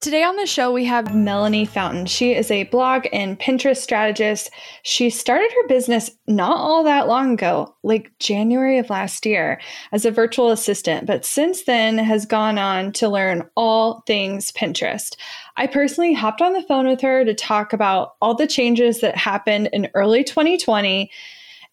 Today 0.00 0.22
on 0.22 0.36
the 0.36 0.46
show, 0.46 0.70
we 0.72 0.84
have 0.84 1.12
Melanie 1.12 1.64
Fountain. 1.64 2.06
She 2.06 2.32
is 2.32 2.52
a 2.52 2.62
blog 2.64 3.08
and 3.12 3.36
Pinterest 3.36 3.78
strategist. 3.78 4.48
She 4.84 5.10
started 5.10 5.50
her 5.50 5.66
business 5.66 6.08
not 6.28 6.56
all 6.56 6.84
that 6.84 7.08
long 7.08 7.32
ago, 7.32 7.74
like 7.82 8.12
January 8.20 8.78
of 8.78 8.90
last 8.90 9.26
year, 9.26 9.60
as 9.90 10.04
a 10.04 10.12
virtual 10.12 10.52
assistant, 10.52 11.04
but 11.08 11.24
since 11.24 11.64
then 11.64 11.98
has 11.98 12.26
gone 12.26 12.58
on 12.58 12.92
to 12.92 13.08
learn 13.08 13.50
all 13.56 14.04
things 14.06 14.52
Pinterest. 14.52 15.16
I 15.56 15.66
personally 15.66 16.14
hopped 16.14 16.42
on 16.42 16.52
the 16.52 16.62
phone 16.62 16.86
with 16.86 17.00
her 17.00 17.24
to 17.24 17.34
talk 17.34 17.72
about 17.72 18.14
all 18.22 18.36
the 18.36 18.46
changes 18.46 19.00
that 19.00 19.16
happened 19.16 19.68
in 19.72 19.90
early 19.94 20.22
2020 20.22 21.10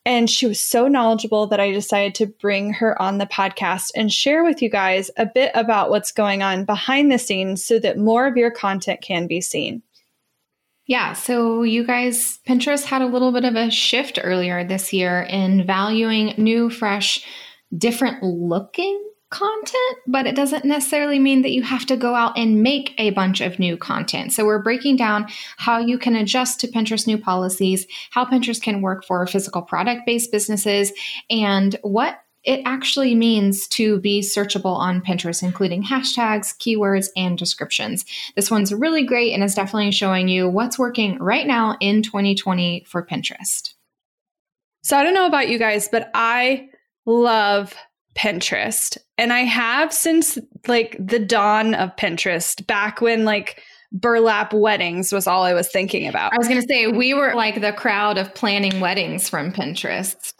and 0.06 0.30
she 0.30 0.46
was 0.46 0.62
so 0.62 0.88
knowledgeable 0.88 1.48
that 1.48 1.60
I 1.60 1.72
decided 1.72 2.14
to 2.16 2.28
bring 2.28 2.74
her 2.74 3.00
on 3.02 3.18
the 3.18 3.26
podcast 3.26 3.92
and 3.96 4.14
share 4.14 4.44
with 4.44 4.62
you 4.62 4.70
guys 4.70 5.10
a 5.18 5.26
bit 5.26 5.52
about 5.56 5.90
what's 5.90 6.12
going 6.12 6.44
on 6.44 6.64
behind 6.64 7.12
the 7.12 7.18
scenes 7.18 7.66
so 7.66 7.80
that 7.80 7.98
more 7.98 8.28
of 8.28 8.38
your 8.38 8.52
content 8.52 9.02
can 9.02 9.26
be 9.26 9.42
seen. 9.42 9.82
Yeah, 10.88 11.14
so 11.14 11.64
you 11.64 11.84
guys, 11.84 12.40
Pinterest 12.48 12.86
had 12.86 13.02
a 13.02 13.08
little 13.08 13.32
bit 13.32 13.44
of 13.44 13.56
a 13.56 13.72
shift 13.72 14.20
earlier 14.24 14.64
this 14.64 14.94
year 14.94 15.24
in 15.24 15.66
valuing 15.66 16.36
new, 16.38 16.70
fresh, 16.70 17.26
different 17.76 18.22
looking 18.22 19.05
content, 19.30 19.98
but 20.08 20.28
it 20.28 20.36
doesn't 20.36 20.66
necessarily 20.66 21.20
mean 21.20 21.42
that 21.42 21.52
you 21.52 21.64
have 21.64 21.86
to 21.88 21.98
go 21.98 22.16
out 22.16 22.38
and 22.38 22.62
make 22.62 22.94
a 22.98 23.10
bunch 23.12 23.42
of 23.42 23.60
new 23.60 23.76
content. 23.76 24.32
So 24.32 24.46
we're 24.46 24.62
breaking 24.62 24.98
down 24.98 25.28
how 25.58 25.80
you 25.80 25.98
can 25.98 26.16
adjust 26.16 26.60
to 26.60 26.68
Pinterest 26.68 27.08
new 27.08 27.18
policies, 27.18 27.88
how 28.12 28.26
Pinterest 28.26 28.62
can 28.62 28.82
work 28.82 29.04
for 29.04 29.26
physical 29.28 29.62
product 29.62 30.06
based 30.06 30.32
businesses, 30.32 30.92
and 31.30 31.76
what 31.82 32.20
it 32.44 32.62
actually 32.66 33.16
means 33.16 33.68
to 33.70 34.00
be 34.00 34.22
searchable 34.22 34.78
on 34.78 35.02
Pinterest, 35.02 35.42
including 35.42 35.84
hashtags, 35.84 36.56
keywords, 36.58 37.08
and 37.18 37.38
descriptions. 37.38 38.06
This 38.36 38.52
one's 38.52 38.74
really 38.74 39.04
great 39.04 39.34
and 39.34 39.44
is 39.44 39.56
definitely 39.56 39.92
showing 39.92 40.28
you 40.28 40.48
what's 40.48 40.78
working 40.78 41.18
right 41.18 41.48
now 41.48 41.76
in 41.82 42.04
2020 42.04 42.86
for 42.88 43.04
Pinterest. 43.04 43.74
So 44.84 44.96
I 44.96 45.04
don't 45.04 45.16
know 45.16 45.26
about 45.26 45.50
you 45.50 45.58
guys, 45.58 45.90
but 45.92 46.12
I 46.14 46.70
love 47.08 47.74
Pinterest. 48.16 48.98
And 49.18 49.32
I 49.32 49.42
have 49.42 49.94
since 49.94 50.38
like 50.68 50.98
the 51.00 51.20
dawn 51.20 51.74
of 51.74 51.96
Pinterest, 51.96 52.66
back 52.68 53.02
when 53.02 53.26
like 53.26 53.62
burlap 53.92 54.54
weddings 54.54 55.12
was 55.12 55.26
all 55.26 55.44
I 55.44 55.54
was 55.54 55.70
thinking 55.70 56.08
about. 56.08 56.34
I 56.34 56.38
was 56.38 56.48
going 56.48 56.62
to 56.62 56.68
say, 56.68 56.88
we 56.88 57.14
were 57.14 57.34
like 57.34 57.62
the 57.62 57.74
crowd 57.74 58.18
of 58.18 58.34
planning 58.36 58.80
weddings 58.80 59.30
from 59.30 59.52
Pinterest. 59.52 60.34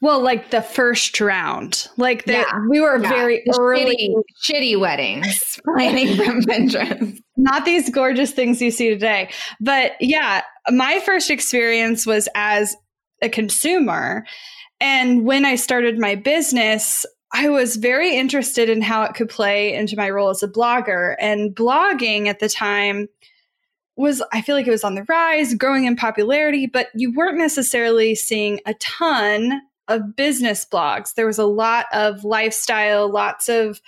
Well, 0.00 0.20
like 0.20 0.50
the 0.50 0.62
first 0.62 1.18
round, 1.20 1.88
like 1.96 2.24
the, 2.24 2.32
yeah. 2.32 2.60
we 2.68 2.80
were 2.80 3.02
yeah. 3.02 3.08
very 3.08 3.42
the 3.46 3.58
early, 3.58 4.14
shitty, 4.42 4.74
shitty 4.74 4.80
weddings 4.80 5.60
planning 5.76 6.16
from 6.16 6.42
Pinterest. 6.42 7.18
Not 7.36 7.64
these 7.64 7.88
gorgeous 7.90 8.32
things 8.32 8.60
you 8.60 8.70
see 8.70 8.90
today, 8.90 9.30
but 9.60 9.92
yeah, 10.00 10.42
my 10.70 11.00
first 11.00 11.30
experience 11.30 12.06
was 12.06 12.28
as 12.34 12.76
a 13.22 13.28
consumer, 13.28 14.26
and 14.78 15.24
when 15.24 15.46
I 15.46 15.54
started 15.54 15.98
my 15.98 16.16
business, 16.16 17.06
I 17.34 17.48
was 17.48 17.74
very 17.76 18.16
interested 18.16 18.70
in 18.70 18.80
how 18.80 19.02
it 19.02 19.14
could 19.14 19.28
play 19.28 19.74
into 19.74 19.96
my 19.96 20.08
role 20.08 20.30
as 20.30 20.44
a 20.44 20.48
blogger. 20.48 21.16
And 21.18 21.54
blogging 21.54 22.28
at 22.28 22.38
the 22.38 22.48
time 22.48 23.08
was, 23.96 24.22
I 24.32 24.40
feel 24.40 24.54
like 24.54 24.68
it 24.68 24.70
was 24.70 24.84
on 24.84 24.94
the 24.94 25.04
rise, 25.08 25.52
growing 25.54 25.84
in 25.84 25.96
popularity, 25.96 26.66
but 26.66 26.88
you 26.94 27.12
weren't 27.12 27.36
necessarily 27.36 28.14
seeing 28.14 28.60
a 28.66 28.74
ton 28.74 29.60
of 29.88 30.14
business 30.14 30.64
blogs. 30.64 31.14
There 31.14 31.26
was 31.26 31.38
a 31.38 31.44
lot 31.44 31.86
of 31.92 32.24
lifestyle, 32.24 33.10
lots 33.10 33.48
of 33.48 33.80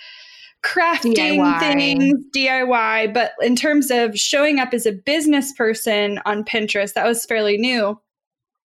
crafting 0.63 1.15
DIY. 1.15 1.59
things, 1.59 2.25
DIY. 2.35 3.13
But 3.13 3.31
in 3.41 3.55
terms 3.55 3.91
of 3.91 4.19
showing 4.19 4.59
up 4.59 4.73
as 4.73 4.85
a 4.85 4.91
business 4.91 5.53
person 5.53 6.19
on 6.25 6.43
Pinterest, 6.43 6.93
that 6.93 7.07
was 7.07 7.25
fairly 7.25 7.57
new. 7.57 7.97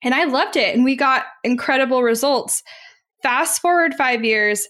And 0.03 0.13
I 0.13 0.25
loved 0.25 0.57
it. 0.57 0.75
And 0.75 0.83
we 0.83 0.97
got 0.97 1.27
incredible 1.45 2.03
results. 2.03 2.65
Fast 3.23 3.61
forward 3.61 3.95
five 3.95 4.25
years, 4.25 4.67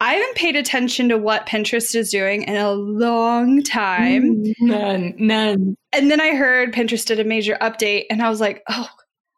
I 0.00 0.14
haven't 0.14 0.36
paid 0.36 0.56
attention 0.56 1.08
to 1.08 1.18
what 1.18 1.46
Pinterest 1.46 1.94
is 1.94 2.10
doing 2.10 2.42
in 2.42 2.56
a 2.56 2.72
long 2.72 3.62
time. 3.62 4.44
Mm, 4.44 4.54
none, 4.60 5.14
none. 5.18 5.76
And 5.92 6.10
then 6.10 6.20
I 6.20 6.34
heard 6.34 6.74
Pinterest 6.74 7.06
did 7.06 7.18
a 7.18 7.24
major 7.24 7.56
update, 7.60 8.04
and 8.10 8.22
I 8.22 8.28
was 8.28 8.40
like, 8.40 8.62
oh, 8.68 8.88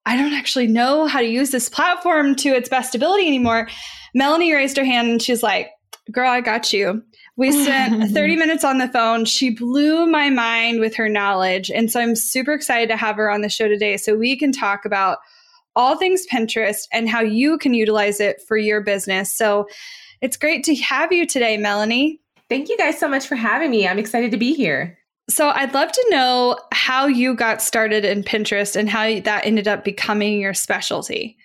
I 0.08 0.16
don't 0.16 0.32
actually 0.32 0.66
know 0.66 1.06
how 1.06 1.20
to 1.20 1.26
use 1.26 1.50
this 1.50 1.68
platform 1.68 2.34
to 2.36 2.48
its 2.48 2.70
best 2.70 2.94
ability 2.94 3.26
anymore. 3.26 3.68
Melanie 4.14 4.54
raised 4.54 4.78
her 4.78 4.84
hand 4.84 5.10
and 5.10 5.20
she's 5.22 5.42
like, 5.42 5.70
girl, 6.10 6.30
I 6.30 6.40
got 6.40 6.72
you. 6.72 7.02
We 7.36 7.52
spent 7.52 8.10
30 8.14 8.36
minutes 8.36 8.64
on 8.64 8.78
the 8.78 8.88
phone. 8.88 9.26
She 9.26 9.50
blew 9.50 10.06
my 10.06 10.30
mind 10.30 10.80
with 10.80 10.96
her 10.96 11.10
knowledge. 11.10 11.70
And 11.70 11.90
so 11.92 12.00
I'm 12.00 12.16
super 12.16 12.54
excited 12.54 12.88
to 12.88 12.96
have 12.96 13.16
her 13.16 13.30
on 13.30 13.42
the 13.42 13.50
show 13.50 13.68
today 13.68 13.98
so 13.98 14.16
we 14.16 14.36
can 14.38 14.50
talk 14.50 14.86
about 14.86 15.18
all 15.78 15.96
things 15.96 16.26
Pinterest 16.30 16.86
and 16.92 17.08
how 17.08 17.20
you 17.20 17.56
can 17.56 17.72
utilize 17.72 18.20
it 18.20 18.42
for 18.46 18.58
your 18.58 18.82
business. 18.82 19.32
So 19.32 19.68
it's 20.20 20.36
great 20.36 20.64
to 20.64 20.74
have 20.76 21.12
you 21.12 21.26
today, 21.26 21.56
Melanie. 21.56 22.20
Thank 22.50 22.68
you 22.68 22.76
guys 22.76 22.98
so 22.98 23.08
much 23.08 23.26
for 23.26 23.36
having 23.36 23.70
me. 23.70 23.86
I'm 23.86 23.98
excited 23.98 24.32
to 24.32 24.36
be 24.36 24.52
here. 24.52 24.98
So, 25.30 25.50
I'd 25.50 25.74
love 25.74 25.92
to 25.92 26.06
know 26.08 26.56
how 26.72 27.06
you 27.06 27.34
got 27.34 27.60
started 27.60 28.02
in 28.02 28.24
Pinterest 28.24 28.74
and 28.74 28.88
how 28.88 29.20
that 29.20 29.44
ended 29.44 29.68
up 29.68 29.84
becoming 29.84 30.40
your 30.40 30.54
specialty. 30.54 31.36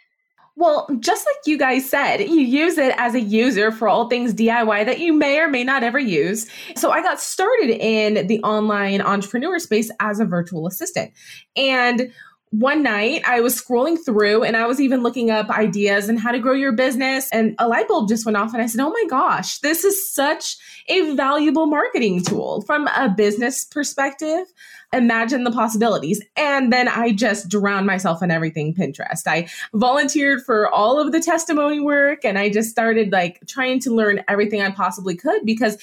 Well, 0.55 0.87
just 0.99 1.25
like 1.25 1.35
you 1.45 1.57
guys 1.57 1.89
said, 1.89 2.21
you 2.21 2.39
use 2.39 2.77
it 2.77 2.95
as 2.97 3.13
a 3.13 3.19
user 3.19 3.71
for 3.71 3.89
all 3.89 4.07
things 4.07 4.33
DIY 4.33 4.85
that 4.85 4.99
you 4.99 5.11
may 5.11 5.39
or 5.39 5.49
may 5.49 5.65
not 5.65 5.83
ever 5.83 5.99
use. 5.99 6.47
So 6.77 6.91
I 6.91 7.01
got 7.01 7.19
started 7.19 7.71
in 7.71 8.27
the 8.27 8.39
online 8.43 9.01
entrepreneur 9.01 9.59
space 9.59 9.91
as 9.99 10.19
a 10.19 10.25
virtual 10.25 10.67
assistant. 10.67 11.11
And 11.57 12.13
one 12.53 12.83
night 12.83 13.23
I 13.25 13.41
was 13.41 13.59
scrolling 13.59 13.97
through 13.97 14.43
and 14.43 14.55
I 14.55 14.67
was 14.67 14.79
even 14.79 15.01
looking 15.01 15.31
up 15.31 15.49
ideas 15.49 16.07
and 16.07 16.19
how 16.19 16.31
to 16.31 16.37
grow 16.37 16.53
your 16.53 16.71
business. 16.71 17.27
And 17.31 17.55
a 17.57 17.67
light 17.67 17.87
bulb 17.87 18.07
just 18.07 18.27
went 18.27 18.37
off, 18.37 18.53
and 18.53 18.61
I 18.61 18.67
said, 18.67 18.79
Oh 18.79 18.91
my 18.91 19.05
gosh, 19.09 19.57
this 19.59 19.83
is 19.83 20.13
such 20.13 20.57
a 20.87 21.15
valuable 21.15 21.65
marketing 21.65 22.23
tool 22.23 22.61
from 22.61 22.87
a 22.89 23.09
business 23.09 23.65
perspective. 23.65 24.45
Imagine 24.93 25.45
the 25.45 25.51
possibilities. 25.51 26.21
And 26.37 26.71
then 26.71 26.87
I 26.87 27.11
just 27.11 27.49
drowned 27.49 27.87
myself 27.87 28.21
in 28.21 28.29
everything 28.29 28.75
Pinterest. 28.75 29.25
I 29.25 29.49
volunteered 29.73 30.43
for 30.43 30.69
all 30.69 30.99
of 30.99 31.11
the 31.11 31.19
testimony 31.19 31.79
work 31.79 32.23
and 32.23 32.37
I 32.37 32.49
just 32.49 32.69
started 32.69 33.11
like 33.11 33.39
trying 33.47 33.79
to 33.79 33.95
learn 33.95 34.23
everything 34.27 34.61
I 34.61 34.69
possibly 34.69 35.15
could 35.15 35.43
because 35.43 35.79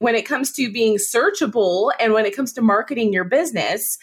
when 0.00 0.14
it 0.14 0.26
comes 0.26 0.50
to 0.52 0.72
being 0.72 0.96
searchable 0.96 1.92
and 2.00 2.12
when 2.12 2.26
it 2.26 2.34
comes 2.34 2.52
to 2.54 2.62
marketing 2.62 3.12
your 3.12 3.24
business, 3.24 3.98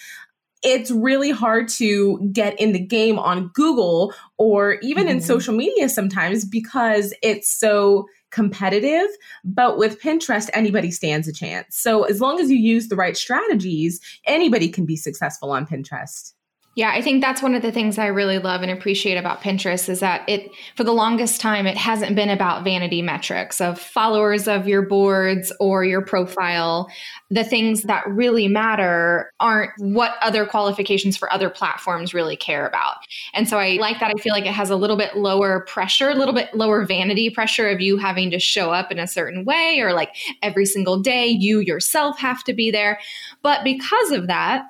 it's 0.64 0.92
really 0.92 1.32
hard 1.32 1.68
to 1.68 2.20
get 2.32 2.60
in 2.60 2.72
the 2.72 2.80
game 2.80 3.20
on 3.20 3.50
Google 3.50 4.14
or 4.38 4.78
even 4.82 5.06
mm-hmm. 5.06 5.18
in 5.18 5.22
social 5.22 5.56
media 5.56 5.90
sometimes 5.90 6.46
because 6.46 7.14
it's 7.22 7.50
so 7.50 8.08
competitive. 8.32 9.08
But 9.44 9.78
with 9.78 10.02
Pinterest, 10.02 10.50
anybody 10.54 10.92
stands 10.92 11.28
a 11.28 11.34
chance. 11.34 11.78
So 11.78 12.04
as 12.04 12.20
long 12.20 12.40
as 12.40 12.50
you 12.50 12.58
use 12.58 12.88
the 12.88 12.96
right 12.96 13.16
strategies, 13.16 14.00
anybody 14.26 14.70
can 14.70 14.86
be 14.86 14.96
successful 14.96 15.52
on 15.52 15.66
Pinterest. 15.66 16.34
Yeah, 16.78 16.92
I 16.92 17.02
think 17.02 17.24
that's 17.24 17.42
one 17.42 17.56
of 17.56 17.64
the 17.64 17.72
things 17.72 17.98
I 17.98 18.06
really 18.06 18.38
love 18.38 18.62
and 18.62 18.70
appreciate 18.70 19.18
about 19.18 19.42
Pinterest 19.42 19.90
is 19.90 20.00
that 20.02 20.22
it, 20.30 20.52
for 20.76 20.84
the 20.84 20.92
longest 20.92 21.42
time, 21.42 21.66
it 21.66 21.76
hasn't 21.76 22.16
been 22.16 22.30
about 22.30 22.64
vanity 22.64 23.02
metrics 23.02 23.60
of 23.60 23.80
followers 23.80 24.48
of 24.48 24.68
your 24.68 24.84
boards 24.84 25.52
or 25.60 25.84
your 25.84 26.06
profile. 26.06 26.88
The 27.32 27.44
things 27.44 27.82
that 27.84 28.08
really 28.08 28.48
matter 28.48 29.34
aren't 29.40 29.72
what 29.80 30.18
other 30.22 30.46
qualifications 30.46 31.18
for 31.18 31.34
other 31.34 31.50
platforms 31.50 32.14
really 32.14 32.36
care 32.36 32.68
about. 32.68 32.98
And 33.34 33.50
so 33.50 33.58
I 33.58 33.78
like 33.78 34.00
that. 34.00 34.12
I 34.16 34.22
feel 34.22 34.34
like 34.34 34.46
it 34.46 34.54
has 34.54 34.70
a 34.70 34.76
little 34.76 34.98
bit 34.98 35.18
lower 35.18 35.62
pressure, 35.62 36.12
a 36.12 36.16
little 36.16 36.36
bit 36.36 36.54
lower 36.54 36.86
vanity 36.86 37.32
pressure 37.32 37.68
of 37.70 37.82
you 37.82 37.98
having 37.98 38.30
to 38.30 38.38
show 38.38 38.70
up 38.70 38.92
in 38.92 39.00
a 39.00 39.08
certain 39.08 39.46
way 39.46 39.80
or 39.80 39.94
like 39.94 40.16
every 40.44 40.68
single 40.68 41.00
day 41.00 41.26
you 41.26 41.60
yourself 41.60 42.20
have 42.20 42.44
to 42.44 42.54
be 42.54 42.70
there. 42.70 43.00
But 43.42 43.64
because 43.64 44.12
of 44.12 44.28
that, 44.28 44.66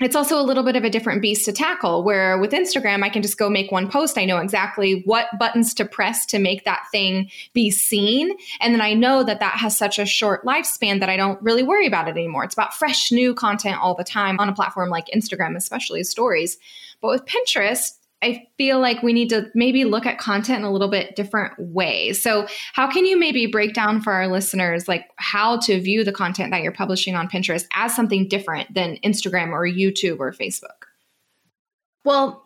it's 0.00 0.16
also 0.16 0.40
a 0.40 0.42
little 0.42 0.64
bit 0.64 0.74
of 0.74 0.82
a 0.82 0.90
different 0.90 1.22
beast 1.22 1.44
to 1.44 1.52
tackle 1.52 2.02
where 2.02 2.36
with 2.38 2.50
Instagram, 2.50 3.04
I 3.04 3.08
can 3.08 3.22
just 3.22 3.38
go 3.38 3.48
make 3.48 3.70
one 3.70 3.88
post. 3.88 4.18
I 4.18 4.24
know 4.24 4.38
exactly 4.38 5.02
what 5.04 5.26
buttons 5.38 5.72
to 5.74 5.84
press 5.84 6.26
to 6.26 6.40
make 6.40 6.64
that 6.64 6.84
thing 6.90 7.30
be 7.52 7.70
seen. 7.70 8.36
And 8.60 8.74
then 8.74 8.80
I 8.80 8.94
know 8.94 9.22
that 9.22 9.38
that 9.38 9.54
has 9.58 9.78
such 9.78 10.00
a 10.00 10.06
short 10.06 10.44
lifespan 10.44 10.98
that 10.98 11.08
I 11.08 11.16
don't 11.16 11.40
really 11.40 11.62
worry 11.62 11.86
about 11.86 12.08
it 12.08 12.12
anymore. 12.12 12.42
It's 12.42 12.54
about 12.54 12.74
fresh, 12.74 13.12
new 13.12 13.34
content 13.34 13.78
all 13.80 13.94
the 13.94 14.02
time 14.02 14.40
on 14.40 14.48
a 14.48 14.54
platform 14.54 14.90
like 14.90 15.06
Instagram, 15.14 15.54
especially 15.56 16.02
stories. 16.02 16.58
But 17.00 17.10
with 17.10 17.26
Pinterest, 17.26 17.92
I 18.24 18.48
feel 18.56 18.80
like 18.80 19.02
we 19.02 19.12
need 19.12 19.28
to 19.28 19.50
maybe 19.54 19.84
look 19.84 20.06
at 20.06 20.18
content 20.18 20.60
in 20.60 20.64
a 20.64 20.72
little 20.72 20.88
bit 20.88 21.14
different 21.14 21.52
way. 21.58 22.14
So, 22.14 22.46
how 22.72 22.90
can 22.90 23.04
you 23.04 23.18
maybe 23.18 23.46
break 23.46 23.74
down 23.74 24.00
for 24.00 24.12
our 24.12 24.28
listeners 24.28 24.88
like 24.88 25.04
how 25.16 25.58
to 25.60 25.80
view 25.80 26.04
the 26.04 26.12
content 26.12 26.50
that 26.50 26.62
you're 26.62 26.72
publishing 26.72 27.14
on 27.14 27.28
Pinterest 27.28 27.66
as 27.74 27.94
something 27.94 28.26
different 28.26 28.72
than 28.72 28.96
Instagram 29.04 29.50
or 29.50 29.66
YouTube 29.66 30.20
or 30.20 30.32
Facebook? 30.32 30.88
Well, 32.04 32.43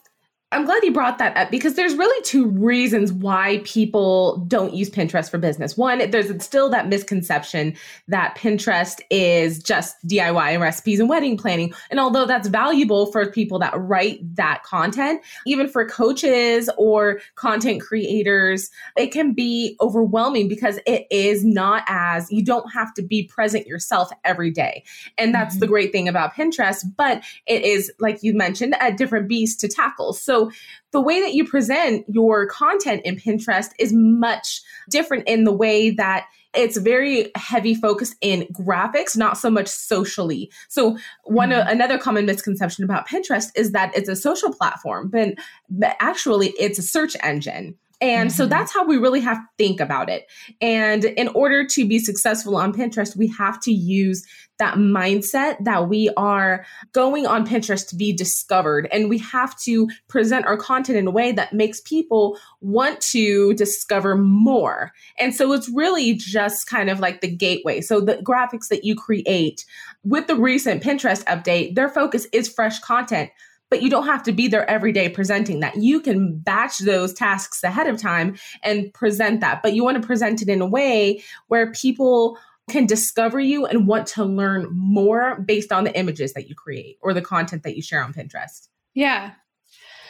I'm 0.51 0.65
glad 0.65 0.83
you 0.83 0.95
brought 0.95 1.19
that 1.19 1.37
up 1.37 1.51
because 1.51 1.75
there's 1.75 1.95
really 1.95 2.23
two 2.23 2.47
reasons 2.47 3.13
why 3.13 3.61
people 3.65 4.39
don't 4.49 4.73
use 4.73 4.89
Pinterest 4.89 5.31
for 5.31 5.37
business. 5.37 5.77
One, 5.77 6.11
there's 6.11 6.43
still 6.43 6.71
that 6.71 6.89
misconception 6.89 7.77
that 8.09 8.35
Pinterest 8.35 8.99
is 9.11 9.63
just 9.63 9.95
DIY 10.07 10.53
and 10.53 10.63
recipes 10.63 11.01
and 11.01 11.09
wedding 11.09 11.37
planning. 11.37 11.75
And 11.91 12.01
although 12.01 12.25
that's 12.25 12.49
valuable 12.49 13.13
for 13.13 13.31
people 13.31 13.59
that 13.59 13.75
write 13.79 14.21
that 14.37 14.63
content, 14.63 15.21
even 15.45 15.69
for 15.69 15.87
coaches 15.87 16.71
or 16.79 17.21
content 17.35 17.83
creators, 17.83 18.71
it 18.97 19.09
can 19.09 19.35
be 19.35 19.77
overwhelming 19.83 20.49
because 20.49 20.79
it 20.87 21.07
is 21.11 21.45
not 21.45 21.85
as 21.89 22.33
you 22.33 22.43
don't 22.43 22.73
have 22.73 22.95
to 22.95 23.03
be 23.03 23.25
present 23.25 23.67
yourself 23.67 24.09
every 24.25 24.51
day. 24.51 24.83
And 25.19 25.35
that's 25.35 25.57
mm-hmm. 25.57 25.61
the 25.61 25.67
great 25.67 25.93
thing 25.93 26.09
about 26.09 26.33
Pinterest, 26.33 26.85
but 26.97 27.23
it 27.47 27.65
is, 27.65 27.93
like 27.99 28.23
you 28.23 28.33
mentioned, 28.33 28.77
a 28.81 28.93
different 28.93 29.29
beast 29.29 29.61
to 29.61 29.69
tackle. 29.69 30.15
So 30.15 30.38
so 30.39 30.51
the 30.93 31.01
way 31.01 31.21
that 31.21 31.35
you 31.35 31.47
present 31.47 32.05
your 32.09 32.47
content 32.47 33.03
in 33.05 33.17
Pinterest 33.17 33.71
is 33.79 33.93
much 33.93 34.63
different 34.91 35.29
in 35.29 35.45
the 35.45 35.53
way 35.53 35.91
that 35.91 36.27
it's 36.55 36.79
very 36.79 37.31
heavy 37.35 37.75
focused 37.75 38.17
in 38.23 38.47
graphics 38.53 39.17
not 39.17 39.37
so 39.37 39.51
much 39.51 39.69
socially 39.69 40.51
so 40.69 40.97
one 41.25 41.51
mm-hmm. 41.51 41.69
another 41.69 41.99
common 41.99 42.25
misconception 42.25 42.85
about 42.85 43.07
pinterest 43.07 43.51
is 43.55 43.73
that 43.73 43.95
it's 43.95 44.09
a 44.09 44.17
social 44.17 44.51
platform 44.51 45.09
but, 45.09 45.35
but 45.69 45.95
actually 46.01 46.49
it's 46.59 46.79
a 46.79 46.83
search 46.83 47.15
engine 47.23 47.77
and 48.01 48.31
mm-hmm. 48.31 48.37
so 48.37 48.47
that's 48.47 48.73
how 48.73 48.85
we 48.85 48.97
really 48.97 49.21
have 49.21 49.39
to 49.39 49.49
think 49.59 49.81
about 49.81 50.09
it. 50.09 50.27
And 50.61 51.05
in 51.05 51.29
order 51.29 51.67
to 51.67 51.87
be 51.87 51.99
successful 51.99 52.57
on 52.57 52.73
Pinterest, 52.73 53.17
we 53.17 53.29
have 53.29 53.61
to 53.63 53.73
use 53.73 54.25
that 54.59 54.75
mindset 54.75 55.57
that 55.65 55.89
we 55.89 56.11
are 56.17 56.65
going 56.93 57.27
on 57.27 57.47
Pinterest 57.47 57.89
to 57.89 57.97
be 57.97 58.13
discovered. 58.13 58.89
And 58.93 59.09
we 59.09 59.19
have 59.19 59.57
to 59.61 59.89
present 60.09 60.47
our 60.47 60.57
content 60.57 60.99
in 60.99 61.07
a 61.07 61.13
way 61.13 61.33
that 61.33 61.53
makes 61.53 61.81
people 61.81 62.39
want 62.61 63.01
to 63.13 63.55
discover 63.55 64.17
more. 64.17 64.93
And 65.19 65.35
so 65.35 65.53
it's 65.53 65.69
really 65.69 66.15
just 66.15 66.67
kind 66.67 66.91
of 66.91 66.99
like 66.99 67.21
the 67.21 67.31
gateway. 67.31 67.81
So 67.81 68.01
the 68.01 68.17
graphics 68.17 68.69
that 68.69 68.85
you 68.85 68.97
create 68.97 69.65
with 70.05 70.27
the 70.27 70.37
recent 70.37 70.83
Pinterest 70.83 71.25
update, 71.25 71.77
their 71.77 71.89
focus 71.89 72.27
is 72.33 72.49
fresh 72.49 72.81
content 72.81 73.31
but 73.71 73.83
you 73.83 73.91
don't 73.91 74.07
have 74.07 74.23
to 74.25 74.33
be 74.33 74.49
there 74.49 74.69
every 74.69 74.93
day 74.93 75.09
presenting 75.09 75.61
that. 75.61 75.77
You 75.77 76.01
can 76.01 76.39
batch 76.39 76.79
those 76.79 77.13
tasks 77.13 77.63
ahead 77.63 77.87
of 77.87 78.01
time 78.01 78.37
and 78.63 78.93
present 78.95 79.41
that, 79.41 79.63
but 79.63 79.75
you 79.75 79.85
want 79.85 80.01
to 80.01 80.07
present 80.07 80.43
it 80.43 80.49
in 80.49 80.61
a 80.61 80.67
way 80.67 81.23
where 81.49 81.73
people 81.73 82.39
can 82.69 82.87
discover 82.87 83.41
you 83.41 83.67
and 83.67 83.87
want 83.87 84.07
to 84.07 84.25
learn 84.25 84.69
more 84.71 85.41
based 85.41 85.73
on 85.73 85.85
the 85.85 85.99
images 85.99 86.35
that 86.35 86.49
you 86.49 86.55
create 86.55 86.99
or 87.01 87.15
the 87.15 87.23
content 87.23 87.63
that 87.63 87.77
you 87.77 87.83
share 87.83 88.03
on 88.03 88.13
Pinterest. 88.13 88.69
Yeah. 88.95 89.33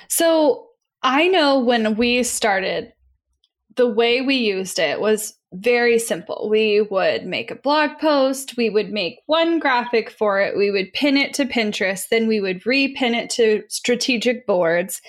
So 0.09 0.69
I 1.03 1.29
know 1.29 1.61
when 1.61 1.97
we 1.97 2.23
started, 2.25 2.93
the 3.79 3.89
way 3.89 4.21
we 4.21 4.35
used 4.35 4.79
it 4.79 5.01
was 5.01 5.35
very 5.55 5.99
simple. 5.99 6.49
We 6.51 6.83
would 6.83 7.25
make 7.25 7.51
a 7.51 7.55
blog 7.55 7.93
post, 7.99 8.57
we 8.59 8.69
would 8.69 8.93
make 8.93 9.21
one 9.27 9.59
graphic 9.59 10.11
for 10.11 10.41
it, 10.41 10.59
we 10.59 10.71
would 10.71 10.93
pin 10.93 11.17
it 11.17 11.33
to 11.35 11.47
Pinterest, 11.47 12.09
then 12.11 12.27
we 12.27 12.41
would 12.41 12.63
repin 12.65 13.15
it 13.15 13.31
to 13.31 13.63
strategic 13.69 14.47
boards. 14.47 15.01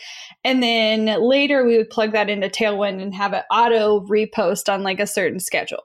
And 0.45 0.63
then 0.63 1.07
later 1.21 1.65
we 1.65 1.75
would 1.77 1.89
plug 1.89 2.13
that 2.13 2.29
into 2.29 2.47
Tailwind 2.47 3.01
and 3.01 3.13
have 3.13 3.33
it 3.33 3.43
auto 3.51 4.01
repost 4.01 4.71
on 4.71 4.83
like 4.83 4.99
a 4.99 5.07
certain 5.07 5.39
schedule. 5.39 5.83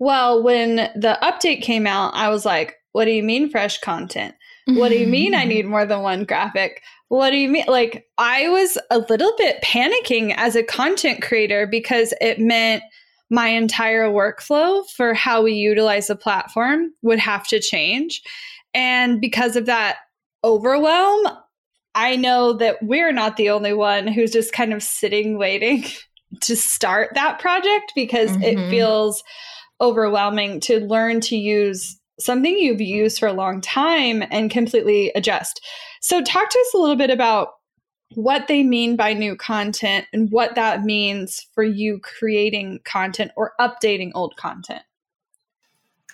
Well, 0.00 0.42
when 0.42 0.76
the 0.96 1.18
update 1.22 1.62
came 1.62 1.86
out, 1.86 2.14
I 2.14 2.28
was 2.30 2.44
like, 2.44 2.74
what 2.92 3.04
do 3.04 3.12
you 3.12 3.22
mean 3.22 3.50
fresh 3.50 3.78
content? 3.78 4.34
What 4.66 4.90
do 4.90 4.98
you 4.98 5.06
mean 5.06 5.34
I 5.34 5.44
need 5.44 5.66
more 5.66 5.84
than 5.84 6.02
one 6.02 6.24
graphic? 6.24 6.82
What 7.08 7.30
do 7.30 7.36
you 7.36 7.48
mean? 7.48 7.64
Like, 7.66 8.06
I 8.16 8.48
was 8.48 8.78
a 8.90 8.98
little 8.98 9.32
bit 9.36 9.62
panicking 9.62 10.34
as 10.36 10.56
a 10.56 10.62
content 10.62 11.22
creator 11.22 11.66
because 11.66 12.14
it 12.20 12.38
meant 12.38 12.82
my 13.28 13.48
entire 13.48 14.08
workflow 14.08 14.88
for 14.90 15.14
how 15.14 15.42
we 15.42 15.54
utilize 15.54 16.06
the 16.06 16.16
platform 16.16 16.92
would 17.02 17.18
have 17.18 17.46
to 17.48 17.60
change. 17.60 18.22
And 18.74 19.20
because 19.20 19.56
of 19.56 19.66
that 19.66 19.96
overwhelm, 20.44 21.26
I 21.94 22.16
know 22.16 22.52
that 22.54 22.82
we're 22.82 23.12
not 23.12 23.36
the 23.36 23.50
only 23.50 23.72
one 23.72 24.06
who's 24.06 24.32
just 24.32 24.52
kind 24.52 24.72
of 24.72 24.82
sitting 24.82 25.38
waiting 25.38 25.84
to 26.40 26.56
start 26.56 27.10
that 27.14 27.38
project 27.38 27.92
because 27.94 28.30
mm-hmm. 28.30 28.42
it 28.42 28.70
feels 28.70 29.22
overwhelming 29.80 30.60
to 30.60 30.80
learn 30.80 31.20
to 31.20 31.36
use 31.36 31.98
something 32.20 32.56
you've 32.58 32.80
used 32.80 33.18
for 33.18 33.26
a 33.26 33.32
long 33.32 33.60
time 33.60 34.22
and 34.30 34.50
completely 34.50 35.12
adjust. 35.14 35.60
So, 36.00 36.22
talk 36.22 36.50
to 36.50 36.58
us 36.58 36.74
a 36.74 36.78
little 36.78 36.96
bit 36.96 37.10
about 37.10 37.48
what 38.14 38.46
they 38.46 38.62
mean 38.62 38.96
by 38.96 39.12
new 39.12 39.36
content 39.36 40.06
and 40.12 40.30
what 40.30 40.54
that 40.54 40.84
means 40.84 41.46
for 41.54 41.64
you 41.64 41.98
creating 42.00 42.80
content 42.84 43.32
or 43.36 43.52
updating 43.60 44.10
old 44.14 44.36
content. 44.36 44.82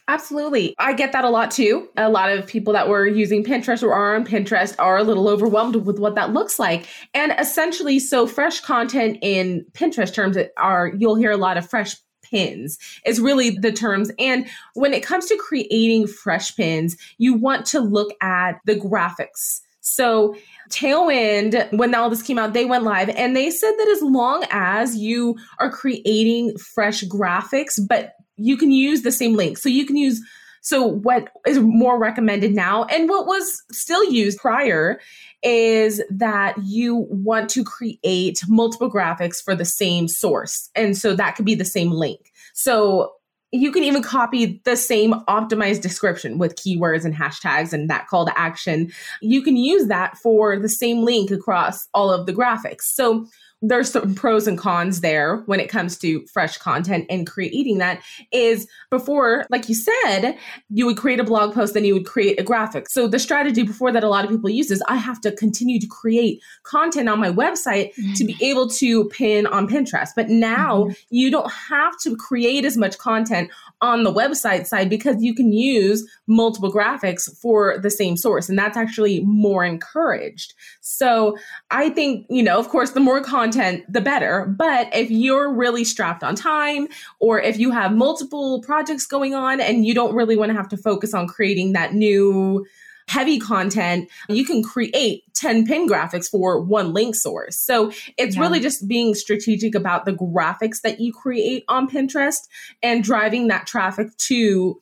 Absolutely. 0.09 0.75
I 0.79 0.95
get 0.95 1.13
that 1.13 1.27
a 1.27 1.29
lot 1.29 1.51
too. 1.51 1.87
A 1.99 2.09
lot 2.09 2.33
of 2.33 2.47
people 2.47 2.73
that 2.73 2.89
were 2.89 3.07
using 3.07 3.45
Pinterest 3.45 3.83
or 3.83 3.93
are 3.93 4.17
on 4.17 4.25
Pinterest 4.25 4.75
are 4.79 4.97
a 4.97 5.03
little 5.03 5.29
overwhelmed 5.29 5.77
with 5.77 5.99
what 5.99 6.15
that 6.15 6.33
looks 6.33 6.59
like. 6.59 6.87
And 7.13 7.35
essentially, 7.39 7.99
so 7.99 8.27
fresh 8.27 8.61
content 8.61 9.19
in 9.21 9.67
Pinterest 9.73 10.13
terms 10.13 10.39
are 10.57 10.93
you'll 10.97 11.17
hear 11.17 11.31
a 11.31 11.37
lot 11.37 11.59
of 11.59 11.69
fresh 11.69 11.95
pins 12.31 12.79
is 13.05 13.21
really 13.21 13.51
the 13.51 13.73
terms. 13.73 14.11
And 14.19 14.47
when 14.75 14.93
it 14.93 15.03
comes 15.03 15.27
to 15.27 15.37
creating 15.37 16.07
fresh 16.07 16.55
pins, 16.57 16.97
you 17.19 17.35
want 17.35 17.67
to 17.67 17.81
look 17.81 18.15
at 18.21 18.61
the 18.65 18.75
graphics. 18.75 19.61
So 19.81 20.37
Tailwind, 20.71 21.77
when 21.77 21.95
all 21.95 22.11
this 22.11 22.23
came 22.23 22.39
out, 22.39 22.53
they 22.53 22.67
went 22.67 22.85
live 22.85 23.09
and 23.11 23.35
they 23.35 23.51
said 23.51 23.73
that 23.79 23.89
as 23.89 24.03
long 24.03 24.45
as 24.51 24.97
you 24.97 25.37
are 25.59 25.71
creating 25.71 26.59
fresh 26.59 27.03
graphics, 27.05 27.81
but 27.89 28.15
you 28.37 28.57
can 28.57 28.71
use 28.71 29.03
the 29.03 29.13
same 29.13 29.35
link. 29.35 29.59
So 29.59 29.69
you 29.69 29.87
can 29.87 29.97
use 29.97 30.23
so 30.69 30.85
what 30.85 31.31
is 31.47 31.59
more 31.59 31.99
recommended 31.99 32.55
now 32.55 32.85
and 32.85 33.09
what 33.09 33.27
was 33.27 33.63
still 33.73 34.05
used 34.05 34.39
prior 34.39 35.01
is 35.43 36.03
that 36.11 36.57
you 36.63 37.07
want 37.09 37.49
to 37.49 37.65
create 37.65 38.43
multiple 38.49 38.91
graphics 38.93 39.43
for 39.43 39.55
the 39.55 39.65
same 39.65 40.09
source. 40.09 40.69
And 40.75 40.95
so 40.95 41.17
that 41.17 41.37
could 41.37 41.47
be 41.47 41.55
the 41.55 41.65
same 41.65 41.91
link. 41.91 42.33
So 42.53 43.15
you 43.51 43.73
can 43.73 43.83
even 43.83 44.03
copy 44.03 44.61
the 44.67 44.77
same 44.77 45.15
optimized 45.27 45.81
description 45.81 46.37
with 46.37 46.57
keywords 46.57 47.07
and 47.07 47.15
hashtags 47.15 47.73
and 47.73 47.89
that 47.89 48.07
call 48.07 48.27
to 48.27 48.39
action. 48.39 48.93
You 49.23 49.41
can 49.41 49.57
use 49.57 49.87
that 49.87 50.19
for 50.19 50.59
the 50.59 50.69
same 50.69 51.03
link 51.03 51.31
across 51.31 51.89
all 51.95 52.11
of 52.11 52.27
the 52.27 52.35
graphics. 52.35 52.83
So 52.83 53.27
there's 53.61 53.91
some 53.91 54.15
pros 54.15 54.47
and 54.47 54.57
cons 54.57 55.01
there 55.01 55.39
when 55.47 55.59
it 55.59 55.69
comes 55.69 55.99
to 55.99 56.25
fresh 56.27 56.59
content 56.59 57.05
and 57.11 57.27
creating 57.27 57.79
that 57.79 58.01
is 58.33 58.69
before 58.89 59.47
like 59.51 59.69
you 59.69 59.75
said 59.75 60.37
you 60.71 60.87
would 60.87 60.97
create 60.97 61.19
a 61.19 61.25
blog 61.25 61.53
post 61.53 61.75
then 61.75 61.85
you 61.85 61.93
would 61.93 62.07
create 62.07 62.39
a 62.39 62.43
graphic 62.43 62.89
so 62.89 63.09
the 63.09 63.19
strategy 63.19 63.65
before 63.65 63.91
that 63.91 64.05
a 64.05 64.09
lot 64.09 64.25
of 64.25 64.31
people 64.31 64.49
use 64.49 64.71
is 64.71 64.83
i 64.87 64.95
have 64.95 65.21
to 65.21 65.33
continue 65.33 65.81
to 65.81 65.89
create 65.89 66.41
content 66.63 67.09
on 67.09 67.19
my 67.19 67.31
website 67.31 67.93
mm-hmm. 67.95 68.13
to 68.13 68.25
be 68.25 68.37
able 68.41 68.69
to 68.69 69.07
pin 69.07 69.47
on 69.49 69.69
pinterest 69.69 70.11
but 70.15 70.29
now 70.29 70.85
mm-hmm. 70.85 70.93
you 71.11 71.31
don't 71.31 71.51
have 71.51 71.99
to 71.99 72.17
create 72.17 72.65
as 72.65 72.77
much 72.77 72.97
content 72.99 73.51
on 73.81 74.05
the 74.05 74.13
website 74.13 74.67
side 74.67 74.89
because 74.89 75.21
you 75.21 75.35
can 75.35 75.53
use 75.53 76.09
multiple 76.29 76.73
graphics 76.73 77.29
for 77.39 77.79
the 77.79 77.91
same 77.91 78.17
source 78.17 78.49
and 78.49 78.59
that's 78.59 78.77
actually 78.77 79.21
more 79.25 79.65
encouraged 79.65 80.55
so 80.81 81.37
i 81.73 81.89
think 81.91 82.25
you 82.31 82.43
know 82.43 82.59
of 82.59 82.69
course 82.69 82.93
the 82.93 83.01
more 83.01 83.21
content 83.21 83.48
the 83.51 84.01
better 84.01 84.47
but 84.59 84.89
if 84.95 85.11
you're 85.11 85.53
really 85.53 85.85
strapped 85.85 86.23
on 86.23 86.35
time 86.35 86.89
or 87.21 87.41
if 87.41 87.59
you 87.59 87.71
have 87.71 87.93
multiple 87.95 88.61
projects 88.63 89.07
going 89.07 89.35
on 89.35 89.61
and 89.61 89.87
you 89.87 89.95
don't 89.95 90.15
really 90.15 90.37
want 90.37 90.51
to 90.51 90.57
have 90.57 90.69
to 90.69 90.77
focus 90.77 91.15
on 91.15 91.27
creating 91.27 91.73
that 91.73 91.95
new 91.95 92.65
heavy 93.09 93.39
content, 93.39 94.09
you 94.29 94.45
can 94.45 94.63
create 94.63 95.23
10 95.35 95.67
pin 95.67 95.89
graphics 95.89 96.29
for 96.31 96.61
one 96.61 96.93
link 96.93 97.15
source. 97.15 97.59
So 97.59 97.91
it's 98.17 98.37
yeah. 98.37 98.43
really 98.43 98.61
just 98.61 98.87
being 98.87 99.15
strategic 99.15 99.75
about 99.75 100.05
the 100.05 100.13
graphics 100.13 100.83
that 100.83 101.01
you 101.01 101.13
create 101.13 101.65
on 101.69 101.91
Pinterest 101.91 102.47
and 102.83 103.03
driving 103.03 103.49
that 103.49 103.67
traffic 103.67 104.15
to 104.19 104.81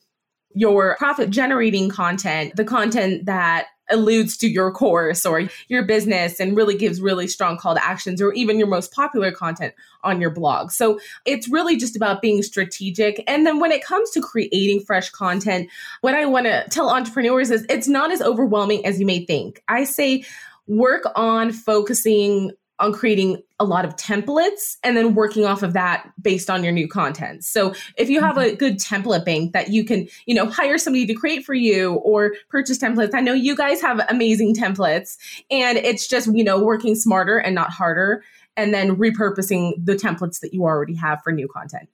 your 0.55 0.97
profit 0.99 1.31
generating 1.31 1.89
content, 1.89 2.57
the 2.57 2.65
content 2.65 3.27
that 3.27 3.67
alludes 3.91 4.37
to 4.39 4.49
your 4.49 4.71
course 4.73 5.25
or 5.25 5.49
your 5.69 5.85
business 5.85 6.41
and 6.41 6.57
really 6.57 6.77
gives 6.77 7.01
really 7.01 7.27
strong 7.29 7.57
call 7.57 7.75
to 7.75 7.85
actions 7.85 8.21
or 8.21 8.33
even 8.33 8.59
your 8.59 8.69
most 8.69 8.93
popular 8.93 9.31
content 9.31 9.75
on 10.03 10.21
your 10.21 10.31
blog. 10.31 10.71
So 10.71 10.99
it's 11.25 11.49
really 11.49 11.77
just 11.77 11.97
about 11.97 12.23
being 12.23 12.43
strategic. 12.43 13.23
And 13.27 13.47
then 13.47 13.61
when 13.61 13.73
it 13.73 13.85
comes 13.85 14.11
to 14.11 14.21
creating 14.21 14.81
fresh 14.81 15.11
content, 15.11 15.69
what 16.01 16.15
I 16.15 16.27
want 16.27 16.47
to 16.47 16.67
tell 16.71 16.91
entrepreneurs 16.91 17.51
is 17.51 17.67
it's 17.69 17.89
not 17.89 18.13
as 18.13 18.23
overwhelming 18.23 18.85
as 18.87 18.99
you 19.01 19.07
may 19.07 19.25
think. 19.25 19.63
I 19.69 19.85
say 19.85 20.25
work 20.67 21.05
on 21.15 21.53
focusing 21.53 22.53
on 22.79 22.93
creating 22.93 23.43
a 23.59 23.65
lot 23.65 23.85
of 23.85 23.97
templates 23.97 24.77
and 24.83 24.97
then 24.97 25.15
working 25.15 25.45
off 25.45 25.63
of 25.63 25.73
that 25.73 26.11
based 26.21 26.51
on 26.51 26.63
your 26.63 26.73
new 26.73 26.87
content. 26.87 27.45
So 27.45 27.75
if 27.97 28.11
you 28.11 28.21
have 28.21 28.37
a 28.37 28.43
mm-hmm. 28.43 28.57
good 28.57 28.79
template 28.79 29.25
bank 29.25 29.53
that 29.53 29.71
you 29.71 29.85
can, 29.85 30.09
you 30.27 30.35
know, 30.35 30.47
hire 30.47 30.77
somebody 30.77 31.07
to 31.07 31.15
create 31.15 31.45
for 31.45 31.55
you 31.55 31.95
or 31.95 32.35
purchase 32.49 32.79
templates. 32.79 33.15
I 33.15 33.21
know 33.21 33.33
you 33.33 33.57
guys 33.57 33.81
have 33.81 34.05
amazing 34.11 34.55
templates 34.55 35.17
and 35.51 35.79
it's 35.79 36.07
just, 36.07 36.29
you 36.35 36.45
know, 36.45 36.63
working 36.63 36.95
smarter 36.95 37.39
and 37.39 37.55
not 37.55 37.71
harder 37.71 38.23
and 38.57 38.75
then 38.75 38.97
repurposing 38.97 39.73
the 39.83 39.95
templates 39.95 40.41
that 40.41 40.53
you 40.53 40.63
already 40.63 40.95
have 40.95 41.23
for 41.23 41.33
new 41.33 41.49
content. 41.49 41.89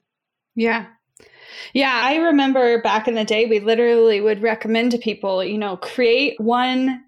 Yeah. 0.54 0.86
Yeah, 1.74 2.00
I 2.02 2.16
remember 2.16 2.82
back 2.82 3.08
in 3.08 3.14
the 3.14 3.24
day, 3.24 3.46
we 3.46 3.60
literally 3.60 4.20
would 4.20 4.42
recommend 4.42 4.90
to 4.92 4.98
people, 4.98 5.44
you 5.44 5.58
know, 5.58 5.76
create 5.76 6.38
one 6.40 7.04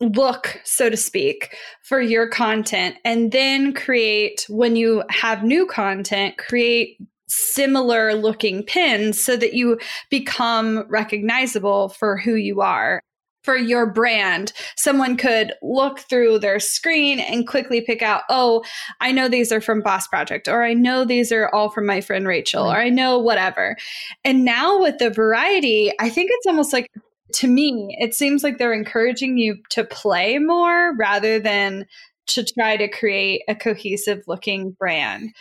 look, 0.00 0.60
so 0.64 0.90
to 0.90 0.96
speak, 0.96 1.56
for 1.82 2.00
your 2.00 2.28
content, 2.28 2.96
and 3.04 3.32
then 3.32 3.72
create, 3.72 4.44
when 4.48 4.76
you 4.76 5.02
have 5.10 5.42
new 5.42 5.66
content, 5.66 6.36
create 6.38 6.98
similar 7.28 8.14
looking 8.14 8.62
pins 8.62 9.22
so 9.22 9.36
that 9.36 9.54
you 9.54 9.78
become 10.10 10.84
recognizable 10.88 11.88
for 11.88 12.16
who 12.16 12.34
you 12.34 12.60
are. 12.60 13.00
For 13.42 13.56
your 13.56 13.86
brand, 13.86 14.52
someone 14.76 15.16
could 15.16 15.52
look 15.62 16.00
through 16.00 16.40
their 16.40 16.58
screen 16.58 17.20
and 17.20 17.46
quickly 17.46 17.80
pick 17.80 18.02
out, 18.02 18.22
oh, 18.28 18.64
I 19.00 19.12
know 19.12 19.28
these 19.28 19.52
are 19.52 19.60
from 19.60 19.82
Boss 19.82 20.08
Project, 20.08 20.48
or 20.48 20.64
I 20.64 20.74
know 20.74 21.04
these 21.04 21.30
are 21.30 21.48
all 21.50 21.70
from 21.70 21.86
my 21.86 22.00
friend 22.00 22.26
Rachel, 22.26 22.64
or 22.64 22.76
I 22.76 22.88
know 22.88 23.20
whatever. 23.20 23.76
And 24.24 24.44
now 24.44 24.80
with 24.80 24.98
the 24.98 25.10
variety, 25.10 25.92
I 26.00 26.10
think 26.10 26.30
it's 26.32 26.46
almost 26.48 26.72
like 26.72 26.90
to 27.34 27.48
me, 27.48 27.96
it 28.00 28.14
seems 28.14 28.42
like 28.42 28.58
they're 28.58 28.72
encouraging 28.72 29.38
you 29.38 29.58
to 29.70 29.84
play 29.84 30.38
more 30.38 30.94
rather 30.96 31.38
than 31.38 31.86
to 32.28 32.44
try 32.44 32.76
to 32.76 32.88
create 32.88 33.42
a 33.48 33.54
cohesive 33.54 34.22
looking 34.26 34.70
brand. 34.78 35.34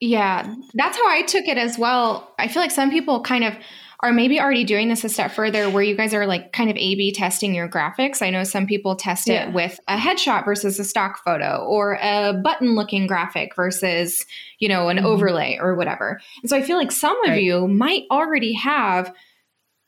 Yeah, 0.00 0.54
that's 0.74 0.96
how 0.96 1.08
I 1.08 1.22
took 1.22 1.46
it 1.46 1.58
as 1.58 1.78
well. 1.78 2.32
I 2.38 2.48
feel 2.48 2.62
like 2.62 2.70
some 2.70 2.90
people 2.90 3.22
kind 3.22 3.44
of 3.44 3.54
are 4.02 4.12
maybe 4.12 4.40
already 4.40 4.64
doing 4.64 4.88
this 4.88 5.04
a 5.04 5.10
step 5.10 5.30
further 5.30 5.68
where 5.68 5.82
you 5.82 5.94
guys 5.94 6.14
are 6.14 6.26
like 6.26 6.54
kind 6.54 6.70
of 6.70 6.76
A 6.76 6.94
B 6.94 7.12
testing 7.12 7.54
your 7.54 7.68
graphics. 7.68 8.22
I 8.22 8.30
know 8.30 8.44
some 8.44 8.66
people 8.66 8.96
test 8.96 9.28
yeah. 9.28 9.48
it 9.48 9.52
with 9.52 9.78
a 9.88 9.98
headshot 9.98 10.46
versus 10.46 10.78
a 10.78 10.84
stock 10.84 11.22
photo 11.22 11.66
or 11.66 11.98
a 12.00 12.32
button 12.32 12.74
looking 12.74 13.06
graphic 13.06 13.54
versus, 13.54 14.24
you 14.58 14.70
know, 14.70 14.88
an 14.88 14.96
mm-hmm. 14.96 15.06
overlay 15.06 15.58
or 15.60 15.74
whatever. 15.74 16.18
And 16.42 16.48
so 16.48 16.56
I 16.56 16.62
feel 16.62 16.78
like 16.78 16.92
some 16.92 17.22
of 17.24 17.30
right. 17.32 17.42
you 17.42 17.68
might 17.68 18.04
already 18.10 18.54
have 18.54 19.12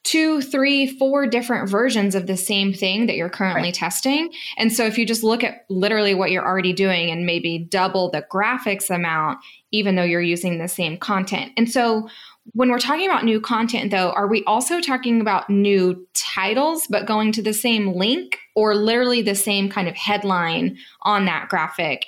two, 0.04 0.40
three, 0.40 0.86
four 0.98 1.26
different 1.26 1.68
versions 1.68 2.14
of 2.14 2.26
the 2.26 2.36
same 2.36 2.72
thing 2.72 3.06
that 3.06 3.16
you're 3.16 3.28
currently 3.28 3.68
right. 3.68 3.74
testing. 3.74 4.32
And 4.56 4.72
so 4.72 4.84
if 4.84 4.98
you 4.98 5.06
just 5.06 5.22
look 5.22 5.44
at 5.44 5.64
literally 5.68 6.14
what 6.14 6.30
you're 6.30 6.46
already 6.46 6.72
doing 6.72 7.10
and 7.10 7.24
maybe 7.24 7.58
double 7.58 8.10
the 8.10 8.24
graphics 8.30 8.90
amount, 8.90 9.38
even 9.70 9.94
though 9.94 10.02
you're 10.02 10.20
using 10.20 10.58
the 10.58 10.68
same 10.68 10.96
content. 10.96 11.52
And 11.56 11.70
so 11.70 12.08
when 12.54 12.70
we're 12.70 12.80
talking 12.80 13.08
about 13.08 13.24
new 13.24 13.40
content, 13.40 13.92
though, 13.92 14.10
are 14.10 14.26
we 14.26 14.42
also 14.44 14.80
talking 14.80 15.20
about 15.20 15.48
new 15.48 16.04
titles, 16.14 16.88
but 16.88 17.06
going 17.06 17.30
to 17.32 17.42
the 17.42 17.54
same 17.54 17.94
link 17.94 18.38
or 18.56 18.74
literally 18.74 19.22
the 19.22 19.36
same 19.36 19.70
kind 19.70 19.88
of 19.88 19.94
headline 19.94 20.76
on 21.02 21.26
that 21.26 21.48
graphic 21.48 22.06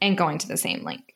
and 0.00 0.18
going 0.18 0.38
to 0.38 0.48
the 0.48 0.56
same 0.56 0.84
link? 0.84 1.09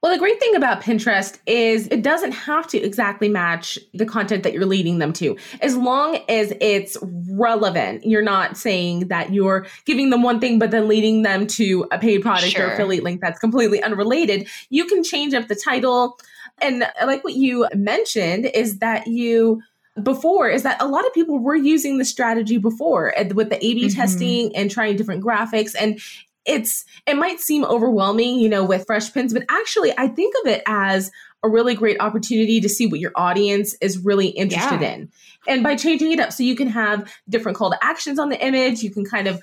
Well, 0.00 0.12
the 0.12 0.18
great 0.18 0.38
thing 0.38 0.54
about 0.54 0.80
Pinterest 0.80 1.38
is 1.46 1.88
it 1.88 2.02
doesn't 2.02 2.30
have 2.30 2.68
to 2.68 2.78
exactly 2.78 3.28
match 3.28 3.80
the 3.94 4.06
content 4.06 4.44
that 4.44 4.52
you're 4.52 4.64
leading 4.64 5.00
them 5.00 5.12
to. 5.14 5.36
As 5.60 5.76
long 5.76 6.20
as 6.28 6.52
it's 6.60 6.96
relevant, 7.32 8.06
you're 8.06 8.22
not 8.22 8.56
saying 8.56 9.08
that 9.08 9.32
you're 9.32 9.66
giving 9.86 10.10
them 10.10 10.22
one 10.22 10.38
thing, 10.38 10.60
but 10.60 10.70
then 10.70 10.86
leading 10.86 11.22
them 11.22 11.48
to 11.48 11.88
a 11.90 11.98
paid 11.98 12.22
product 12.22 12.52
sure. 12.52 12.68
or 12.68 12.72
affiliate 12.74 13.02
link 13.02 13.20
that's 13.20 13.40
completely 13.40 13.82
unrelated. 13.82 14.46
You 14.70 14.84
can 14.84 15.02
change 15.02 15.34
up 15.34 15.48
the 15.48 15.56
title. 15.56 16.16
And 16.60 16.84
like 17.04 17.24
what 17.24 17.34
you 17.34 17.66
mentioned, 17.74 18.46
is 18.46 18.78
that 18.78 19.08
you 19.08 19.62
before 20.00 20.48
is 20.48 20.62
that 20.62 20.80
a 20.80 20.86
lot 20.86 21.04
of 21.06 21.12
people 21.12 21.40
were 21.40 21.56
using 21.56 21.98
the 21.98 22.04
strategy 22.04 22.56
before 22.56 23.12
with 23.34 23.50
the 23.50 23.56
A/B 23.56 23.86
mm-hmm. 23.86 24.00
testing 24.00 24.54
and 24.54 24.70
trying 24.70 24.94
different 24.94 25.24
graphics, 25.24 25.74
and 25.76 26.00
it's 26.48 26.84
it 27.06 27.16
might 27.16 27.38
seem 27.38 27.64
overwhelming, 27.64 28.40
you 28.40 28.48
know, 28.48 28.64
with 28.64 28.86
fresh 28.86 29.12
pins, 29.12 29.32
but 29.32 29.44
actually 29.48 29.92
I 29.96 30.08
think 30.08 30.34
of 30.42 30.50
it 30.50 30.62
as 30.66 31.10
a 31.44 31.48
really 31.48 31.74
great 31.74 32.00
opportunity 32.00 32.60
to 32.60 32.68
see 32.68 32.86
what 32.86 32.98
your 32.98 33.12
audience 33.14 33.74
is 33.80 33.98
really 33.98 34.28
interested 34.28 34.80
yeah. 34.80 34.94
in. 34.94 35.12
And 35.46 35.62
by 35.62 35.76
changing 35.76 36.10
it 36.10 36.18
up 36.18 36.32
so 36.32 36.42
you 36.42 36.56
can 36.56 36.68
have 36.68 37.12
different 37.28 37.56
call 37.56 37.70
to 37.70 37.78
actions 37.80 38.18
on 38.18 38.28
the 38.28 38.44
image, 38.44 38.82
you 38.82 38.90
can 38.90 39.04
kind 39.04 39.28
of 39.28 39.40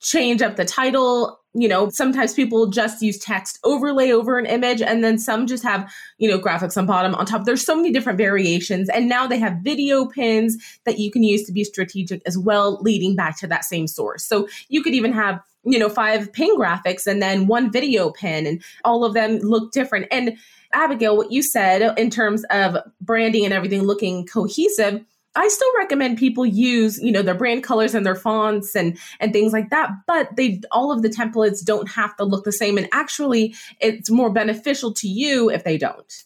change 0.00 0.42
up 0.42 0.56
the 0.56 0.64
title. 0.64 1.40
You 1.54 1.68
know, 1.68 1.88
sometimes 1.88 2.34
people 2.34 2.66
just 2.66 3.00
use 3.00 3.18
text 3.18 3.58
overlay 3.64 4.10
over 4.10 4.38
an 4.38 4.46
image, 4.46 4.82
and 4.82 5.02
then 5.02 5.16
some 5.16 5.46
just 5.46 5.62
have, 5.62 5.90
you 6.18 6.28
know, 6.28 6.38
graphics 6.38 6.76
on 6.76 6.86
bottom, 6.86 7.14
on 7.14 7.24
top. 7.24 7.44
There's 7.44 7.64
so 7.64 7.74
many 7.74 7.92
different 7.92 8.18
variations. 8.18 8.90
And 8.90 9.08
now 9.08 9.26
they 9.26 9.38
have 9.38 9.58
video 9.62 10.06
pins 10.06 10.58
that 10.84 10.98
you 10.98 11.10
can 11.10 11.22
use 11.22 11.44
to 11.44 11.52
be 11.52 11.64
strategic 11.64 12.20
as 12.26 12.36
well, 12.36 12.78
leading 12.82 13.16
back 13.16 13.38
to 13.38 13.46
that 13.46 13.64
same 13.64 13.86
source. 13.86 14.26
So 14.26 14.48
you 14.68 14.82
could 14.82 14.92
even 14.92 15.12
have 15.12 15.40
you 15.66 15.78
know, 15.78 15.88
five 15.88 16.32
pin 16.32 16.56
graphics 16.56 17.06
and 17.06 17.20
then 17.20 17.46
one 17.46 17.70
video 17.70 18.10
pin, 18.10 18.46
and 18.46 18.62
all 18.84 19.04
of 19.04 19.14
them 19.14 19.38
look 19.38 19.72
different. 19.72 20.06
And 20.10 20.36
Abagail, 20.74 21.16
what 21.16 21.32
you 21.32 21.42
said 21.42 21.98
in 21.98 22.10
terms 22.10 22.44
of 22.50 22.76
branding 23.00 23.44
and 23.44 23.52
everything 23.52 23.82
looking 23.82 24.26
cohesive, 24.26 25.04
I 25.36 25.48
still 25.48 25.68
recommend 25.76 26.18
people 26.18 26.46
use, 26.46 26.98
you 27.02 27.12
know, 27.12 27.22
their 27.22 27.34
brand 27.34 27.62
colors 27.62 27.94
and 27.94 28.06
their 28.06 28.14
fonts 28.14 28.74
and 28.74 28.98
and 29.20 29.32
things 29.32 29.52
like 29.52 29.70
that, 29.70 29.90
but 30.06 30.34
they 30.36 30.60
all 30.72 30.90
of 30.90 31.02
the 31.02 31.10
templates 31.10 31.64
don't 31.64 31.90
have 31.90 32.16
to 32.16 32.24
look 32.24 32.44
the 32.44 32.52
same 32.52 32.78
and 32.78 32.88
actually 32.92 33.54
it's 33.80 34.10
more 34.10 34.32
beneficial 34.32 34.92
to 34.94 35.08
you 35.08 35.50
if 35.50 35.64
they 35.64 35.76
don't. 35.76 36.24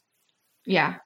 Yeah. 0.64 0.96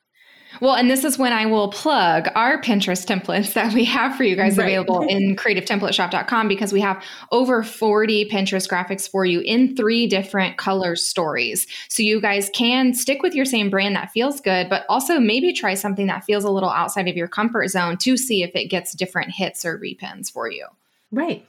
Well, 0.61 0.75
and 0.75 0.90
this 0.90 1.04
is 1.04 1.18
when 1.18 1.32
I 1.32 1.46
will 1.46 1.68
plug 1.68 2.28
our 2.34 2.61
Pinterest 2.61 3.06
templates 3.06 3.52
that 3.54 3.73
we 3.75 3.84
have 3.84 4.16
for 4.16 4.25
you 4.25 4.37
guys 4.37 4.56
right. 4.56 4.64
available 4.64 5.06
in 5.06 5.37
creativetemplateshop.com 5.37 6.49
because 6.49 6.73
we 6.73 6.80
have 6.80 7.02
over 7.32 7.62
40 7.62 8.28
Pinterest 8.28 8.68
graphics 8.68 9.08
for 9.08 9.25
you 9.25 9.40
in 9.40 9.76
three 9.76 10.06
different 10.06 10.56
color 10.56 10.96
stories. 10.96 11.66
So 11.88 12.02
you 12.02 12.20
guys 12.20 12.50
can 12.54 12.94
stick 12.94 13.23
with 13.23 13.34
your 13.34 13.44
same 13.44 13.70
brand 13.70 13.96
that 13.96 14.11
feels 14.12 14.40
good, 14.40 14.68
but 14.68 14.84
also 14.88 15.18
maybe 15.18 15.52
try 15.52 15.75
something 15.75 16.06
that 16.06 16.25
feels 16.25 16.44
a 16.44 16.50
little 16.50 16.70
outside 16.70 17.08
of 17.08 17.16
your 17.16 17.28
comfort 17.28 17.68
zone 17.68 17.96
to 17.99 18.16
see 18.16 18.42
if 18.42 18.54
it 18.54 18.66
gets 18.66 18.94
different 18.94 19.32
hits 19.32 19.64
or 19.64 19.78
repins 19.78 20.30
for 20.30 20.50
you. 20.50 20.66
Right. 21.11 21.46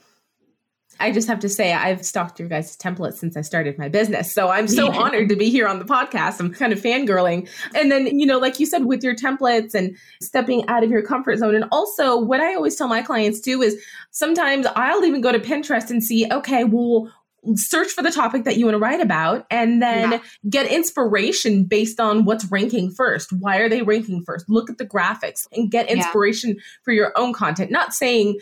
I 0.99 1.11
just 1.11 1.27
have 1.27 1.39
to 1.39 1.49
say, 1.49 1.73
I've 1.73 2.05
stalked 2.05 2.39
your 2.39 2.47
guys' 2.47 2.77
templates 2.77 3.15
since 3.15 3.35
I 3.35 3.41
started 3.41 3.77
my 3.77 3.89
business. 3.89 4.31
So 4.31 4.49
I'm 4.49 4.67
so 4.67 4.91
honored 4.99 5.29
to 5.29 5.35
be 5.35 5.49
here 5.49 5.67
on 5.67 5.79
the 5.79 5.85
podcast. 5.85 6.39
I'm 6.39 6.53
kind 6.53 6.73
of 6.73 6.81
fangirling. 6.81 7.49
And 7.73 7.91
then, 7.91 8.19
you 8.19 8.25
know, 8.25 8.39
like 8.39 8.59
you 8.59 8.65
said, 8.65 8.85
with 8.85 9.03
your 9.03 9.15
templates 9.15 9.73
and 9.73 9.95
stepping 10.21 10.67
out 10.67 10.83
of 10.83 10.89
your 10.89 11.01
comfort 11.01 11.37
zone. 11.37 11.55
And 11.55 11.65
also, 11.71 12.19
what 12.19 12.39
I 12.39 12.55
always 12.55 12.75
tell 12.75 12.87
my 12.87 13.01
clients 13.01 13.41
too 13.41 13.61
is 13.61 13.81
sometimes 14.11 14.65
I'll 14.75 15.03
even 15.03 15.21
go 15.21 15.31
to 15.31 15.39
Pinterest 15.39 15.89
and 15.89 16.03
see, 16.03 16.27
okay, 16.31 16.63
well, 16.63 17.11
search 17.53 17.91
for 17.91 18.01
the 18.01 18.11
topic 18.11 18.43
that 18.43 18.57
you 18.57 18.65
want 18.65 18.75
to 18.75 18.79
write 18.79 19.01
about 19.01 19.45
and 19.51 19.81
then 19.81 20.13
yeah. 20.13 20.19
get 20.49 20.71
inspiration 20.71 21.63
based 21.63 21.99
on 21.99 22.25
what's 22.25 22.49
ranking 22.51 22.89
first. 22.89 23.31
Why 23.31 23.57
are 23.57 23.69
they 23.69 23.83
ranking 23.83 24.23
first? 24.23 24.49
Look 24.49 24.69
at 24.69 24.77
the 24.77 24.85
graphics 24.85 25.47
and 25.51 25.69
get 25.69 25.89
inspiration 25.89 26.51
yeah. 26.51 26.61
for 26.83 26.91
your 26.91 27.11
own 27.15 27.33
content. 27.33 27.69
Not 27.69 27.93
saying 27.93 28.39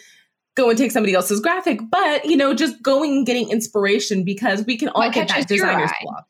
go 0.55 0.69
and 0.69 0.77
take 0.77 0.91
somebody 0.91 1.13
else's 1.13 1.39
graphic, 1.39 1.79
but 1.89 2.25
you 2.25 2.37
know, 2.37 2.53
just 2.53 2.81
going 2.81 3.17
and 3.17 3.25
getting 3.25 3.49
inspiration 3.49 4.23
because 4.23 4.65
we 4.65 4.77
can 4.77 4.89
all 4.89 5.01
what 5.01 5.13
get 5.13 5.27
that 5.29 5.47
designer's 5.47 5.91
block. 6.01 6.27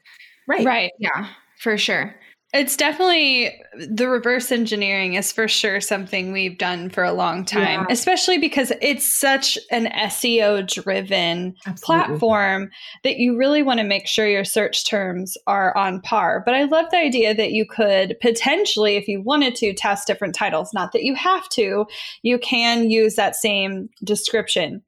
Right. 0.48 0.66
Right. 0.66 0.92
Yeah, 1.00 1.28
for 1.58 1.78
sure. 1.78 2.16
It's 2.54 2.78
definitely 2.78 3.60
the 3.76 4.08
reverse 4.08 4.52
engineering 4.52 5.16
is 5.16 5.32
for 5.32 5.48
sure 5.48 5.82
something 5.82 6.32
we've 6.32 6.60
done 6.60 6.92
for 6.92 7.04
a 7.04 7.12
long 7.12 7.46
time, 7.46 7.82
yeah. 7.82 7.86
especially 7.90 8.38
because 8.38 8.72
it's 8.80 9.12
such 9.12 9.58
an 9.72 9.88
SEO 9.88 10.72
driven 10.72 11.56
platform 11.82 12.70
that 13.04 13.18
you 13.18 13.36
really 13.36 13.64
want 13.64 13.80
to 13.80 13.84
make 13.84 14.08
sure 14.08 14.28
your 14.28 14.46
search 14.46 14.86
terms 14.86 15.36
are 15.48 15.76
on 15.76 16.00
par. 16.02 16.44
But 16.46 16.54
I 16.54 16.66
love 16.66 16.86
the 16.92 16.98
idea 16.98 17.34
that 17.34 17.54
you 17.54 17.66
could 17.66 18.16
potentially, 18.22 18.98
if 18.98 19.08
you 19.08 19.24
wanted 19.24 19.56
to, 19.56 19.74
test 19.74 20.06
different 20.06 20.36
titles. 20.36 20.72
Not 20.76 20.92
that 20.92 21.04
you 21.04 21.16
have 21.16 21.50
to, 21.50 21.88
you 22.22 22.38
can 22.38 22.88
use 22.88 23.16
that 23.16 23.36
same 23.36 23.90
description. 24.04 24.84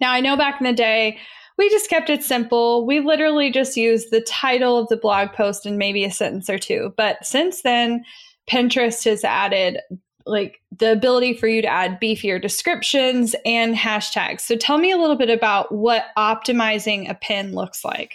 Now, 0.00 0.12
I 0.12 0.20
know 0.20 0.38
back 0.38 0.58
in 0.58 0.66
the 0.66 0.72
day, 0.72 1.18
we 1.58 1.68
just 1.68 1.90
kept 1.90 2.08
it 2.08 2.22
simple. 2.22 2.86
We 2.86 3.00
literally 3.00 3.50
just 3.50 3.76
used 3.76 4.10
the 4.10 4.20
title 4.20 4.78
of 4.78 4.88
the 4.88 4.96
blog 4.96 5.32
post 5.32 5.66
and 5.66 5.76
maybe 5.76 6.04
a 6.04 6.10
sentence 6.10 6.48
or 6.48 6.58
two. 6.58 6.94
But 6.96 7.26
since 7.26 7.62
then, 7.62 8.04
Pinterest 8.48 9.04
has 9.04 9.24
added 9.24 9.80
like 10.24 10.60
the 10.76 10.92
ability 10.92 11.34
for 11.34 11.48
you 11.48 11.60
to 11.62 11.68
add 11.68 12.00
beefier 12.00 12.40
descriptions 12.40 13.34
and 13.44 13.74
hashtags. 13.74 14.42
So 14.42 14.56
tell 14.56 14.78
me 14.78 14.92
a 14.92 14.98
little 14.98 15.16
bit 15.16 15.30
about 15.30 15.72
what 15.74 16.06
optimizing 16.16 17.10
a 17.10 17.14
pin 17.14 17.54
looks 17.54 17.84
like. 17.84 18.14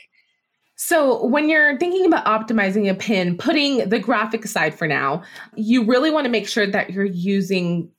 So, 0.76 1.26
when 1.28 1.50
you're 1.50 1.78
thinking 1.78 2.06
about 2.06 2.26
optimizing 2.26 2.90
a 2.90 2.96
pin, 2.96 3.38
putting 3.38 3.88
the 3.88 4.00
graphic 4.00 4.44
aside 4.44 4.74
for 4.74 4.88
now, 4.88 5.24
you 5.56 5.86
really 5.86 6.10
want 6.10 6.26
to 6.26 6.32
make 6.32 6.48
sure 6.48 6.66
that 6.66 6.90
you're 6.90 7.06
using 7.06 7.90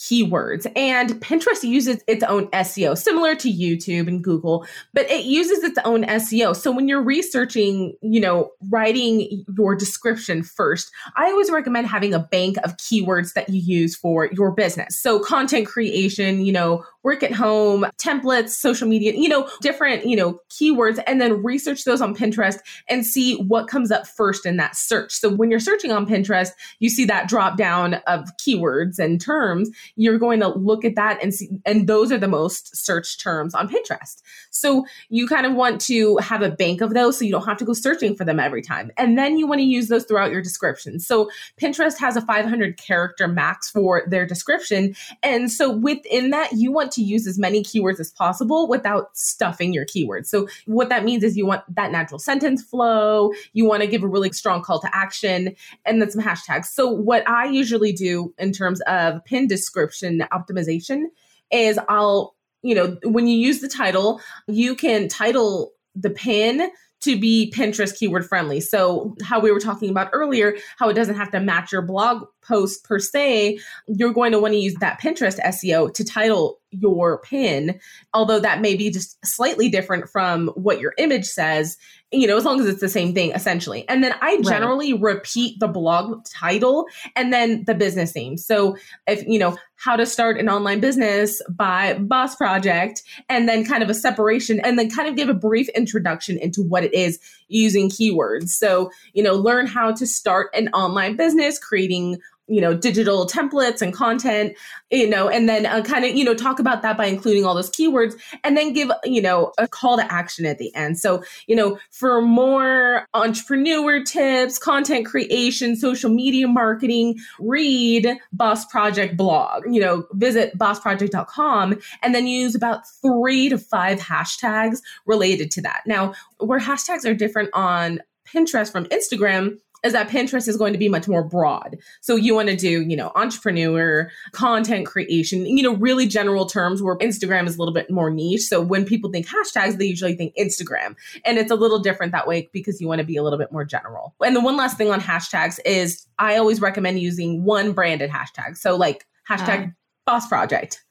keywords. 0.00 0.66
And 0.74 1.10
Pinterest 1.20 1.62
uses 1.62 2.02
its 2.06 2.24
own 2.24 2.48
SEO, 2.48 2.96
similar 2.96 3.34
to 3.36 3.52
YouTube 3.52 4.08
and 4.08 4.24
Google, 4.24 4.66
but 4.94 5.08
it 5.10 5.26
uses 5.26 5.62
its 5.62 5.78
own 5.84 6.04
SEO. 6.04 6.56
So 6.56 6.72
when 6.72 6.88
you're 6.88 7.02
researching, 7.02 7.94
you 8.00 8.18
know, 8.18 8.50
writing 8.70 9.44
your 9.58 9.74
description 9.76 10.42
first, 10.42 10.90
I 11.16 11.26
always 11.26 11.50
recommend 11.50 11.86
having 11.86 12.14
a 12.14 12.18
bank 12.18 12.56
of 12.64 12.78
keywords 12.78 13.34
that 13.34 13.50
you 13.50 13.60
use 13.60 13.94
for 13.94 14.30
your 14.32 14.50
business. 14.52 14.98
So 14.98 15.20
content 15.20 15.66
creation, 15.66 16.46
you 16.46 16.52
know, 16.52 16.82
work 17.02 17.22
at 17.22 17.32
home, 17.32 17.86
templates, 17.98 18.50
social 18.50 18.86
media, 18.86 19.12
you 19.14 19.28
know, 19.28 19.48
different, 19.60 20.06
you 20.06 20.16
know, 20.16 20.40
keywords, 20.50 21.02
and 21.06 21.20
then 21.20 21.42
research 21.42 21.84
those 21.84 22.00
on 22.00 22.14
Pinterest 22.14 22.58
and 22.88 23.06
see 23.06 23.36
what 23.36 23.68
comes 23.68 23.90
up 23.90 24.06
first 24.06 24.44
in 24.44 24.56
that 24.58 24.76
search. 24.76 25.12
So 25.12 25.28
when 25.34 25.50
you're 25.50 25.60
searching 25.60 25.92
on 25.92 26.06
Pinterest, 26.06 26.50
you 26.78 26.90
see 26.90 27.04
that 27.06 27.28
drop 27.28 27.56
down 27.56 27.94
of 28.06 28.28
keywords 28.36 28.98
and 28.98 29.20
terms. 29.20 29.70
You're 29.96 30.18
going 30.18 30.40
to 30.40 30.48
look 30.48 30.84
at 30.84 30.96
that 30.96 31.22
and 31.22 31.32
see, 31.32 31.48
and 31.64 31.86
those 31.86 32.12
are 32.12 32.18
the 32.18 32.28
most 32.28 32.76
searched 32.76 33.20
terms 33.20 33.54
on 33.54 33.68
Pinterest. 33.68 34.22
So 34.50 34.84
you 35.08 35.26
kind 35.26 35.46
of 35.46 35.54
want 35.54 35.80
to 35.82 36.18
have 36.18 36.42
a 36.42 36.50
bank 36.50 36.80
of 36.80 36.94
those 36.94 37.18
so 37.18 37.24
you 37.24 37.32
don't 37.32 37.46
have 37.46 37.58
to 37.58 37.64
go 37.64 37.72
searching 37.72 38.14
for 38.14 38.24
them 38.24 38.38
every 38.40 38.62
time. 38.62 38.90
And 38.96 39.16
then 39.16 39.38
you 39.38 39.46
want 39.46 39.60
to 39.60 39.64
use 39.64 39.88
those 39.88 40.04
throughout 40.04 40.30
your 40.30 40.42
description. 40.42 41.00
So 41.00 41.30
Pinterest 41.60 41.98
has 41.98 42.16
a 42.16 42.20
500 42.20 42.76
character 42.76 43.26
max 43.28 43.70
for 43.70 44.02
their 44.06 44.26
description. 44.26 44.94
And 45.22 45.50
so 45.50 45.70
within 45.70 46.30
that, 46.30 46.52
you 46.52 46.72
want 46.72 46.89
to 46.92 47.02
use 47.02 47.26
as 47.26 47.38
many 47.38 47.62
keywords 47.62 48.00
as 48.00 48.10
possible 48.10 48.68
without 48.68 49.16
stuffing 49.16 49.72
your 49.72 49.84
keywords. 49.84 50.26
So 50.26 50.48
what 50.66 50.88
that 50.88 51.04
means 51.04 51.24
is 51.24 51.36
you 51.36 51.46
want 51.46 51.62
that 51.74 51.92
natural 51.92 52.18
sentence 52.18 52.62
flow, 52.62 53.32
you 53.52 53.64
want 53.64 53.82
to 53.82 53.86
give 53.86 54.02
a 54.02 54.08
really 54.08 54.32
strong 54.32 54.62
call 54.62 54.80
to 54.80 54.94
action, 54.94 55.54
and 55.84 56.00
then 56.00 56.10
some 56.10 56.22
hashtags. 56.22 56.66
So 56.66 56.88
what 56.88 57.28
I 57.28 57.46
usually 57.46 57.92
do 57.92 58.34
in 58.38 58.52
terms 58.52 58.80
of 58.82 59.24
pin 59.24 59.46
description 59.46 60.24
optimization 60.32 61.06
is 61.50 61.78
I'll, 61.88 62.34
you 62.62 62.74
know, 62.74 62.96
when 63.04 63.26
you 63.26 63.36
use 63.36 63.60
the 63.60 63.68
title, 63.68 64.20
you 64.46 64.74
can 64.74 65.08
title 65.08 65.72
the 65.94 66.10
pin 66.10 66.70
to 67.00 67.18
be 67.18 67.52
Pinterest 67.54 67.96
keyword 67.96 68.26
friendly. 68.26 68.60
So, 68.60 69.16
how 69.22 69.40
we 69.40 69.50
were 69.50 69.60
talking 69.60 69.90
about 69.90 70.10
earlier, 70.12 70.56
how 70.78 70.88
it 70.88 70.94
doesn't 70.94 71.16
have 71.16 71.30
to 71.30 71.40
match 71.40 71.72
your 71.72 71.82
blog 71.82 72.26
post 72.50 72.84
per 72.84 72.98
se, 72.98 73.58
you're 73.86 74.12
going 74.12 74.32
to 74.32 74.38
want 74.38 74.52
to 74.52 74.58
use 74.58 74.74
that 74.80 75.00
Pinterest 75.00 75.38
SEO 75.40 75.94
to 75.94 76.04
title 76.04 76.58
your 76.72 77.18
pin, 77.22 77.80
although 78.14 78.38
that 78.38 78.60
may 78.60 78.76
be 78.76 78.90
just 78.90 79.18
slightly 79.24 79.68
different 79.68 80.08
from 80.08 80.48
what 80.48 80.80
your 80.80 80.94
image 80.98 81.24
says, 81.24 81.76
you 82.12 82.26
know, 82.26 82.36
as 82.36 82.44
long 82.44 82.60
as 82.60 82.66
it's 82.66 82.80
the 82.80 82.88
same 82.88 83.12
thing 83.12 83.32
essentially. 83.32 83.88
And 83.88 84.04
then 84.04 84.14
I 84.20 84.40
generally 84.42 84.92
right. 84.92 85.16
repeat 85.16 85.58
the 85.58 85.68
blog 85.68 86.24
title 86.24 86.86
and 87.16 87.32
then 87.32 87.64
the 87.64 87.74
business 87.74 88.14
name. 88.14 88.36
So 88.36 88.76
if, 89.06 89.26
you 89.26 89.38
know, 89.38 89.56
how 89.76 89.96
to 89.96 90.04
start 90.06 90.38
an 90.38 90.48
online 90.48 90.78
business 90.78 91.40
by 91.48 91.94
Boss 91.94 92.36
Project, 92.36 93.02
and 93.28 93.48
then 93.48 93.64
kind 93.64 93.82
of 93.82 93.88
a 93.88 93.94
separation, 93.94 94.60
and 94.60 94.78
then 94.78 94.90
kind 94.90 95.08
of 95.08 95.16
give 95.16 95.30
a 95.30 95.34
brief 95.34 95.70
introduction 95.70 96.36
into 96.38 96.62
what 96.62 96.84
it 96.84 96.92
is 96.92 97.18
using 97.48 97.88
keywords. 97.88 98.50
So, 98.50 98.90
you 99.14 99.22
know, 99.22 99.34
learn 99.34 99.66
how 99.66 99.92
to 99.92 100.06
start 100.06 100.50
an 100.54 100.68
online 100.68 101.16
business, 101.16 101.58
creating 101.58 102.18
you 102.50 102.60
know 102.60 102.74
digital 102.74 103.26
templates 103.26 103.80
and 103.80 103.94
content 103.94 104.56
you 104.90 105.08
know 105.08 105.28
and 105.28 105.48
then 105.48 105.64
uh, 105.66 105.80
kind 105.82 106.04
of 106.04 106.14
you 106.14 106.24
know 106.24 106.34
talk 106.34 106.58
about 106.58 106.82
that 106.82 106.98
by 106.98 107.06
including 107.06 107.44
all 107.44 107.54
those 107.54 107.70
keywords 107.70 108.14
and 108.44 108.56
then 108.56 108.72
give 108.72 108.90
you 109.04 109.22
know 109.22 109.52
a 109.56 109.68
call 109.68 109.96
to 109.96 110.12
action 110.12 110.44
at 110.44 110.58
the 110.58 110.74
end. 110.74 110.98
So 110.98 111.22
you 111.46 111.54
know 111.54 111.78
for 111.90 112.20
more 112.20 113.06
entrepreneur 113.14 114.02
tips 114.02 114.58
content 114.58 115.06
creation 115.06 115.76
social 115.76 116.10
media 116.10 116.48
marketing 116.48 117.16
read 117.38 118.18
boss 118.32 118.64
project 118.66 119.16
blog. 119.16 119.64
You 119.70 119.80
know 119.80 120.06
visit 120.12 120.58
bossproject.com 120.58 121.80
and 122.02 122.14
then 122.14 122.26
use 122.26 122.54
about 122.54 122.82
three 123.00 123.48
to 123.48 123.58
five 123.58 124.00
hashtags 124.00 124.80
related 125.06 125.50
to 125.52 125.62
that. 125.62 125.82
Now 125.86 126.14
where 126.38 126.58
hashtags 126.60 127.04
are 127.04 127.14
different 127.14 127.50
on 127.54 128.00
pinterest 128.26 128.70
from 128.70 128.84
instagram 128.86 129.58
is 129.82 129.92
that 129.92 130.08
Pinterest 130.08 130.46
is 130.46 130.56
going 130.56 130.72
to 130.72 130.78
be 130.78 130.88
much 130.88 131.08
more 131.08 131.22
broad. 131.22 131.78
So 132.00 132.16
you 132.16 132.34
want 132.34 132.48
to 132.48 132.56
do, 132.56 132.82
you 132.82 132.96
know, 132.96 133.12
entrepreneur, 133.14 134.10
content 134.32 134.86
creation, 134.86 135.46
you 135.46 135.62
know, 135.62 135.74
really 135.74 136.06
general 136.06 136.46
terms 136.46 136.82
where 136.82 136.96
Instagram 136.98 137.46
is 137.46 137.56
a 137.56 137.58
little 137.58 137.74
bit 137.74 137.90
more 137.90 138.10
niche. 138.10 138.42
So 138.42 138.60
when 138.60 138.84
people 138.84 139.10
think 139.10 139.26
hashtags, 139.26 139.78
they 139.78 139.86
usually 139.86 140.14
think 140.14 140.34
Instagram. 140.36 140.96
And 141.24 141.38
it's 141.38 141.50
a 141.50 141.56
little 141.56 141.78
different 141.78 142.12
that 142.12 142.26
way 142.26 142.48
because 142.52 142.80
you 142.80 142.88
want 142.88 143.00
to 143.00 143.06
be 143.06 143.16
a 143.16 143.22
little 143.22 143.38
bit 143.38 143.52
more 143.52 143.64
general. 143.64 144.14
And 144.24 144.36
the 144.36 144.40
one 144.40 144.56
last 144.56 144.76
thing 144.76 144.90
on 144.90 145.00
hashtags 145.00 145.58
is 145.64 146.06
I 146.18 146.36
always 146.36 146.60
recommend 146.60 147.00
using 147.00 147.44
one 147.44 147.72
branded 147.72 148.10
hashtag. 148.10 148.56
So 148.56 148.76
like 148.76 149.06
hashtag 149.28 149.68
uh, 149.68 149.70
boss 150.04 150.28
project. 150.28 150.84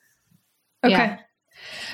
Okay. 0.84 0.94
Yeah. 0.94 1.20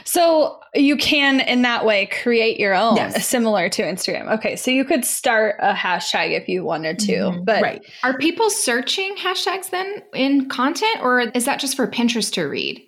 So 0.03 0.59
you 0.73 0.97
can, 0.97 1.39
in 1.39 1.63
that 1.63 1.85
way, 1.85 2.05
create 2.05 2.59
your 2.59 2.73
own, 2.75 2.95
yes. 2.97 3.25
similar 3.25 3.69
to 3.69 3.81
Instagram. 3.81 4.31
Okay, 4.35 4.55
so 4.55 4.69
you 4.71 4.85
could 4.85 5.03
start 5.03 5.55
a 5.59 5.73
hashtag 5.73 6.31
if 6.31 6.47
you 6.47 6.63
wanted 6.63 6.99
to, 6.99 7.13
mm-hmm. 7.13 7.43
but 7.43 7.61
right. 7.61 7.83
are 8.03 8.17
people 8.17 8.49
searching 8.49 9.15
hashtags 9.15 9.69
then 9.71 10.03
in 10.13 10.47
content, 10.47 11.01
or 11.01 11.21
is 11.21 11.45
that 11.45 11.59
just 11.59 11.75
for 11.75 11.87
Pinterest 11.87 12.31
to 12.33 12.43
read? 12.43 12.83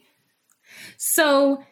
So 0.97 1.63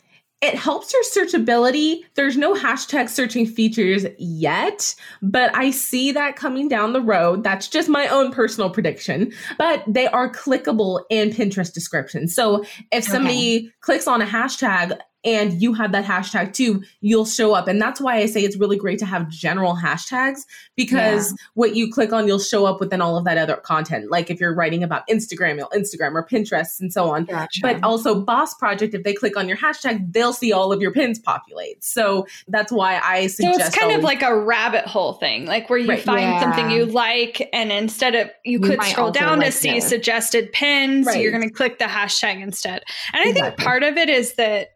it 0.42 0.56
helps 0.56 0.94
your 0.94 1.04
searchability. 1.04 2.02
There's 2.16 2.38
no 2.38 2.54
hashtag 2.54 3.10
searching 3.10 3.46
features 3.46 4.06
yet, 4.20 4.94
but 5.22 5.56
I 5.56 5.72
see 5.72 6.12
that 6.12 6.36
coming 6.36 6.68
down 6.68 6.94
the 6.94 7.02
road. 7.02 7.44
That's 7.44 7.68
just 7.68 7.90
my 7.90 8.08
own 8.08 8.32
personal 8.32 8.70
prediction, 8.70 9.32
but 9.58 9.84
they 9.88 10.08
are 10.08 10.30
clickable 10.30 11.02
in 11.10 11.32
Pinterest 11.32 11.74
descriptions. 11.74 12.36
So 12.36 12.64
if 12.92 13.06
somebody 13.06 13.58
okay. 13.58 13.70
clicks 13.82 14.08
on 14.08 14.22
a 14.22 14.26
hashtag, 14.26 14.98
and 15.26 15.60
you 15.62 15.74
have 15.74 15.92
that 15.92 16.06
hashtag 16.06 16.54
too, 16.54 16.84
you'll 17.02 17.26
show 17.26 17.54
up. 17.54 17.68
And 17.68 17.82
that's 17.82 18.00
why 18.00 18.18
I 18.18 18.28
say 18.28 18.42
it's 18.42 18.56
really 18.56 18.78
great 18.78 19.00
to 19.00 19.06
have 19.06 19.28
general 19.28 19.76
hashtags 19.76 20.42
because 20.76 21.32
yeah. 21.32 21.38
what 21.56 21.76
you 21.76 21.92
click 21.92 22.14
on, 22.14 22.28
you'll 22.28 22.40
show 22.40 22.66
up 22.66 22.80
within 22.80 23.02
all 23.02 23.18
of 23.18 23.26
that 23.26 23.38
other 23.38 23.56
content. 23.56 24.12
Like 24.12 24.30
if 24.30 24.40
you're 24.40 24.54
writing 24.54 24.84
about 24.84 25.08
Instagram, 25.08 25.58
you'll 25.58 25.70
Instagram 25.70 26.14
or 26.14 26.26
Pinterest 26.26 26.80
and 26.80 26.94
so 26.94 27.10
on. 27.10 27.26
Gotcha. 27.26 27.60
But 27.62 27.84
also 27.84 28.22
Boss 28.22 28.54
Project, 28.54 28.94
if 28.94 29.04
they 29.04 29.14
click 29.14 29.36
on 29.36 29.48
your 29.48 29.58
hashtag, 29.58 30.14
they'll 30.14 30.34
see 30.34 30.54
all 30.54 30.72
of 30.72 30.82
your 30.82 30.92
pins 30.92 31.18
populate. 31.18 31.84
So 31.84 32.28
that's 32.48 32.72
why 32.72 33.00
I 33.00 33.28
suggest. 33.28 33.60
So 33.60 33.66
it's 33.66 33.76
kind 33.76 33.92
always- 33.92 33.98
of 33.98 34.04
like 34.04 34.22
a 34.22 34.38
rabbit 34.38 34.86
hole 34.86 35.14
thing, 35.14 35.46
like 35.46 35.70
where 35.70 35.80
you 35.80 35.90
right. 35.90 36.04
find 36.04 36.22
yeah. 36.22 36.40
something 36.40 36.70
you 36.70 36.86
like, 36.86 37.50
and 37.52 37.72
instead 37.72 38.14
of 38.14 38.30
you, 38.44 38.60
you 38.60 38.60
could 38.60 38.82
scroll 38.84 39.12
down 39.12 39.40
like 39.40 39.48
to 39.48 39.52
see 39.52 39.82
suggested 39.82 40.52
pins, 40.52 41.08
right. 41.08 41.20
you're 41.20 41.32
going 41.32 41.48
to 41.48 41.54
click 41.54 41.80
the 41.80 41.86
hashtag 41.86 42.42
instead. 42.42 42.84
And 43.14 43.22
I 43.22 43.30
exactly. 43.30 43.42
think 43.42 43.58
part 43.58 43.84
of 43.84 43.98
it 43.98 44.10
is 44.10 44.36
that 44.36 44.75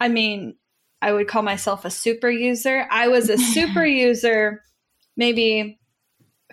I 0.00 0.08
mean, 0.08 0.56
I 1.02 1.12
would 1.12 1.28
call 1.28 1.42
myself 1.42 1.84
a 1.84 1.90
super 1.90 2.30
user. 2.30 2.86
I 2.90 3.08
was 3.08 3.30
a 3.30 3.38
super 3.38 3.84
user 3.86 4.62
maybe 5.16 5.78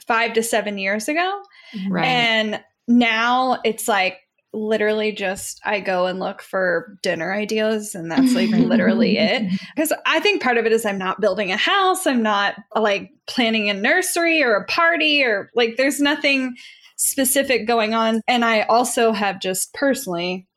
five 0.05 0.33
to 0.33 0.43
seven 0.43 0.77
years 0.77 1.07
ago. 1.07 1.41
Right. 1.89 2.05
And 2.05 2.63
now 2.87 3.59
it's 3.63 3.87
like 3.87 4.17
literally 4.53 5.11
just 5.11 5.59
I 5.65 5.79
go 5.79 6.05
and 6.05 6.19
look 6.19 6.41
for 6.41 6.99
dinner 7.01 7.33
ideas 7.33 7.95
and 7.95 8.11
that's 8.11 8.33
like 8.33 8.49
literally 8.49 9.17
it. 9.19 9.51
Because 9.75 9.91
I 10.05 10.19
think 10.19 10.41
part 10.41 10.57
of 10.57 10.65
it 10.65 10.71
is 10.71 10.85
I'm 10.85 10.97
not 10.97 11.21
building 11.21 11.51
a 11.51 11.57
house, 11.57 12.05
I'm 12.05 12.21
not 12.21 12.55
like 12.75 13.11
planning 13.27 13.69
a 13.69 13.73
nursery 13.73 14.43
or 14.43 14.55
a 14.55 14.65
party 14.65 15.23
or 15.23 15.49
like 15.55 15.75
there's 15.77 15.99
nothing 15.99 16.55
specific 16.97 17.67
going 17.67 17.93
on. 17.93 18.21
And 18.27 18.45
I 18.45 18.61
also 18.61 19.11
have 19.11 19.39
just 19.39 19.73
personally 19.73 20.47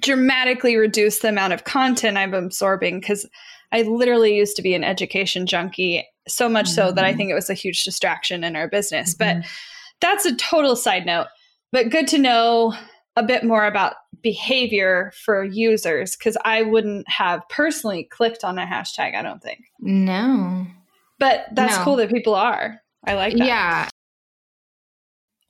dramatically 0.00 0.76
reduce 0.76 1.20
the 1.20 1.28
amount 1.28 1.52
of 1.52 1.64
content 1.64 2.16
I'm 2.16 2.34
absorbing 2.34 3.00
because 3.00 3.26
I 3.72 3.82
literally 3.82 4.36
used 4.36 4.56
to 4.56 4.62
be 4.62 4.74
an 4.74 4.84
education 4.84 5.46
junkie, 5.46 6.06
so 6.28 6.48
much 6.48 6.66
mm-hmm. 6.66 6.74
so 6.74 6.92
that 6.92 7.04
I 7.04 7.10
mm-hmm. 7.10 7.18
think 7.18 7.30
it 7.30 7.34
was 7.34 7.50
a 7.50 7.54
huge 7.54 7.84
distraction 7.84 8.44
in 8.44 8.56
our 8.56 8.68
business. 8.68 9.14
Mm-hmm. 9.14 9.40
But 9.40 9.48
that's 10.00 10.26
a 10.26 10.36
total 10.36 10.76
side 10.76 11.06
note. 11.06 11.26
But 11.72 11.90
good 11.90 12.06
to 12.08 12.18
know 12.18 12.74
a 13.16 13.22
bit 13.22 13.44
more 13.44 13.66
about 13.66 13.94
behavior 14.22 15.12
for 15.24 15.44
users 15.44 16.16
because 16.16 16.36
I 16.44 16.62
wouldn't 16.62 17.08
have 17.08 17.42
personally 17.48 18.04
clicked 18.04 18.44
on 18.44 18.58
a 18.58 18.66
hashtag, 18.66 19.14
I 19.14 19.22
don't 19.22 19.42
think. 19.42 19.60
No. 19.80 20.66
But 21.18 21.46
that's 21.52 21.76
no. 21.78 21.84
cool 21.84 21.96
that 21.96 22.10
people 22.10 22.34
are. 22.34 22.80
I 23.04 23.14
like 23.14 23.36
that. 23.36 23.46
Yeah. 23.46 23.88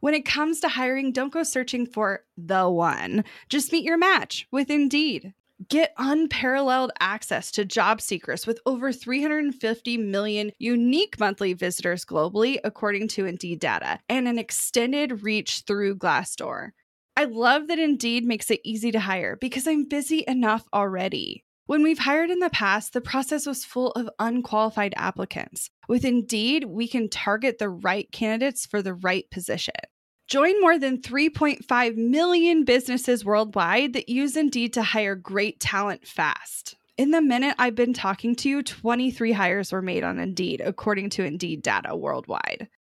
When 0.00 0.14
it 0.14 0.24
comes 0.24 0.60
to 0.60 0.68
hiring, 0.68 1.12
don't 1.12 1.32
go 1.32 1.42
searching 1.42 1.86
for 1.86 2.24
the 2.36 2.68
one. 2.68 3.24
Just 3.48 3.72
meet 3.72 3.84
your 3.84 3.98
match 3.98 4.46
with 4.50 4.70
Indeed. 4.70 5.34
Get 5.68 5.92
unparalleled 5.98 6.92
access 7.00 7.50
to 7.52 7.64
job 7.64 8.00
seekers 8.00 8.46
with 8.46 8.60
over 8.64 8.92
350 8.92 9.96
million 9.96 10.52
unique 10.58 11.18
monthly 11.18 11.52
visitors 11.52 12.04
globally, 12.04 12.58
according 12.62 13.08
to 13.08 13.26
Indeed 13.26 13.58
data, 13.58 13.98
and 14.08 14.28
an 14.28 14.38
extended 14.38 15.24
reach 15.24 15.62
through 15.66 15.96
Glassdoor. 15.96 16.70
I 17.16 17.24
love 17.24 17.66
that 17.66 17.80
Indeed 17.80 18.24
makes 18.24 18.48
it 18.52 18.60
easy 18.62 18.92
to 18.92 19.00
hire 19.00 19.34
because 19.34 19.66
I'm 19.66 19.88
busy 19.88 20.22
enough 20.28 20.64
already. 20.72 21.42
When 21.68 21.82
we've 21.82 21.98
hired 21.98 22.30
in 22.30 22.38
the 22.38 22.48
past, 22.48 22.94
the 22.94 23.02
process 23.02 23.44
was 23.44 23.62
full 23.62 23.90
of 23.90 24.08
unqualified 24.18 24.94
applicants. 24.96 25.68
With 25.86 26.02
Indeed, 26.02 26.64
we 26.64 26.88
can 26.88 27.10
target 27.10 27.58
the 27.58 27.68
right 27.68 28.10
candidates 28.10 28.64
for 28.64 28.80
the 28.80 28.94
right 28.94 29.30
position. 29.30 29.74
Join 30.28 30.58
more 30.62 30.78
than 30.78 31.02
3.5 31.02 31.96
million 31.96 32.64
businesses 32.64 33.22
worldwide 33.22 33.92
that 33.92 34.08
use 34.08 34.34
Indeed 34.34 34.72
to 34.72 34.82
hire 34.82 35.14
great 35.14 35.60
talent 35.60 36.06
fast. 36.06 36.74
In 36.96 37.10
the 37.10 37.20
minute 37.20 37.54
I've 37.58 37.74
been 37.74 37.92
talking 37.92 38.34
to 38.36 38.48
you, 38.48 38.62
23 38.62 39.32
hires 39.32 39.70
were 39.70 39.82
made 39.82 40.04
on 40.04 40.18
Indeed, 40.18 40.62
according 40.64 41.10
to 41.10 41.24
Indeed 41.24 41.60
data 41.60 41.94
worldwide. 41.94 42.68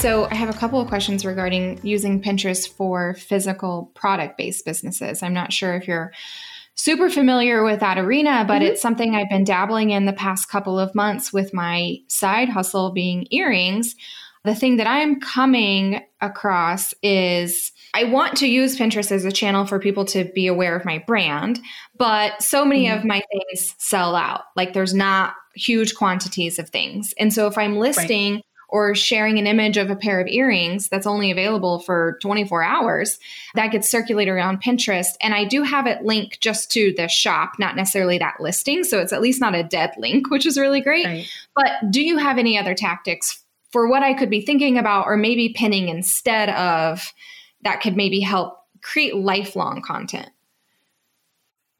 So, 0.00 0.24
I 0.24 0.34
have 0.34 0.48
a 0.48 0.58
couple 0.58 0.80
of 0.80 0.88
questions 0.88 1.24
regarding 1.24 1.78
using 1.84 2.20
Pinterest 2.20 2.68
for 2.68 3.14
physical 3.14 3.92
product 3.94 4.36
based 4.36 4.64
businesses. 4.64 5.22
I'm 5.22 5.32
not 5.32 5.52
sure 5.52 5.76
if 5.76 5.86
you're 5.86 6.12
super 6.74 7.08
familiar 7.08 7.62
with 7.62 7.80
that 7.80 7.98
arena, 7.98 8.44
but 8.46 8.62
mm-hmm. 8.62 8.72
it's 8.72 8.82
something 8.82 9.14
I've 9.14 9.28
been 9.28 9.44
dabbling 9.44 9.90
in 9.90 10.06
the 10.06 10.12
past 10.12 10.48
couple 10.48 10.78
of 10.78 10.94
months 10.94 11.32
with 11.32 11.54
my 11.54 11.98
side 12.08 12.48
hustle 12.48 12.90
being 12.90 13.28
earrings. 13.30 13.94
The 14.44 14.56
thing 14.56 14.78
that 14.78 14.88
I'm 14.88 15.20
coming 15.20 16.00
across 16.20 16.94
is 17.02 17.70
I 17.94 18.04
want 18.04 18.38
to 18.38 18.48
use 18.48 18.76
Pinterest 18.76 19.12
as 19.12 19.24
a 19.24 19.30
channel 19.30 19.66
for 19.66 19.78
people 19.78 20.04
to 20.06 20.24
be 20.34 20.48
aware 20.48 20.74
of 20.74 20.84
my 20.84 20.98
brand, 21.06 21.60
but 21.96 22.42
so 22.42 22.64
many 22.64 22.86
mm-hmm. 22.86 22.98
of 22.98 23.04
my 23.04 23.22
things 23.30 23.76
sell 23.78 24.16
out. 24.16 24.42
Like 24.56 24.72
there's 24.72 24.94
not 24.94 25.34
huge 25.54 25.94
quantities 25.94 26.58
of 26.58 26.70
things. 26.70 27.14
And 27.18 27.32
so 27.32 27.46
if 27.46 27.56
I'm 27.56 27.76
listing 27.76 28.34
right 28.34 28.44
or 28.72 28.94
sharing 28.94 29.38
an 29.38 29.46
image 29.46 29.76
of 29.76 29.90
a 29.90 29.94
pair 29.94 30.18
of 30.18 30.26
earrings 30.26 30.88
that's 30.88 31.06
only 31.06 31.30
available 31.30 31.78
for 31.78 32.18
24 32.22 32.62
hours 32.62 33.18
that 33.54 33.70
gets 33.70 33.90
circulated 33.90 34.32
around 34.32 34.62
Pinterest. 34.62 35.10
And 35.20 35.34
I 35.34 35.44
do 35.44 35.62
have 35.62 35.86
it 35.86 36.02
linked 36.04 36.40
just 36.40 36.70
to 36.72 36.94
the 36.96 37.06
shop, 37.06 37.58
not 37.58 37.76
necessarily 37.76 38.16
that 38.16 38.40
listing. 38.40 38.82
So 38.82 38.98
it's 38.98 39.12
at 39.12 39.20
least 39.20 39.42
not 39.42 39.54
a 39.54 39.62
dead 39.62 39.92
link, 39.98 40.30
which 40.30 40.46
is 40.46 40.56
really 40.56 40.80
great. 40.80 41.04
Right. 41.04 41.28
But 41.54 41.90
do 41.90 42.00
you 42.00 42.16
have 42.16 42.38
any 42.38 42.56
other 42.56 42.74
tactics 42.74 43.44
for 43.72 43.86
what 43.88 44.02
I 44.02 44.14
could 44.14 44.30
be 44.30 44.40
thinking 44.40 44.78
about 44.78 45.04
or 45.06 45.18
maybe 45.18 45.50
pinning 45.50 45.90
instead 45.90 46.48
of 46.48 47.12
that 47.64 47.82
could 47.82 47.94
maybe 47.94 48.20
help 48.20 48.56
create 48.80 49.14
lifelong 49.14 49.82
content? 49.82 50.30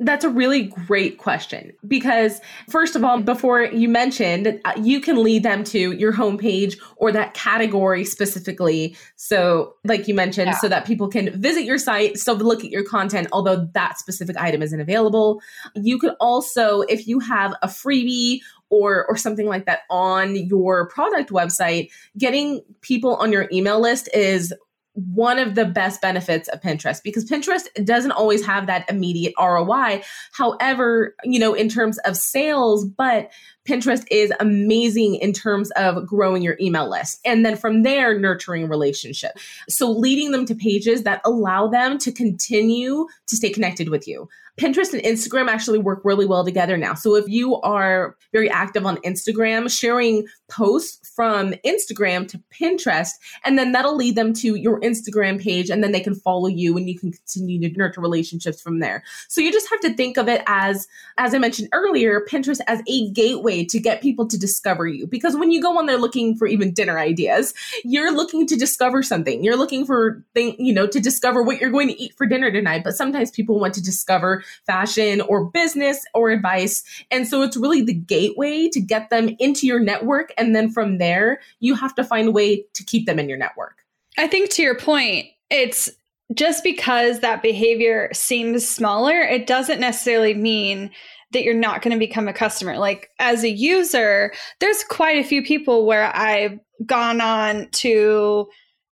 That's 0.04 0.24
a 0.24 0.28
really 0.28 0.64
great 0.64 1.18
question 1.18 1.72
because, 1.86 2.40
first 2.68 2.96
of 2.96 3.04
all, 3.04 3.20
before 3.20 3.62
you 3.62 3.88
mentioned, 3.88 4.60
uh, 4.64 4.72
you 4.76 5.00
can 5.00 5.22
lead 5.22 5.44
them 5.44 5.62
to 5.64 5.92
your 5.92 6.12
homepage 6.12 6.76
or 6.96 7.12
that 7.12 7.34
category 7.34 8.04
specifically. 8.04 8.96
So, 9.16 9.74
like 9.84 10.08
you 10.08 10.14
mentioned, 10.14 10.48
yeah. 10.48 10.58
so 10.58 10.68
that 10.68 10.86
people 10.86 11.08
can 11.08 11.40
visit 11.40 11.64
your 11.64 11.78
site, 11.78 12.18
still 12.18 12.36
look 12.36 12.64
at 12.64 12.70
your 12.70 12.84
content, 12.84 13.28
although 13.32 13.68
that 13.74 13.98
specific 13.98 14.36
item 14.36 14.60
isn't 14.60 14.80
available. 14.80 15.40
You 15.76 15.98
could 15.98 16.14
also, 16.18 16.80
if 16.82 17.06
you 17.06 17.20
have 17.20 17.54
a 17.62 17.68
freebie 17.68 18.40
or 18.70 19.06
or 19.08 19.16
something 19.16 19.46
like 19.46 19.66
that 19.66 19.80
on 19.90 20.34
your 20.34 20.88
product 20.88 21.30
website, 21.30 21.90
getting 22.18 22.60
people 22.80 23.14
on 23.16 23.30
your 23.30 23.48
email 23.52 23.80
list 23.80 24.08
is 24.14 24.52
one 24.94 25.38
of 25.38 25.54
the 25.54 25.64
best 25.64 26.00
benefits 26.00 26.48
of 26.48 26.60
Pinterest 26.60 27.02
because 27.02 27.28
Pinterest 27.28 27.66
doesn't 27.84 28.12
always 28.12 28.44
have 28.44 28.66
that 28.66 28.88
immediate 28.90 29.32
ROI. 29.38 30.02
However, 30.32 31.14
you 31.24 31.38
know, 31.38 31.54
in 31.54 31.68
terms 31.68 31.98
of 31.98 32.16
sales, 32.16 32.84
but 32.84 33.30
Pinterest 33.66 34.04
is 34.10 34.32
amazing 34.40 35.16
in 35.16 35.32
terms 35.32 35.70
of 35.72 36.06
growing 36.06 36.42
your 36.42 36.56
email 36.60 36.90
list. 36.90 37.20
And 37.24 37.44
then 37.44 37.56
from 37.56 37.82
there, 37.82 38.18
nurturing 38.18 38.68
relationship. 38.68 39.32
So 39.68 39.90
leading 39.90 40.32
them 40.32 40.46
to 40.46 40.54
pages 40.54 41.04
that 41.04 41.20
allow 41.24 41.68
them 41.68 41.98
to 41.98 42.12
continue 42.12 43.06
to 43.26 43.36
stay 43.36 43.50
connected 43.50 43.88
with 43.88 44.08
you. 44.08 44.28
Pinterest 44.60 44.92
and 44.92 45.02
Instagram 45.02 45.48
actually 45.48 45.78
work 45.78 46.02
really 46.04 46.26
well 46.26 46.44
together 46.44 46.76
now. 46.76 46.92
So 46.92 47.16
if 47.16 47.26
you 47.26 47.56
are 47.62 48.16
very 48.32 48.50
active 48.50 48.84
on 48.84 48.98
Instagram, 48.98 49.70
sharing 49.70 50.26
posts 50.50 51.10
from 51.16 51.54
Instagram 51.64 52.28
to 52.28 52.42
Pinterest, 52.52 53.12
and 53.44 53.58
then 53.58 53.72
that'll 53.72 53.96
lead 53.96 54.14
them 54.14 54.34
to 54.34 54.54
your 54.54 54.78
Instagram 54.80 55.40
page, 55.40 55.70
and 55.70 55.82
then 55.82 55.92
they 55.92 56.00
can 56.00 56.14
follow 56.14 56.48
you 56.48 56.76
and 56.76 56.86
you 56.86 56.98
can 56.98 57.12
continue 57.12 57.66
to 57.66 57.78
nurture 57.78 58.02
relationships 58.02 58.60
from 58.60 58.80
there. 58.80 59.02
So 59.28 59.40
you 59.40 59.50
just 59.52 59.70
have 59.70 59.80
to 59.80 59.94
think 59.94 60.18
of 60.18 60.28
it 60.28 60.42
as, 60.46 60.86
as 61.16 61.34
I 61.34 61.38
mentioned 61.38 61.70
earlier, 61.72 62.20
Pinterest 62.30 62.60
as 62.66 62.82
a 62.86 63.10
gateway 63.10 63.51
to 63.68 63.78
get 63.78 64.02
people 64.02 64.26
to 64.28 64.38
discover 64.38 64.86
you. 64.86 65.06
Because 65.06 65.36
when 65.36 65.50
you 65.50 65.60
go 65.60 65.78
on 65.78 65.86
there 65.86 65.98
looking 65.98 66.36
for 66.36 66.46
even 66.46 66.72
dinner 66.72 66.98
ideas, 66.98 67.54
you're 67.84 68.14
looking 68.14 68.46
to 68.46 68.56
discover 68.56 69.02
something. 69.02 69.44
You're 69.44 69.56
looking 69.56 69.84
for 69.86 70.24
thing, 70.34 70.56
you 70.58 70.72
know, 70.72 70.86
to 70.86 71.00
discover 71.00 71.42
what 71.42 71.60
you're 71.60 71.70
going 71.70 71.88
to 71.88 72.00
eat 72.00 72.14
for 72.16 72.26
dinner 72.26 72.50
tonight. 72.50 72.82
But 72.84 72.96
sometimes 72.96 73.30
people 73.30 73.60
want 73.60 73.74
to 73.74 73.82
discover 73.82 74.42
fashion 74.66 75.20
or 75.22 75.44
business 75.44 76.04
or 76.14 76.30
advice. 76.30 76.82
And 77.10 77.28
so 77.28 77.42
it's 77.42 77.56
really 77.56 77.82
the 77.82 77.94
gateway 77.94 78.68
to 78.68 78.80
get 78.80 79.10
them 79.10 79.36
into 79.38 79.66
your 79.66 79.80
network. 79.80 80.32
And 80.36 80.54
then 80.54 80.70
from 80.70 80.98
there, 80.98 81.40
you 81.60 81.74
have 81.74 81.94
to 81.96 82.04
find 82.04 82.28
a 82.28 82.32
way 82.32 82.64
to 82.74 82.84
keep 82.84 83.06
them 83.06 83.18
in 83.18 83.28
your 83.28 83.38
network. 83.38 83.84
I 84.18 84.26
think 84.26 84.50
to 84.50 84.62
your 84.62 84.76
point, 84.76 85.26
it's 85.50 85.90
just 86.34 86.64
because 86.64 87.20
that 87.20 87.42
behavior 87.42 88.08
seems 88.12 88.68
smaller, 88.68 89.20
it 89.20 89.46
doesn't 89.46 89.80
necessarily 89.80 90.34
mean 90.34 90.90
that 91.32 91.42
you're 91.42 91.54
not 91.54 91.82
going 91.82 91.92
to 91.92 91.98
become 91.98 92.28
a 92.28 92.32
customer. 92.32 92.78
Like 92.78 93.10
as 93.18 93.44
a 93.44 93.50
user, 93.50 94.32
there's 94.60 94.84
quite 94.84 95.18
a 95.18 95.26
few 95.26 95.42
people 95.42 95.86
where 95.86 96.14
I've 96.14 96.58
gone 96.86 97.20
on 97.20 97.68
to, 97.70 98.48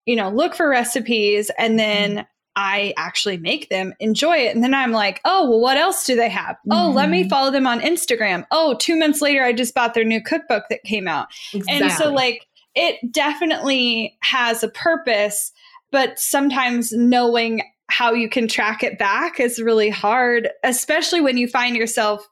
you 0.06 0.16
know, 0.16 0.30
look 0.30 0.54
for 0.54 0.68
recipes 0.68 1.50
and 1.58 1.78
then 1.78 2.10
mm-hmm. 2.10 2.24
I 2.56 2.94
actually 2.96 3.36
make 3.36 3.68
them, 3.68 3.94
enjoy 4.00 4.36
it. 4.38 4.54
And 4.54 4.62
then 4.62 4.74
I'm 4.74 4.92
like, 4.92 5.20
oh, 5.24 5.48
well, 5.48 5.60
what 5.60 5.76
else 5.76 6.04
do 6.04 6.16
they 6.16 6.28
have? 6.28 6.56
Mm-hmm. 6.56 6.72
Oh, 6.72 6.90
let 6.90 7.08
me 7.08 7.20
mm-hmm. 7.20 7.28
follow 7.28 7.50
them 7.50 7.66
on 7.66 7.80
Instagram. 7.80 8.44
Oh, 8.50 8.74
two 8.78 8.98
months 8.98 9.22
later, 9.22 9.42
I 9.44 9.52
just 9.52 9.74
bought 9.74 9.94
their 9.94 10.04
new 10.04 10.22
cookbook 10.22 10.64
that 10.68 10.82
came 10.82 11.06
out. 11.06 11.28
Exactly. 11.54 11.86
And 11.86 11.92
so, 11.92 12.12
like, 12.12 12.46
it 12.74 13.12
definitely 13.12 14.16
has 14.22 14.62
a 14.62 14.68
purpose, 14.68 15.52
but 15.90 16.18
sometimes 16.18 16.92
knowing 16.92 17.62
how 17.90 18.12
you 18.12 18.28
can 18.28 18.48
track 18.48 18.82
it 18.82 18.98
back 18.98 19.40
is 19.40 19.60
really 19.60 19.90
hard, 19.90 20.48
especially 20.62 21.20
when 21.20 21.36
you 21.36 21.48
find 21.48 21.76
yourself 21.76 22.28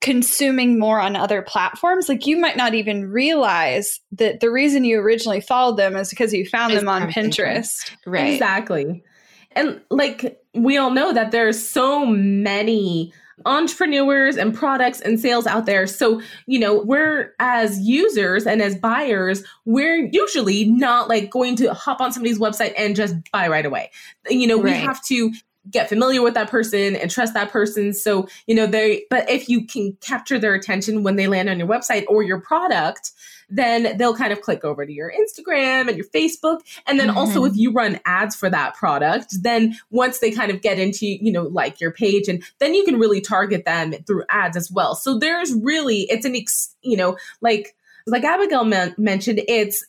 consuming 0.00 0.80
more 0.80 1.00
on 1.00 1.14
other 1.14 1.42
platforms 1.42 2.08
like 2.08 2.26
you 2.26 2.36
might 2.36 2.56
not 2.56 2.74
even 2.74 3.08
realize 3.08 4.00
that 4.10 4.40
the 4.40 4.50
reason 4.50 4.82
you 4.82 4.98
originally 4.98 5.40
followed 5.40 5.76
them 5.76 5.94
is 5.94 6.10
because 6.10 6.34
you 6.34 6.44
found 6.44 6.72
it's 6.72 6.80
them 6.80 6.88
on 6.88 7.02
Pinterest. 7.08 7.88
Right. 8.04 8.32
Exactly. 8.32 9.04
And 9.52 9.80
like 9.90 10.40
we 10.54 10.76
all 10.76 10.90
know 10.90 11.12
that 11.12 11.30
there's 11.30 11.64
so 11.64 12.04
many 12.04 13.12
entrepreneurs 13.44 14.36
and 14.36 14.54
products 14.54 15.00
and 15.00 15.18
sales 15.18 15.46
out 15.46 15.66
there. 15.66 15.86
So, 15.86 16.20
you 16.46 16.58
know, 16.58 16.82
we're 16.82 17.34
as 17.38 17.80
users 17.80 18.46
and 18.46 18.62
as 18.62 18.76
buyers, 18.76 19.42
we're 19.64 20.08
usually 20.12 20.64
not 20.66 21.08
like 21.08 21.30
going 21.30 21.56
to 21.56 21.72
hop 21.74 22.00
on 22.00 22.12
somebody's 22.12 22.38
website 22.38 22.74
and 22.76 22.96
just 22.96 23.14
buy 23.32 23.48
right 23.48 23.66
away. 23.66 23.90
You 24.28 24.46
know, 24.46 24.56
right. 24.56 24.64
we 24.64 24.70
have 24.72 25.02
to 25.06 25.32
get 25.70 25.88
familiar 25.88 26.22
with 26.22 26.34
that 26.34 26.50
person 26.50 26.96
and 26.96 27.10
trust 27.10 27.34
that 27.34 27.50
person. 27.50 27.92
So, 27.92 28.26
you 28.46 28.54
know, 28.54 28.66
they, 28.66 29.04
but 29.10 29.30
if 29.30 29.48
you 29.48 29.66
can 29.66 29.96
capture 30.00 30.38
their 30.38 30.54
attention 30.54 31.02
when 31.02 31.16
they 31.16 31.28
land 31.28 31.48
on 31.48 31.58
your 31.58 31.68
website 31.68 32.04
or 32.08 32.22
your 32.22 32.40
product, 32.40 33.12
then 33.48 33.96
they'll 33.96 34.16
kind 34.16 34.32
of 34.32 34.40
click 34.40 34.64
over 34.64 34.84
to 34.84 34.92
your 34.92 35.12
Instagram 35.12 35.88
and 35.88 35.96
your 35.96 36.06
Facebook. 36.06 36.60
And 36.86 36.98
then 36.98 37.08
mm-hmm. 37.08 37.18
also 37.18 37.44
if 37.44 37.54
you 37.54 37.72
run 37.72 38.00
ads 38.06 38.34
for 38.34 38.50
that 38.50 38.74
product, 38.74 39.42
then 39.42 39.78
once 39.90 40.18
they 40.18 40.30
kind 40.30 40.50
of 40.50 40.62
get 40.62 40.78
into, 40.78 41.06
you 41.06 41.30
know, 41.30 41.44
like 41.44 41.80
your 41.80 41.92
page 41.92 42.28
and 42.28 42.42
then 42.58 42.74
you 42.74 42.84
can 42.84 42.98
really 42.98 43.20
target 43.20 43.64
them 43.64 43.92
through 44.06 44.24
ads 44.30 44.56
as 44.56 44.70
well. 44.70 44.94
So 44.94 45.18
there's 45.18 45.52
really, 45.54 46.02
it's 46.10 46.24
an, 46.24 46.34
ex, 46.34 46.74
you 46.82 46.96
know, 46.96 47.16
like, 47.40 47.76
like 48.06 48.24
Abagail 48.24 48.66
men- 48.66 48.94
mentioned, 48.98 49.42
it's 49.46 49.84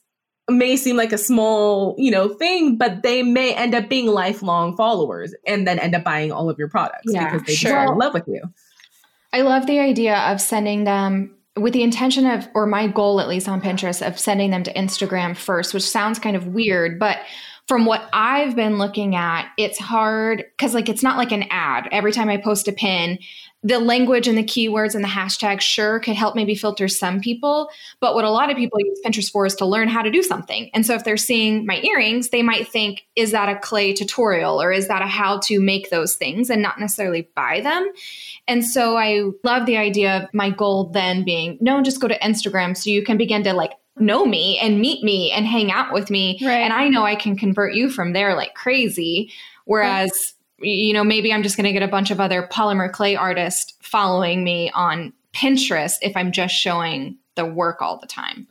may 0.50 0.76
seem 0.76 0.98
like 0.98 1.14
a 1.14 1.18
small, 1.18 1.96
you 1.98 2.12
know, 2.12 2.30
thing, 2.30 2.78
but 2.78 3.02
they 3.04 3.24
may 3.24 3.54
end 3.56 3.74
up 3.74 3.90
being 3.90 4.08
lifelong 4.08 4.76
followers 4.76 5.34
and 5.48 5.68
then 5.68 5.80
end 5.80 5.96
up 5.96 6.04
buying 6.04 6.32
all 6.32 6.50
of 6.50 6.58
your 6.58 6.70
products 6.70 7.06
yeah, 7.06 7.32
because 7.32 7.48
they 7.48 7.54
sure. 7.54 7.72
just 7.72 7.78
are 7.78 7.94
in 7.94 7.98
love 7.98 8.14
with 8.14 8.28
you. 8.28 8.42
I 9.32 9.42
love 9.42 9.66
the 9.66 9.80
idea 9.80 10.18
of 10.18 10.42
sending 10.42 10.84
them 10.84 11.36
with 11.56 11.74
the 11.74 11.84
intention 11.84 12.26
of, 12.26 12.48
or 12.54 12.66
my 12.66 12.88
goal 12.88 13.22
at 13.22 13.28
least 13.28 13.48
on 13.48 13.62
Pinterest, 13.62 14.06
of 14.06 14.20
sending 14.20 14.52
them 14.52 14.64
to 14.64 14.74
Instagram 14.74 15.38
first, 15.38 15.74
which 15.74 15.88
sounds 15.88 16.20
kind 16.20 16.36
of 16.36 16.48
weird, 16.48 17.00
but 17.00 17.20
from 17.68 17.86
what 17.86 18.10
I've 18.12 18.56
been 18.56 18.78
looking 18.78 19.16
at, 19.16 19.50
it's 19.58 19.80
hard 19.80 20.44
because, 20.58 20.74
like, 20.74 20.90
it's 20.90 21.04
not 21.04 21.18
like 21.18 21.32
an 21.32 21.46
ad. 21.50 21.88
Every 21.92 22.12
time 22.12 22.28
I 22.28 22.38
post 22.38 22.68
a 22.68 22.74
pin, 22.74 23.20
the 23.64 23.80
language 23.80 24.28
and 24.28 24.38
the 24.38 24.44
keywords 24.44 24.94
and 24.94 25.04
the 25.04 25.10
hashtag 25.10 25.62
sure 25.62 26.00
could 26.02 26.16
help 26.16 26.36
maybe 26.36 26.54
filter 26.54 26.90
some 26.90 27.22
people. 27.22 27.70
But 28.02 28.14
what 28.14 28.26
a 28.26 28.30
lot 28.30 28.52
of 28.52 28.58
people 28.58 28.80
use 28.82 29.00
Pinterest 29.06 29.32
for 29.32 29.46
is 29.46 29.56
to 29.56 29.66
learn 29.66 29.88
how 29.88 30.02
to 30.02 30.12
do 30.12 30.22
something. 30.22 30.70
And 30.74 30.86
so 30.86 30.94
if 30.96 31.06
they're 31.06 31.16
seeing 31.16 31.66
my 31.66 31.78
earrings, 31.78 32.30
they 32.30 32.44
might 32.44 32.68
think, 32.68 33.06
is 33.16 33.32
that 33.32 33.48
a 33.48 33.58
clay 33.58 33.94
tutorial 33.94 34.62
or 34.62 34.72
is 34.74 34.90
that 34.90 35.02
a 35.02 35.08
how 35.08 35.40
to 35.46 35.62
make 35.62 35.90
those 35.90 36.16
things 36.16 36.50
and 36.50 36.62
not 36.62 36.80
necessarily 36.80 37.30
buy 37.36 37.62
them? 37.62 37.90
And 38.50 38.66
so 38.66 38.98
I 38.98 39.30
love 39.44 39.66
the 39.66 39.78
idea 39.78 40.24
of 40.24 40.34
my 40.34 40.50
goal 40.50 40.90
then 40.90 41.24
being 41.24 41.58
no, 41.62 41.82
just 41.82 42.02
go 42.02 42.10
to 42.10 42.20
Instagram 42.20 42.76
so 42.76 42.90
you 42.90 43.04
can 43.04 43.18
begin 43.18 43.44
to 43.44 43.54
like 43.54 43.72
know 43.98 44.26
me 44.26 44.60
and 44.60 44.82
meet 44.82 45.04
me 45.04 45.32
and 45.32 45.46
hang 45.46 45.72
out 45.72 45.94
with 45.94 46.10
me. 46.10 46.38
Right. 46.42 46.58
And 46.58 46.74
I 46.74 46.90
know 46.90 47.06
I 47.06 47.16
can 47.16 47.38
convert 47.38 47.76
you 47.76 47.90
from 47.90 48.12
there 48.12 48.36
like 48.36 48.56
crazy. 48.56 49.32
Whereas. 49.66 50.33
You 50.60 50.94
know, 50.94 51.04
maybe 51.04 51.34
I'm 51.34 51.44
just 51.44 51.58
going 51.58 51.66
to 51.66 51.74
get 51.74 51.84
a 51.84 51.88
bunch 51.88 52.12
of 52.12 52.20
other 52.20 52.48
polymer 52.52 52.92
clay 52.92 53.16
artists 53.16 53.74
following 53.82 54.44
me 54.44 54.72
on 54.74 55.14
Pinterest 55.34 55.96
if 56.02 56.16
I'm 56.16 56.32
just 56.32 56.54
showing 56.54 57.18
the 57.36 57.46
work 57.46 57.82
all 57.82 57.98
the 57.98 58.08
time. 58.08 58.48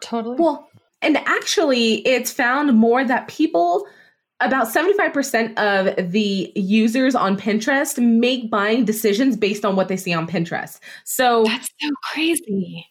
Totally. 0.00 0.36
Well, 0.36 0.68
and 1.02 1.16
actually, 1.18 2.06
it's 2.06 2.30
found 2.32 2.76
more 2.76 3.04
that 3.04 3.28
people 3.28 3.86
about 4.40 4.68
75% 4.68 5.56
of 5.56 6.12
the 6.12 6.52
users 6.54 7.14
on 7.14 7.38
Pinterest 7.38 7.98
make 7.98 8.50
buying 8.50 8.84
decisions 8.84 9.36
based 9.36 9.64
on 9.64 9.76
what 9.76 9.88
they 9.88 9.96
see 9.96 10.12
on 10.12 10.26
Pinterest. 10.26 10.78
So 11.04 11.44
that's 11.44 11.70
so 11.80 11.90
crazy. 12.12 12.86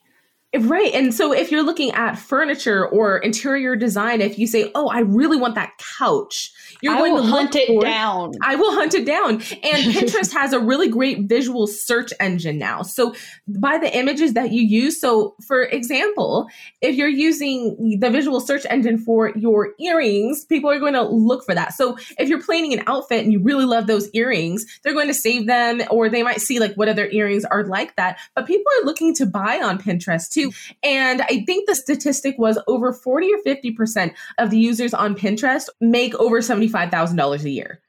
Right. 0.59 0.93
And 0.93 1.13
so 1.13 1.33
if 1.33 1.51
you're 1.51 1.63
looking 1.63 1.91
at 1.91 2.15
furniture 2.15 2.87
or 2.87 3.17
interior 3.17 3.75
design, 3.75 4.21
if 4.21 4.39
you 4.39 4.47
say, 4.47 4.71
Oh, 4.75 4.87
I 4.87 4.99
really 4.99 5.37
want 5.37 5.55
that 5.55 5.73
couch, 5.97 6.51
you're 6.81 6.93
I 6.93 6.97
going 6.97 7.15
to 7.15 7.23
hunt 7.23 7.55
it 7.55 7.81
down. 7.81 8.33
I 8.41 8.55
will 8.55 8.73
hunt 8.73 8.93
it 8.93 9.05
down. 9.05 9.35
And 9.35 9.41
Pinterest 9.41 10.31
has 10.33 10.53
a 10.53 10.59
really 10.59 10.87
great 10.87 11.21
visual 11.21 11.67
search 11.67 12.13
engine 12.19 12.57
now. 12.57 12.81
So 12.83 13.15
by 13.47 13.77
the 13.77 13.95
images 13.95 14.33
that 14.33 14.51
you 14.51 14.61
use, 14.61 14.99
so 14.99 15.35
for 15.45 15.63
example, 15.63 16.47
if 16.81 16.95
you're 16.95 17.07
using 17.07 17.97
the 17.99 18.09
visual 18.09 18.39
search 18.39 18.65
engine 18.69 18.97
for 18.97 19.33
your 19.35 19.73
earrings, 19.79 20.45
people 20.45 20.69
are 20.69 20.79
going 20.79 20.93
to 20.93 21.03
look 21.03 21.43
for 21.45 21.55
that. 21.55 21.73
So 21.73 21.97
if 22.17 22.29
you're 22.29 22.41
planning 22.41 22.73
an 22.73 22.83
outfit 22.87 23.23
and 23.23 23.33
you 23.33 23.39
really 23.39 23.65
love 23.65 23.87
those 23.87 24.09
earrings, 24.11 24.65
they're 24.83 24.93
going 24.93 25.07
to 25.07 25.13
save 25.13 25.47
them 25.47 25.81
or 25.89 26.09
they 26.09 26.23
might 26.23 26.41
see 26.41 26.59
like 26.59 26.75
what 26.75 26.87
other 26.87 27.07
earrings 27.07 27.45
are 27.45 27.65
like 27.65 27.95
that. 27.95 28.19
But 28.35 28.47
people 28.47 28.65
are 28.79 28.85
looking 28.85 29.13
to 29.15 29.25
buy 29.25 29.59
on 29.61 29.79
Pinterest 29.79 30.31
too. 30.31 30.44
And 30.83 31.21
I 31.21 31.43
think 31.45 31.67
the 31.67 31.75
statistic 31.75 32.35
was 32.37 32.59
over 32.67 32.93
40 32.93 33.31
or 33.33 33.37
50% 33.45 34.13
of 34.37 34.49
the 34.49 34.57
users 34.57 34.93
on 34.93 35.15
Pinterest 35.15 35.67
make 35.81 36.15
over 36.15 36.39
$75,000 36.39 37.43
a 37.43 37.49
year. 37.49 37.81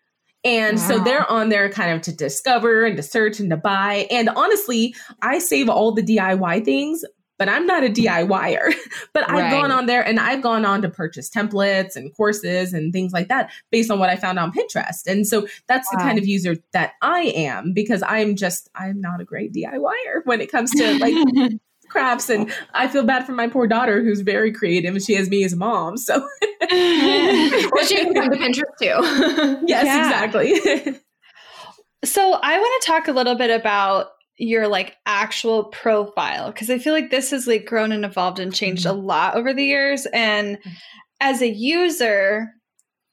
And 0.44 0.78
wow. 0.78 0.88
so 0.88 0.98
they're 1.00 1.30
on 1.30 1.48
there 1.48 1.68
kind 1.70 1.92
of 1.92 2.02
to 2.02 2.12
discover 2.14 2.84
and 2.84 2.96
to 2.96 3.02
search 3.02 3.40
and 3.40 3.50
to 3.50 3.56
buy. 3.56 4.06
And 4.10 4.28
honestly, 4.28 4.94
I 5.20 5.40
save 5.40 5.68
all 5.68 5.92
the 5.92 6.02
DIY 6.02 6.64
things 6.64 7.04
but 7.38 7.48
I'm 7.48 7.66
not 7.66 7.84
a 7.84 7.88
DIYer. 7.88 8.74
but 9.12 9.28
I've 9.30 9.50
gone 9.50 9.70
on 9.70 9.86
there 9.86 10.06
and 10.06 10.18
I've 10.18 10.42
gone 10.42 10.64
on 10.64 10.82
to 10.82 10.88
purchase 10.88 11.28
templates 11.28 11.96
and 11.96 12.14
courses 12.14 12.72
and 12.72 12.92
things 12.92 13.12
like 13.12 13.28
that 13.28 13.50
based 13.70 13.90
on 13.90 13.98
what 13.98 14.08
I 14.08 14.16
found 14.16 14.38
on 14.38 14.52
Pinterest. 14.52 15.06
And 15.06 15.26
so 15.26 15.46
that's 15.66 15.88
the 15.90 15.96
kind 15.98 16.18
of 16.18 16.26
user 16.26 16.56
that 16.72 16.92
I 17.02 17.32
am 17.34 17.72
because 17.72 18.02
I'm 18.06 18.36
just, 18.36 18.68
I'm 18.74 19.00
not 19.00 19.20
a 19.20 19.24
great 19.24 19.52
DIYer 19.52 20.24
when 20.24 20.40
it 20.40 20.50
comes 20.50 20.70
to 20.72 20.98
like 20.98 21.14
crafts. 21.88 22.28
And 22.30 22.52
I 22.74 22.88
feel 22.88 23.04
bad 23.04 23.26
for 23.26 23.32
my 23.32 23.48
poor 23.48 23.66
daughter 23.66 24.02
who's 24.02 24.20
very 24.20 24.52
creative 24.52 24.94
and 24.94 25.02
she 25.02 25.14
has 25.14 25.28
me 25.28 25.44
as 25.44 25.52
a 25.52 25.56
mom. 25.56 25.96
So, 25.96 26.14
well, 26.60 27.84
she 27.84 27.96
can 27.96 28.14
come 28.14 28.30
to 28.30 28.36
Pinterest 28.36 28.62
too. 28.80 29.62
yes, 29.66 29.86
Yeah. 29.86 30.06
exactly. 30.06 31.00
So 32.04 32.34
I 32.40 32.58
want 32.58 32.82
to 32.82 32.86
talk 32.86 33.08
a 33.08 33.12
little 33.12 33.34
bit 33.34 33.50
about 33.50 34.08
your 34.38 34.68
like 34.68 34.96
actual 35.06 35.64
profile 35.64 36.52
because 36.52 36.70
I 36.70 36.78
feel 36.78 36.92
like 36.92 37.10
this 37.10 37.30
has 37.30 37.46
like 37.46 37.64
grown 37.64 37.90
and 37.90 38.04
evolved 38.04 38.38
and 38.38 38.54
changed 38.54 38.86
a 38.86 38.90
mm-hmm. 38.90 39.06
lot 39.06 39.34
over 39.34 39.52
the 39.52 39.64
years. 39.64 40.06
And 40.12 40.58
as 41.20 41.40
a 41.42 41.48
user 41.48 42.52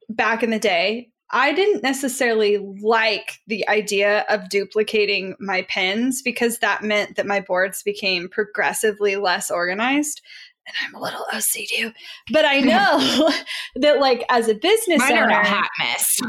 back 0.09 0.43
in 0.43 0.51
the 0.51 0.59
day, 0.59 1.12
I 1.33 1.51
didn't 1.51 1.81
necessarily 1.81 2.59
like 2.81 3.39
the 3.47 3.67
idea 3.67 4.23
of 4.29 4.49
duplicating 4.49 5.35
my 5.39 5.63
pins 5.67 6.21
because 6.21 6.59
that 6.59 6.83
meant 6.83 7.15
that 7.15 7.25
my 7.25 7.39
boards 7.39 7.81
became 7.81 8.29
progressively 8.29 9.15
less 9.15 9.49
organized. 9.49 10.21
And 10.67 10.75
I'm 10.85 10.93
a 10.93 11.01
little 11.03 11.25
OCD, 11.33 11.91
but 12.31 12.45
I 12.45 12.59
know 12.61 13.31
that 13.77 13.99
like 13.99 14.23
as 14.29 14.47
a 14.47 14.53
business 14.53 14.99
Mine 14.99 15.17
owner, 15.17 15.39
a 15.41 15.45
hot 15.45 15.69
mess. 15.79 16.19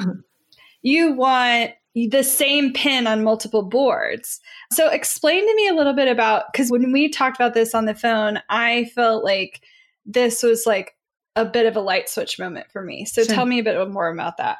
you 0.82 1.12
want 1.12 1.72
the 1.94 2.24
same 2.24 2.72
pin 2.72 3.06
on 3.06 3.22
multiple 3.22 3.62
boards. 3.62 4.40
So 4.72 4.88
explain 4.88 5.46
to 5.46 5.54
me 5.54 5.68
a 5.68 5.74
little 5.74 5.92
bit 5.92 6.08
about 6.08 6.44
because 6.50 6.70
when 6.70 6.92
we 6.92 7.10
talked 7.10 7.36
about 7.36 7.52
this 7.54 7.74
on 7.74 7.84
the 7.84 7.94
phone, 7.94 8.40
I 8.48 8.86
felt 8.94 9.22
like 9.22 9.60
this 10.06 10.42
was 10.42 10.64
like 10.66 10.96
a 11.36 11.44
bit 11.44 11.66
of 11.66 11.76
a 11.76 11.80
light 11.80 12.08
switch 12.08 12.38
moment 12.38 12.66
for 12.72 12.82
me. 12.82 13.04
So 13.04 13.22
Sure. 13.22 13.34
tell 13.34 13.46
me 13.46 13.58
a 13.58 13.64
bit 13.64 13.88
more 13.90 14.08
about 14.08 14.38
that. 14.38 14.58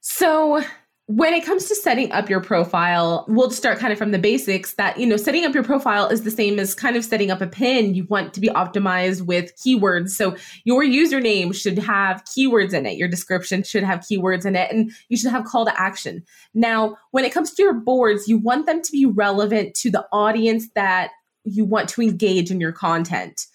So, 0.00 0.62
when 1.06 1.34
it 1.34 1.44
comes 1.44 1.66
to 1.66 1.74
setting 1.74 2.12
up 2.12 2.30
your 2.30 2.40
profile, 2.40 3.24
we'll 3.26 3.50
start 3.50 3.80
kind 3.80 3.92
of 3.92 3.98
from 3.98 4.12
the 4.12 4.18
basics 4.18 4.74
that, 4.74 4.96
you 4.96 5.04
know, 5.04 5.16
setting 5.16 5.44
up 5.44 5.52
your 5.52 5.64
profile 5.64 6.06
is 6.06 6.22
the 6.22 6.30
same 6.30 6.60
as 6.60 6.72
kind 6.72 6.94
of 6.94 7.04
setting 7.04 7.32
up 7.32 7.40
a 7.40 7.48
pin. 7.48 7.96
You 7.96 8.04
want 8.04 8.32
to 8.34 8.40
be 8.40 8.46
optimized 8.46 9.22
with 9.22 9.52
keywords. 9.56 10.10
So, 10.10 10.36
your 10.64 10.84
username 10.84 11.54
should 11.54 11.78
have 11.78 12.24
keywords 12.24 12.72
in 12.72 12.86
it. 12.86 12.96
Your 12.96 13.08
description 13.08 13.62
should 13.62 13.82
have 13.82 14.00
keywords 14.00 14.46
in 14.46 14.56
it, 14.56 14.70
and 14.70 14.90
you 15.08 15.16
should 15.16 15.32
have 15.32 15.44
call 15.44 15.66
to 15.66 15.80
action. 15.80 16.24
Now, 16.54 16.96
when 17.10 17.24
it 17.24 17.34
comes 17.34 17.52
to 17.54 17.62
your 17.62 17.74
boards, 17.74 18.28
you 18.28 18.38
want 18.38 18.66
them 18.66 18.80
to 18.80 18.92
be 18.92 19.04
relevant 19.04 19.74
to 19.76 19.90
the 19.90 20.06
audience 20.12 20.68
that 20.74 21.10
you 21.44 21.64
want 21.64 21.88
to 21.90 22.02
engage 22.02 22.50
in 22.50 22.60
your 22.60 22.72
content. 22.72 23.46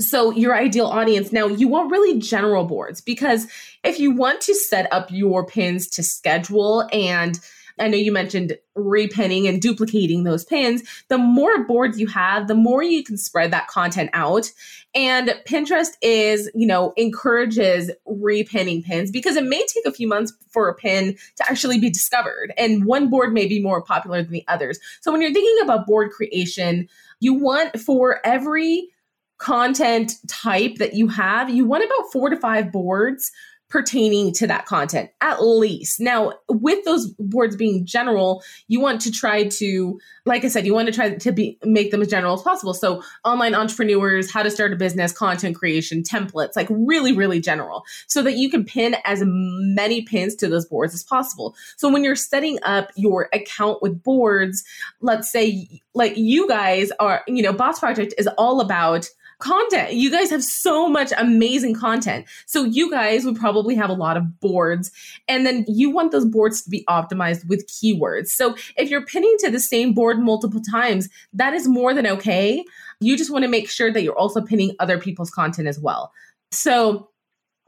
So, 0.00 0.32
your 0.32 0.56
ideal 0.56 0.86
audience, 0.86 1.32
now 1.32 1.46
you 1.46 1.68
want 1.68 1.90
really 1.90 2.18
general 2.18 2.64
boards 2.64 3.00
because 3.00 3.46
if 3.84 4.00
you 4.00 4.10
want 4.10 4.40
to 4.42 4.54
set 4.54 4.92
up 4.92 5.08
your 5.10 5.46
pins 5.46 5.86
to 5.90 6.02
schedule 6.02 6.88
and 6.92 7.38
I 7.78 7.88
know 7.88 7.96
you 7.96 8.12
mentioned 8.12 8.56
repinning 8.76 9.48
and 9.48 9.60
duplicating 9.60 10.24
those 10.24 10.44
pins. 10.44 10.82
The 11.08 11.18
more 11.18 11.64
boards 11.64 11.98
you 11.98 12.06
have, 12.06 12.46
the 12.46 12.54
more 12.54 12.82
you 12.82 13.02
can 13.02 13.16
spread 13.16 13.52
that 13.52 13.66
content 13.68 14.10
out. 14.12 14.50
And 14.94 15.34
Pinterest 15.46 15.90
is, 16.00 16.50
you 16.54 16.66
know, 16.66 16.92
encourages 16.96 17.90
repinning 18.06 18.84
pins 18.84 19.10
because 19.10 19.36
it 19.36 19.44
may 19.44 19.64
take 19.66 19.86
a 19.86 19.92
few 19.92 20.06
months 20.06 20.32
for 20.50 20.68
a 20.68 20.74
pin 20.74 21.16
to 21.36 21.50
actually 21.50 21.80
be 21.80 21.90
discovered. 21.90 22.52
And 22.56 22.84
one 22.84 23.10
board 23.10 23.32
may 23.32 23.46
be 23.46 23.60
more 23.60 23.82
popular 23.82 24.22
than 24.22 24.32
the 24.32 24.44
others. 24.46 24.78
So 25.00 25.10
when 25.10 25.20
you're 25.20 25.32
thinking 25.32 25.64
about 25.64 25.86
board 25.86 26.12
creation, 26.12 26.88
you 27.18 27.34
want 27.34 27.80
for 27.80 28.20
every 28.24 28.88
content 29.38 30.12
type 30.28 30.76
that 30.76 30.94
you 30.94 31.08
have, 31.08 31.50
you 31.50 31.64
want 31.64 31.84
about 31.84 32.12
four 32.12 32.30
to 32.30 32.36
five 32.36 32.72
boards 32.72 33.30
pertaining 33.74 34.32
to 34.32 34.46
that 34.46 34.66
content 34.66 35.10
at 35.20 35.42
least. 35.42 35.98
Now, 35.98 36.34
with 36.48 36.84
those 36.84 37.08
boards 37.18 37.56
being 37.56 37.84
general, 37.84 38.44
you 38.68 38.78
want 38.78 39.00
to 39.00 39.10
try 39.10 39.48
to 39.48 39.98
like 40.26 40.44
I 40.44 40.48
said, 40.48 40.64
you 40.64 40.72
want 40.72 40.86
to 40.86 40.92
try 40.92 41.16
to 41.16 41.32
be 41.32 41.58
make 41.64 41.90
them 41.90 42.00
as 42.00 42.06
general 42.06 42.34
as 42.34 42.42
possible. 42.42 42.72
So, 42.72 43.02
online 43.24 43.52
entrepreneurs, 43.52 44.30
how 44.30 44.44
to 44.44 44.50
start 44.50 44.72
a 44.72 44.76
business, 44.76 45.10
content 45.12 45.56
creation, 45.56 46.04
templates, 46.04 46.54
like 46.54 46.68
really 46.70 47.12
really 47.12 47.40
general 47.40 47.84
so 48.06 48.22
that 48.22 48.34
you 48.34 48.48
can 48.48 48.64
pin 48.64 48.94
as 49.04 49.24
many 49.24 50.02
pins 50.02 50.36
to 50.36 50.48
those 50.48 50.66
boards 50.66 50.94
as 50.94 51.02
possible. 51.02 51.56
So, 51.76 51.90
when 51.90 52.04
you're 52.04 52.14
setting 52.14 52.60
up 52.62 52.92
your 52.94 53.28
account 53.32 53.82
with 53.82 54.02
boards, 54.04 54.62
let's 55.00 55.32
say 55.32 55.80
like 55.94 56.16
you 56.16 56.46
guys 56.48 56.92
are, 57.00 57.24
you 57.26 57.42
know, 57.42 57.52
Boss 57.52 57.80
Project 57.80 58.14
is 58.18 58.28
all 58.38 58.60
about 58.60 59.08
content. 59.44 59.92
You 59.92 60.10
guys 60.10 60.30
have 60.30 60.42
so 60.42 60.88
much 60.88 61.12
amazing 61.18 61.74
content. 61.74 62.26
So 62.46 62.64
you 62.64 62.90
guys 62.90 63.24
would 63.24 63.36
probably 63.36 63.74
have 63.74 63.90
a 63.90 63.94
lot 63.94 64.16
of 64.16 64.40
boards 64.40 64.90
and 65.28 65.44
then 65.44 65.64
you 65.68 65.90
want 65.90 66.12
those 66.12 66.24
boards 66.24 66.62
to 66.62 66.70
be 66.70 66.84
optimized 66.88 67.46
with 67.46 67.66
keywords. 67.68 68.28
So 68.28 68.56
if 68.76 68.90
you're 68.90 69.04
pinning 69.04 69.36
to 69.40 69.50
the 69.50 69.60
same 69.60 69.92
board 69.92 70.18
multiple 70.18 70.62
times, 70.62 71.08
that 71.34 71.52
is 71.52 71.68
more 71.68 71.92
than 71.92 72.06
okay. 72.06 72.64
You 73.00 73.16
just 73.16 73.30
want 73.30 73.44
to 73.44 73.50
make 73.50 73.68
sure 73.68 73.92
that 73.92 74.02
you're 74.02 74.18
also 74.18 74.40
pinning 74.40 74.74
other 74.80 74.98
people's 74.98 75.30
content 75.30 75.68
as 75.68 75.78
well. 75.78 76.10
So 76.50 77.10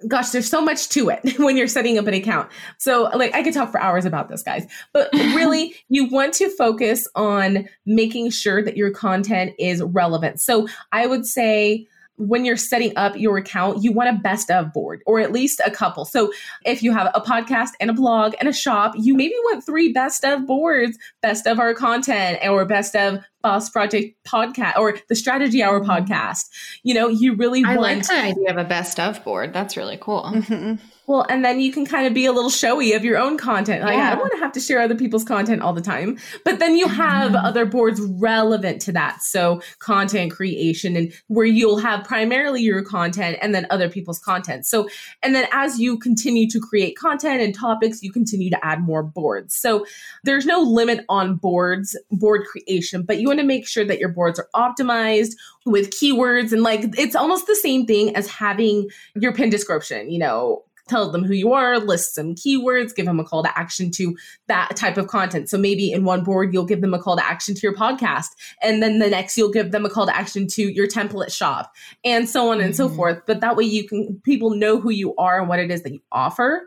gosh, 0.09 0.31
there's 0.31 0.49
so 0.49 0.61
much 0.61 0.89
to 0.91 1.09
it 1.09 1.21
when 1.39 1.57
you're 1.57 1.69
setting 1.69 1.99
up 1.99 2.07
an 2.07 2.15
account. 2.15 2.51
So, 2.79 3.05
like, 3.15 3.35
I 3.35 3.43
could 3.43 3.55
talk 3.55 3.71
for 3.71 3.81
hours 3.81 4.05
about 4.05 4.29
this, 4.29 4.43
guys. 4.43 4.67
But 4.93 5.09
really, 5.13 5.75
you 5.89 6.07
want 6.07 6.35
to 6.35 6.49
focus 6.51 7.09
on 7.15 7.69
making 7.85 8.31
sure 8.31 8.63
that 8.63 8.77
your 8.77 8.91
content 8.91 9.55
is 9.59 9.83
relevant. 9.83 10.41
So, 10.41 10.69
I 10.93 11.07
would 11.07 11.27
say, 11.27 11.87
when 12.19 12.45
you're 12.45 12.57
setting 12.57 12.97
up 12.97 13.17
your 13.17 13.37
account, 13.37 13.83
you 13.83 13.93
want 13.93 14.09
a 14.09 14.19
best 14.21 14.51
of 14.51 14.73
board 14.73 15.03
or 15.07 15.21
at 15.21 15.33
least 15.33 15.61
a 15.65 15.71
couple. 15.71 16.05
So 16.05 16.33
if 16.65 16.83
you 16.83 16.93
have 16.93 17.11
a 17.15 17.21
podcast 17.21 17.71
and 17.79 17.91
a 17.91 17.93
blog 17.93 18.35
and 18.41 18.49
a 18.49 18.53
shop, 18.53 18.95
you 18.97 19.15
maybe 19.15 19.35
want 19.45 19.65
three 19.65 19.93
best 19.93 20.25
of 20.25 20.47
boards, 20.47 20.99
best 21.21 21.47
of 21.47 21.59
our 21.59 21.75
content 21.75 22.39
or 22.43 22.65
best 22.65 22.97
of 22.97 23.23
Boss 23.47 23.71
Project 23.71 24.17
podcast 24.27 24.77
or 24.77 24.99
the 25.09 25.15
Strategy 25.15 25.63
Hour 25.63 25.81
podcast. 25.85 26.47
You 26.83 26.95
know, 26.95 27.07
you 27.07 27.37
really 27.37 27.63
I 27.65 27.77
want 27.77 27.81
like 27.81 28.07
the 28.09 28.13
idea 28.15 28.51
of 28.51 28.57
a 28.57 28.65
best 28.65 28.99
of 28.99 29.23
board. 29.23 29.53
That's 29.53 29.77
really 29.77 29.99
cool. 30.01 30.25
Mhm. 30.35 30.81
well, 31.09 31.25
and 31.31 31.45
then 31.45 31.61
you 31.61 31.71
can 31.71 31.87
kind 31.87 32.05
of 32.09 32.13
be 32.13 32.27
a 32.27 32.33
little 32.33 32.51
showy 32.51 32.93
of 32.95 33.05
your 33.05 33.17
own 33.17 33.39
content. 33.39 33.81
Like, 33.85 33.97
I 33.97 34.11
don't 34.11 34.19
want 34.19 34.33
to 34.33 34.41
have 34.41 34.51
to 34.55 34.59
share 34.59 34.81
other 34.81 34.97
people's 34.97 35.23
content 35.23 35.63
all 35.63 35.73
the 35.73 35.81
time. 35.81 36.19
But 36.45 36.59
then 36.59 36.77
you 36.77 36.89
have 36.89 37.31
Mhm. 37.31 37.45
other 37.45 37.65
boards 37.65 38.01
relevant 38.01 38.81
to 38.83 38.93
that. 38.93 39.23
So, 39.23 39.63
content 39.79 40.33
creation 40.33 40.97
and 40.97 41.13
where 41.29 41.47
you'll 41.47 41.79
have 41.79 42.03
primarily 42.03 42.63
your 42.63 42.83
content 42.83 43.39
and 43.41 43.55
then 43.55 43.69
other 43.71 43.89
people's 43.89 44.19
content. 44.19 44.67
So, 44.67 44.89
and 45.23 45.33
then 45.37 45.47
as 45.53 45.79
you 45.79 45.97
continue 45.97 46.51
to 46.51 46.59
create 46.59 46.97
content 46.99 47.41
and 47.41 47.55
topics, 47.55 48.03
you 48.03 48.11
continue 48.11 48.51
to 48.51 48.67
add 48.67 48.81
more 48.83 49.05
boards. 49.05 49.55
So, 49.55 49.87
there's 50.25 50.45
no 50.45 50.59
limit 50.61 51.05
on 51.09 51.37
boards, 51.37 51.97
board 52.11 52.43
creation, 52.51 53.05
but 53.07 53.21
you 53.21 53.31
want 53.37 53.44
to 53.44 53.46
make 53.46 53.66
sure 53.66 53.85
that 53.85 53.99
your 53.99 54.09
boards 54.09 54.38
are 54.38 54.49
optimized 54.55 55.33
with 55.64 55.90
keywords 55.90 56.53
and 56.53 56.62
like 56.62 56.81
it's 56.99 57.16
almost 57.16 57.46
the 57.46 57.57
same 57.57 57.87
thing 57.87 58.14
as 58.16 58.29
having 58.29 58.88
your 59.14 59.33
pin 59.33 59.51
description, 59.51 60.11
you 60.11 60.18
know, 60.18 60.62
tell 60.88 61.11
them 61.11 61.25
who 61.25 61.35
you 61.35 61.53
are, 61.53 61.79
list 61.81 62.14
some 62.14 62.35
keywords, 62.35 62.94
give 62.94 63.07
them 63.07 63.18
a 63.18 63.25
call 63.25 63.42
to 63.42 63.59
action 63.59 63.90
to 63.90 64.16
that 64.46 64.77
type 64.77 64.96
of 64.96 65.09
content. 65.09 65.51
So 65.51 65.59
maybe 65.59 65.90
in 65.90 66.05
one 66.05 66.22
board, 66.22 66.55
you'll 66.55 66.64
give 66.64 66.81
them 66.81 66.94
a 66.94 67.03
call 67.03 67.16
to 67.16 67.27
action 67.27 67.57
to 67.57 67.61
your 67.61 67.75
podcast. 67.75 68.29
And 68.62 68.81
then 68.81 69.01
the 69.01 69.11
next, 69.11 69.37
you'll 69.37 69.51
give 69.51 69.72
them 69.72 69.85
a 69.85 69.90
call 69.90 70.07
to 70.07 70.16
action 70.16 70.46
to 70.53 70.62
your 70.62 70.87
template 70.87 71.37
shop 71.37 71.75
and 72.05 72.29
so 72.29 72.53
on 72.53 72.61
and 72.61 72.77
so 72.77 72.88
Mhm. 72.88 72.96
forth. 72.96 73.22
But 73.27 73.40
that 73.40 73.57
way 73.57 73.64
you 73.64 73.87
can, 73.88 74.20
people 74.25 74.51
know 74.51 74.79
who 74.81 74.90
you 74.90 75.14
are 75.16 75.40
and 75.40 75.49
what 75.49 75.59
it 75.59 75.72
is 75.72 75.83
that 75.83 75.92
you 75.92 76.01
offer. 76.12 76.62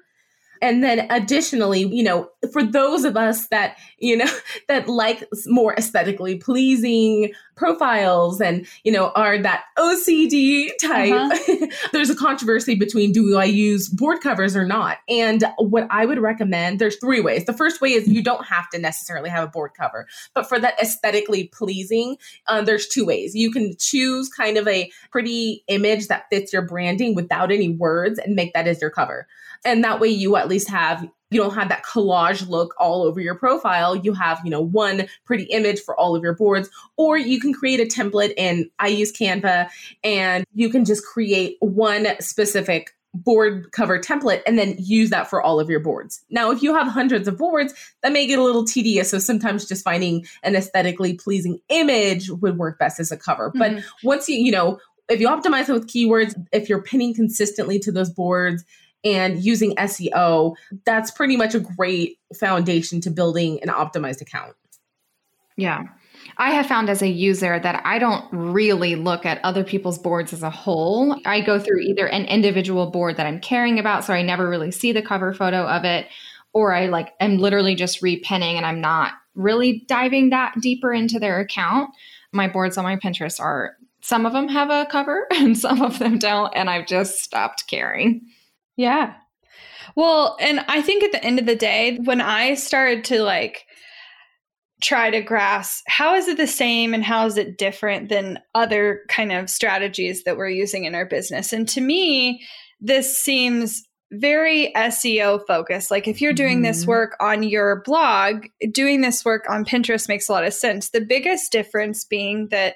And 0.62 0.84
then 0.84 1.08
additionally, 1.10 1.84
you 1.84 2.04
know, 2.04 2.30
for 2.52 2.64
those 2.64 3.04
of 3.04 3.16
us 3.16 3.48
that, 3.48 3.78
you 3.98 4.18
know, 4.18 4.30
that 4.68 4.88
like 4.88 5.24
more 5.48 5.74
aesthetically 5.76 6.36
pleasing 6.36 7.32
profiles 7.60 8.40
and, 8.40 8.66
you 8.86 8.92
know, 8.92 9.12
are 9.16 9.38
that 9.38 9.66
OCD 9.78 10.70
type, 10.82 11.12
Uh-huh. 11.12 11.68
there's 11.92 12.10
a 12.10 12.16
controversy 12.16 12.74
between 12.74 13.12
do 13.12 13.38
I 13.38 13.44
use 13.44 13.90
board 13.90 14.22
covers 14.22 14.56
or 14.56 14.66
not? 14.66 15.00
And 15.10 15.44
what 15.58 15.86
I 15.92 16.06
would 16.06 16.20
recommend, 16.20 16.80
there's 16.80 16.96
three 16.96 17.20
ways. 17.20 17.46
The 17.46 17.54
first 17.54 17.82
way 17.82 17.92
is 17.92 18.08
you 18.08 18.24
don't 18.24 18.46
have 18.46 18.70
to 18.70 18.80
necessarily 18.80 19.30
have 19.30 19.44
a 19.44 19.52
board 19.52 19.72
cover, 19.78 20.08
but 20.34 20.48
for 20.48 20.58
that 20.60 20.80
aesthetically 20.82 21.50
pleasing, 21.50 22.18
uh, 22.48 22.62
there's 22.62 22.88
two 22.88 23.06
ways. 23.06 23.36
You 23.36 23.52
can 23.52 23.74
choose 23.78 24.30
kind 24.30 24.58
of 24.58 24.68
a 24.68 24.90
pretty 25.12 25.64
image 25.68 26.08
that 26.08 26.26
fits 26.32 26.54
your 26.54 26.62
branding 26.62 27.14
without 27.14 27.52
any 27.52 27.70
words 27.70 28.20
and 28.20 28.36
make 28.36 28.54
that 28.54 28.68
as 28.68 28.82
your 28.82 28.90
cover. 28.90 29.28
And 29.66 29.84
that 29.84 30.00
way 30.00 30.08
you 30.08 30.38
at 30.38 30.48
least 30.48 30.70
have 30.70 31.06
you 31.32 31.42
don't 31.42 31.54
have 31.54 31.70
that 31.70 31.86
collage 31.86 32.48
look 32.48 32.74
all 32.80 33.04
over 33.04 33.20
your 33.20 33.36
profile. 33.36 33.96
You 33.96 34.14
have, 34.14 34.40
you 34.44 34.50
know, 34.50 34.62
one 34.62 35.08
pretty 35.26 35.44
image 35.46 35.80
for 35.82 36.00
all 36.00 36.16
of 36.16 36.24
your 36.24 36.36
boards, 36.36 36.70
or 36.98 37.18
you 37.18 37.40
can 37.40 37.54
create 37.54 37.80
a 37.80 37.86
template 37.86 38.34
and 38.38 38.70
I 38.80 38.88
use 38.88 39.12
Canva 39.12 39.70
and 40.04 40.46
you 40.54 40.70
can 40.70 40.86
just 40.86 41.06
create 41.06 41.58
one 41.60 42.08
specific 42.20 42.96
board 43.14 43.72
cover 43.72 44.00
template 44.00 44.42
and 44.46 44.58
then 44.58 44.76
use 44.78 45.10
that 45.10 45.30
for 45.30 45.42
all 45.42 45.60
of 45.60 45.70
your 45.70 45.80
boards. 45.80 46.24
Now, 46.30 46.52
if 46.52 46.62
you 46.62 46.76
have 46.76 46.88
hundreds 46.88 47.28
of 47.28 47.38
boards, 47.38 47.74
that 48.04 48.12
may 48.12 48.28
get 48.28 48.40
a 48.40 48.44
little 48.44 48.66
tedious. 48.66 49.10
So 49.10 49.18
sometimes 49.20 49.68
just 49.68 49.84
finding 49.84 50.26
an 50.44 50.56
aesthetically 50.56 51.16
pleasing 51.16 51.60
image 51.70 52.30
would 52.30 52.58
work 52.58 52.78
best 52.78 53.00
as 53.00 53.12
a 53.12 53.18
cover. 53.18 53.50
Mm-hmm. 53.50 53.60
But 53.60 53.84
once 54.04 54.30
you, 54.30 54.38
you 54.38 54.52
know, 54.52 54.80
if 55.10 55.20
you 55.20 55.28
optimize 55.28 55.68
it 55.70 55.74
with 55.74 55.88
keywords, 55.88 56.36
if 56.52 56.70
you're 56.70 56.84
pinning 56.84 57.16
consistently 57.16 57.80
to 57.80 57.92
those 57.92 58.12
boards 58.12 58.64
and 59.04 59.44
using 59.44 59.76
SEO, 59.76 60.56
that's 60.86 61.12
pretty 61.12 61.38
much 61.38 61.56
a 61.56 61.60
great 61.60 62.20
foundation 62.38 63.02
to 63.02 63.10
building 63.10 63.60
an 63.62 63.70
optimized 63.70 64.22
account. 64.22 64.56
Yeah. 65.58 65.84
I 66.38 66.52
have 66.52 66.68
found 66.68 66.90
as 66.90 67.02
a 67.02 67.08
user 67.08 67.60
that 67.60 67.82
I 67.86 68.00
don't 68.00 68.26
really 68.32 68.96
look 68.96 69.26
at 69.26 69.44
other 69.44 69.64
people's 69.64 69.98
boards 69.98 70.32
as 70.32 70.44
a 70.44 70.50
whole. 70.50 71.20
I 71.26 71.42
go 71.42 71.60
through 71.60 71.82
either 71.82 72.08
an 72.08 72.26
individual 72.26 72.92
board 72.92 73.18
that 73.18 73.26
I'm 73.26 73.40
caring 73.40 73.80
about, 73.80 74.06
so 74.06 74.14
I 74.14 74.22
never 74.22 74.48
really 74.48 74.72
see 74.72 74.92
the 74.92 75.02
cover 75.02 75.34
photo 75.34 75.66
of 75.66 75.86
it, 75.86 76.08
or 76.54 76.74
I 76.74 76.88
like 76.88 77.14
am 77.20 77.38
literally 77.38 77.76
just 77.76 78.02
repinning 78.02 78.56
and 78.56 78.66
I'm 78.66 78.82
not 78.82 79.14
really 79.36 79.86
diving 79.88 80.30
that 80.30 80.56
deeper 80.62 80.94
into 80.94 81.20
their 81.20 81.40
account. 81.40 81.92
My 82.32 82.48
boards 82.48 82.78
on 82.78 82.84
my 82.84 82.98
Pinterest 82.98 83.40
are 83.40 83.76
some 84.02 84.26
of 84.26 84.34
them 84.34 84.48
have 84.48 84.70
a 84.70 84.88
cover 84.90 85.28
and 85.34 85.58
some 85.58 85.82
of 85.82 86.00
them 86.00 86.20
don't, 86.20 86.54
and 86.56 86.70
I've 86.70 86.88
just 86.88 87.24
stopped 87.24 87.68
caring. 87.68 88.22
Yeah. 88.80 89.16
Well, 89.98 90.38
and 90.40 90.64
I 90.70 90.82
think 90.82 91.04
at 91.04 91.12
the 91.12 91.22
end 91.22 91.38
of 91.38 91.46
the 91.46 91.56
day, 91.56 91.98
when 92.06 92.22
I 92.22 92.54
started 92.54 93.04
to 93.06 93.22
like 93.22 93.66
try 94.82 95.10
to 95.10 95.20
grasp 95.20 95.84
how 95.88 96.16
is 96.16 96.30
it 96.30 96.38
the 96.38 96.48
same 96.48 96.94
and 96.94 97.04
how 97.04 97.26
is 97.26 97.36
it 97.36 97.58
different 97.58 98.08
than 98.08 98.40
other 98.56 99.02
kind 99.10 99.34
of 99.34 99.50
strategies 99.50 100.24
that 100.24 100.38
we're 100.38 100.48
using 100.48 100.86
in 100.86 100.96
our 100.96 101.06
business 101.06 101.52
and 101.52 101.68
to 101.68 101.82
me 101.82 102.42
this 102.80 103.22
seems 103.22 103.84
very 104.12 104.72
SEO 104.76 105.46
focused. 105.46 105.92
Like 105.92 106.08
if 106.08 106.22
you're 106.22 106.34
doing 106.34 106.58
mm-hmm. 106.58 106.64
this 106.64 106.88
work 106.88 107.16
on 107.20 107.44
your 107.44 107.84
blog, 107.86 108.46
doing 108.72 109.02
this 109.02 109.24
work 109.24 109.46
on 109.50 109.66
Pinterest 109.66 110.08
makes 110.08 110.30
a 110.30 110.32
lot 110.32 110.46
of 110.46 110.54
sense. 110.54 110.90
The 110.90 111.02
biggest 111.02 111.52
difference 111.52 112.06
being 112.06 112.48
that 112.50 112.76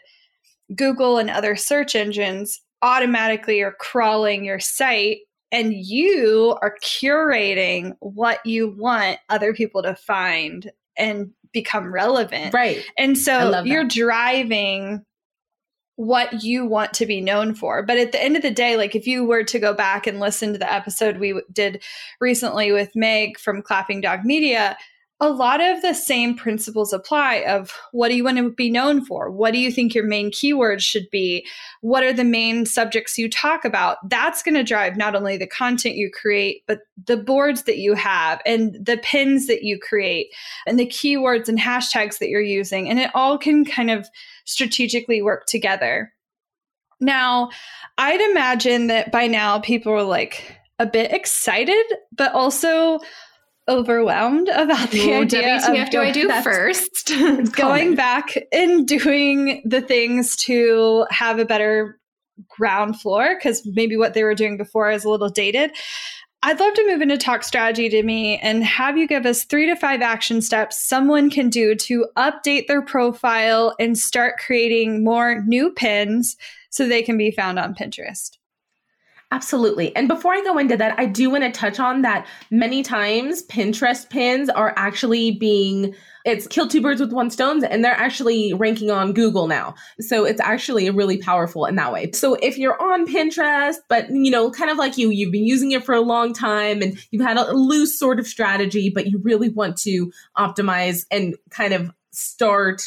Google 0.75 1.17
and 1.17 1.29
other 1.29 1.55
search 1.55 1.95
engines 1.95 2.59
automatically 2.81 3.61
are 3.61 3.75
crawling 3.79 4.43
your 4.43 4.59
site 4.59 5.19
and 5.53 5.71
you 5.71 6.57
are 6.61 6.75
curating 6.83 7.95
what 7.99 8.43
you 8.43 8.75
want 8.75 9.19
other 9.29 9.53
people 9.53 9.83
to 9.83 9.95
find 9.95 10.71
and 10.97 11.29
become 11.53 11.93
relevant. 11.93 12.53
Right. 12.53 12.83
And 12.97 13.15
so 13.17 13.63
you're 13.63 13.85
driving 13.85 15.05
what 15.95 16.43
you 16.43 16.65
want 16.65 16.91
to 16.95 17.05
be 17.05 17.21
known 17.21 17.53
for. 17.53 17.83
But 17.83 17.99
at 17.99 18.11
the 18.11 18.21
end 18.21 18.35
of 18.35 18.41
the 18.41 18.49
day, 18.49 18.77
like 18.77 18.95
if 18.95 19.05
you 19.05 19.25
were 19.25 19.43
to 19.43 19.59
go 19.59 19.75
back 19.75 20.07
and 20.07 20.19
listen 20.19 20.53
to 20.53 20.57
the 20.57 20.73
episode 20.73 21.19
we 21.19 21.39
did 21.51 21.83
recently 22.19 22.71
with 22.71 22.95
Meg 22.95 23.37
from 23.37 23.61
Clapping 23.61 24.01
Dog 24.01 24.25
Media, 24.25 24.75
a 25.23 25.29
lot 25.29 25.61
of 25.61 25.81
the 25.81 25.93
same 25.93 26.35
principles 26.35 26.91
apply 26.91 27.45
of 27.47 27.73
what 27.91 28.09
do 28.09 28.15
you 28.15 28.23
want 28.23 28.37
to 28.37 28.51
be 28.51 28.69
known 28.69 29.03
for? 29.05 29.31
What 29.31 29.53
do 29.53 29.59
you 29.59 29.71
think 29.71 29.95
your 29.95 30.05
main 30.05 30.31
keywords 30.31 30.81
should 30.81 31.09
be? 31.09 31.47
What 31.81 32.03
are 32.03 32.11
the 32.11 32.23
main 32.23 32.65
subjects 32.65 33.17
you 33.17 33.29
talk 33.29 33.63
about? 33.63 33.97
That's 34.09 34.43
going 34.43 34.55
to 34.55 34.63
drive 34.63 34.97
not 34.97 35.15
only 35.15 35.37
the 35.37 35.47
content 35.47 35.95
you 35.95 36.11
create 36.11 36.63
but 36.67 36.79
the 37.05 37.17
boards 37.17 37.63
that 37.63 37.77
you 37.77 37.93
have 37.93 38.41
and 38.45 38.73
the 38.85 38.97
pins 38.97 39.47
that 39.47 39.63
you 39.63 39.79
create 39.79 40.27
and 40.67 40.77
the 40.77 40.87
keywords 40.87 41.47
and 41.47 41.59
hashtags 41.59 42.19
that 42.19 42.29
you're 42.29 42.41
using. 42.41 42.89
And 42.89 42.99
it 42.99 43.09
all 43.13 43.37
can 43.37 43.63
kind 43.63 43.89
of 43.89 44.07
strategically 44.45 45.21
work 45.21 45.45
together. 45.45 46.11
Now 46.99 47.49
i'd 47.97 48.21
imagine 48.31 48.87
that 48.87 49.11
by 49.11 49.27
now 49.27 49.59
people 49.59 49.93
are 49.93 50.03
like 50.03 50.57
a 50.79 50.85
bit 50.85 51.11
excited 51.11 51.85
but 52.11 52.33
also 52.33 52.99
overwhelmed 53.67 54.49
about 54.49 54.91
the 54.91 55.13
idea 55.13 55.57
WTF 55.57 55.83
of 55.83 55.89
do 55.89 56.01
I 56.01 56.11
do 56.11 56.29
first? 56.41 57.11
going 57.55 57.95
back 57.95 58.35
and 58.51 58.87
doing 58.87 59.61
the 59.65 59.81
things 59.81 60.35
to 60.37 61.05
have 61.09 61.39
a 61.39 61.45
better 61.45 61.99
ground 62.49 62.99
floor 62.99 63.35
because 63.35 63.65
maybe 63.73 63.95
what 63.95 64.13
they 64.13 64.23
were 64.23 64.35
doing 64.35 64.57
before 64.57 64.91
is 64.91 65.05
a 65.05 65.09
little 65.09 65.29
dated. 65.29 65.71
I'd 66.45 66.59
love 66.59 66.73
to 66.73 66.87
move 66.87 67.01
into 67.01 67.17
talk 67.17 67.43
strategy 67.43 67.87
to 67.87 68.03
me 68.03 68.37
and 68.39 68.65
have 68.65 68.97
you 68.97 69.07
give 69.07 69.25
us 69.25 69.45
three 69.45 69.65
to 69.67 69.77
five 69.77 70.01
action 70.01 70.41
steps 70.41 70.83
someone 70.85 71.29
can 71.29 71.49
do 71.49 71.73
to 71.75 72.05
update 72.17 72.67
their 72.67 72.81
profile 72.81 73.73
and 73.79 73.97
start 73.97 74.35
creating 74.45 75.05
more 75.05 75.41
new 75.45 75.71
pins 75.71 76.35
so 76.69 76.85
they 76.85 77.01
can 77.01 77.17
be 77.17 77.31
found 77.31 77.59
on 77.59 77.73
Pinterest. 77.73 78.31
Absolutely. 79.33 79.95
And 79.95 80.07
before 80.07 80.31
I 80.31 80.43
go 80.43 80.59
into 80.59 80.77
that, 80.77 80.93
I 80.99 81.07
do 81.07 81.27
want 81.31 81.43
to 81.43 81.51
touch 81.51 81.79
on 81.79 82.03
that 82.03 82.27
many 82.51 82.83
times 82.83 83.41
Pinterest 83.47 84.07
pins 84.07 84.47
are 84.47 84.75
actually 84.77 85.31
being 85.31 85.95
it's 86.23 86.45
kill 86.45 86.67
two 86.67 86.81
birds 86.81 87.01
with 87.01 87.11
one 87.11 87.31
stone 87.31 87.65
and 87.65 87.83
they're 87.83 87.99
actually 87.99 88.53
ranking 88.53 88.91
on 88.91 89.11
Google 89.11 89.47
now. 89.47 89.73
So 89.99 90.23
it's 90.23 90.39
actually 90.39 90.87
really 90.91 91.17
powerful 91.17 91.65
in 91.65 91.75
that 91.77 91.91
way. 91.91 92.11
So 92.11 92.35
if 92.35 92.59
you're 92.59 92.79
on 92.79 93.07
Pinterest, 93.07 93.77
but 93.89 94.07
you 94.11 94.29
know, 94.29 94.51
kind 94.51 94.69
of 94.69 94.77
like 94.77 94.99
you, 94.99 95.09
you've 95.09 95.31
been 95.31 95.47
using 95.47 95.71
it 95.71 95.83
for 95.83 95.95
a 95.95 96.01
long 96.01 96.31
time 96.31 96.83
and 96.83 96.95
you've 97.09 97.25
had 97.25 97.37
a 97.37 97.53
loose 97.53 97.97
sort 97.97 98.19
of 98.19 98.27
strategy, 98.27 98.91
but 98.93 99.07
you 99.07 99.17
really 99.17 99.49
want 99.49 99.77
to 99.77 100.11
optimize 100.37 101.07
and 101.09 101.35
kind 101.49 101.73
of 101.73 101.91
start 102.11 102.83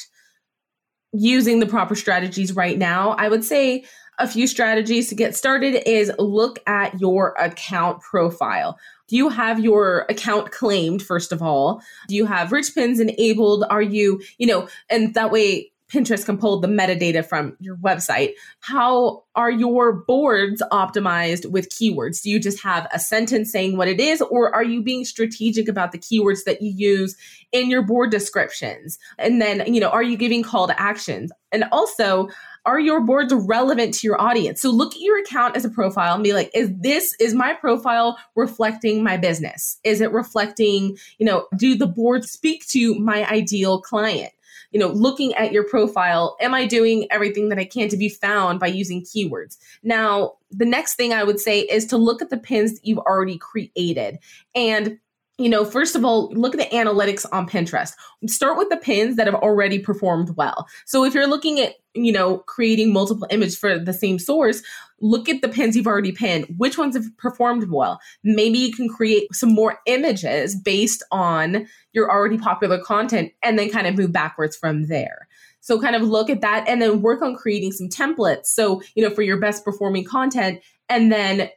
using 1.13 1.61
the 1.61 1.67
proper 1.67 1.95
strategies 1.95 2.55
right 2.55 2.79
now, 2.79 3.11
I 3.11 3.29
would 3.29 3.45
say 3.45 3.85
a 4.19 4.29
few 4.29 4.47
strategies 4.47 5.09
to 5.09 5.15
get 5.15 5.37
started 5.37 5.89
is 5.89 6.11
look 6.19 6.59
at 6.67 6.99
your 7.01 7.35
account 7.39 8.01
profile. 8.01 8.79
Do 9.09 9.17
you 9.17 9.29
have 9.29 9.61
your 9.61 10.07
account 10.09 10.51
claimed, 10.51 11.03
first 11.03 11.33
of 11.33 11.43
all? 11.43 11.83
Do 12.09 12.15
you 12.15 12.27
have 12.27 12.53
rich 12.53 12.75
pins 12.75 12.99
enabled? 12.99 13.65
Are 13.71 13.83
you, 13.83 14.21
you 14.39 14.47
know, 14.47 14.69
and 14.91 15.15
that 15.15 15.31
way 15.31 15.71
Pinterest 15.89 16.25
can 16.25 16.37
pull 16.37 16.61
the 16.61 16.67
metadata 16.67 17.25
from 17.25 17.57
your 17.61 17.77
website. 17.77 18.33
How 18.61 19.23
are 19.37 19.51
your 19.51 19.93
boards 19.93 20.63
optimized 20.73 21.49
with 21.51 21.69
keywords? 21.69 22.23
Do 22.23 22.31
you 22.31 22.41
just 22.41 22.61
have 22.63 22.89
a 22.93 22.99
sentence 22.99 23.53
saying 23.53 23.77
what 23.77 23.87
it 23.87 24.01
is, 24.01 24.21
or 24.21 24.53
are 24.55 24.65
you 24.65 24.83
being 24.83 25.05
strategic 25.05 25.69
about 25.69 25.93
the 25.93 25.99
keywords 25.99 26.43
that 26.45 26.61
you 26.61 26.73
use 26.73 27.17
in 27.53 27.71
your 27.71 27.83
board 27.83 28.11
descriptions? 28.11 28.99
And 29.19 29.41
then, 29.41 29.73
you 29.73 29.81
know, 29.81 29.91
are 29.91 30.03
you 30.03 30.17
giving 30.17 30.43
call 30.43 30.67
to 30.67 30.81
actions? 30.81 31.31
And 31.53 31.65
also, 31.71 32.29
are 32.67 32.81
your 32.81 33.01
boards 33.01 33.33
relevant 33.33 33.95
to 33.95 34.07
your 34.07 34.21
audience? 34.21 34.61
So 34.61 34.71
look 34.71 34.95
at 34.95 35.01
your 35.01 35.19
account 35.21 35.57
as 35.57 35.65
a 35.65 35.71
profile 35.71 36.15
and 36.15 36.25
be 36.25 36.33
like, 36.33 36.51
is 36.53 36.71
this, 36.79 37.15
is 37.21 37.33
my 37.33 37.55
profile 37.55 38.19
reflecting 38.35 39.05
my 39.05 39.17
business? 39.17 39.79
Is 39.85 40.01
it 40.01 40.13
reflecting, 40.13 40.99
you 41.19 41.27
know, 41.27 41.47
do 41.57 41.77
the 41.77 41.87
boards 41.87 42.31
speak 42.31 42.67
to 42.69 42.97
my 42.97 43.25
ideal 43.31 43.81
client? 43.81 44.33
You 44.73 44.81
know, 44.81 44.89
looking 44.89 45.33
at 45.35 45.53
your 45.53 45.63
profile, 45.63 46.37
am 46.41 46.53
I 46.53 46.67
doing 46.67 47.07
everything 47.11 47.49
that 47.51 47.59
I 47.59 47.65
can 47.65 47.89
to 47.89 47.97
be 47.97 48.09
found 48.09 48.59
by 48.59 48.67
using 48.67 49.05
keywords? 49.05 49.57
Now, 49.85 50.33
the 50.51 50.67
next 50.67 50.97
thing 50.97 51.13
I 51.13 51.23
would 51.23 51.39
say 51.39 51.61
is 51.61 51.87
to 51.87 51.97
look 51.97 52.21
at 52.21 52.31
the 52.31 52.37
pins 52.37 52.75
that 52.75 52.85
you've 52.85 52.99
already 52.99 53.39
created 53.39 54.19
and 54.55 54.99
you 55.39 55.51
know, 55.51 55.65
first 55.67 55.95
of 55.95 56.05
all, 56.05 56.31
look 56.31 56.55
at 56.55 56.59
the 56.59 56.77
analytics 56.77 57.27
on 57.31 57.47
Pinterest. 57.49 57.93
Start 58.27 58.57
with 58.57 58.71
the 58.71 58.77
pins 58.79 59.17
that 59.17 59.27
have 59.27 59.35
already 59.35 59.79
performed 59.79 60.35
well. 60.37 60.67
So 60.87 61.05
if 61.05 61.13
you're 61.13 61.27
looking 61.27 61.61
at, 61.61 61.75
you 61.95 62.11
know, 62.11 62.39
creating 62.39 62.93
multiple 62.93 63.27
images 63.31 63.57
for 63.57 63.79
the 63.79 63.93
same 63.93 64.19
source, 64.19 64.63
look 65.01 65.29
at 65.29 65.43
the 65.43 65.49
pins 65.49 65.77
you've 65.77 65.87
already 65.87 66.13
pinned. 66.13 66.47
Which 66.57 66.79
ones 66.79 66.97
have 66.97 67.05
performed 67.19 67.71
well? 67.71 68.01
Maybe 68.25 68.59
you 68.59 68.73
can 68.73 68.89
create 68.89 69.35
some 69.35 69.55
more 69.55 69.79
images 69.85 70.57
based 70.57 71.03
on 71.13 71.67
your 71.93 72.11
already 72.11 72.39
popular 72.39 72.79
content 72.83 73.33
and 73.43 73.59
then 73.59 73.69
kind 73.69 73.87
of 73.87 73.97
move 73.97 74.13
backwards 74.13 74.57
from 74.57 74.87
there. 74.87 75.29
So 75.61 75.81
kind 75.81 75.97
of 75.97 76.03
look 76.03 76.31
at 76.31 76.41
that 76.41 76.67
and 76.67 76.81
then 76.81 77.03
work 77.03 77.21
on 77.21 77.35
creating 77.35 77.73
some 77.73 77.89
templates. 77.89 78.47
So, 78.47 78.81
you 78.95 79.03
know, 79.03 79.13
for 79.13 79.23
your 79.23 79.39
best 79.39 79.65
performing 79.65 80.05
content 80.05 80.63
and 80.89 81.11
then 81.11 81.51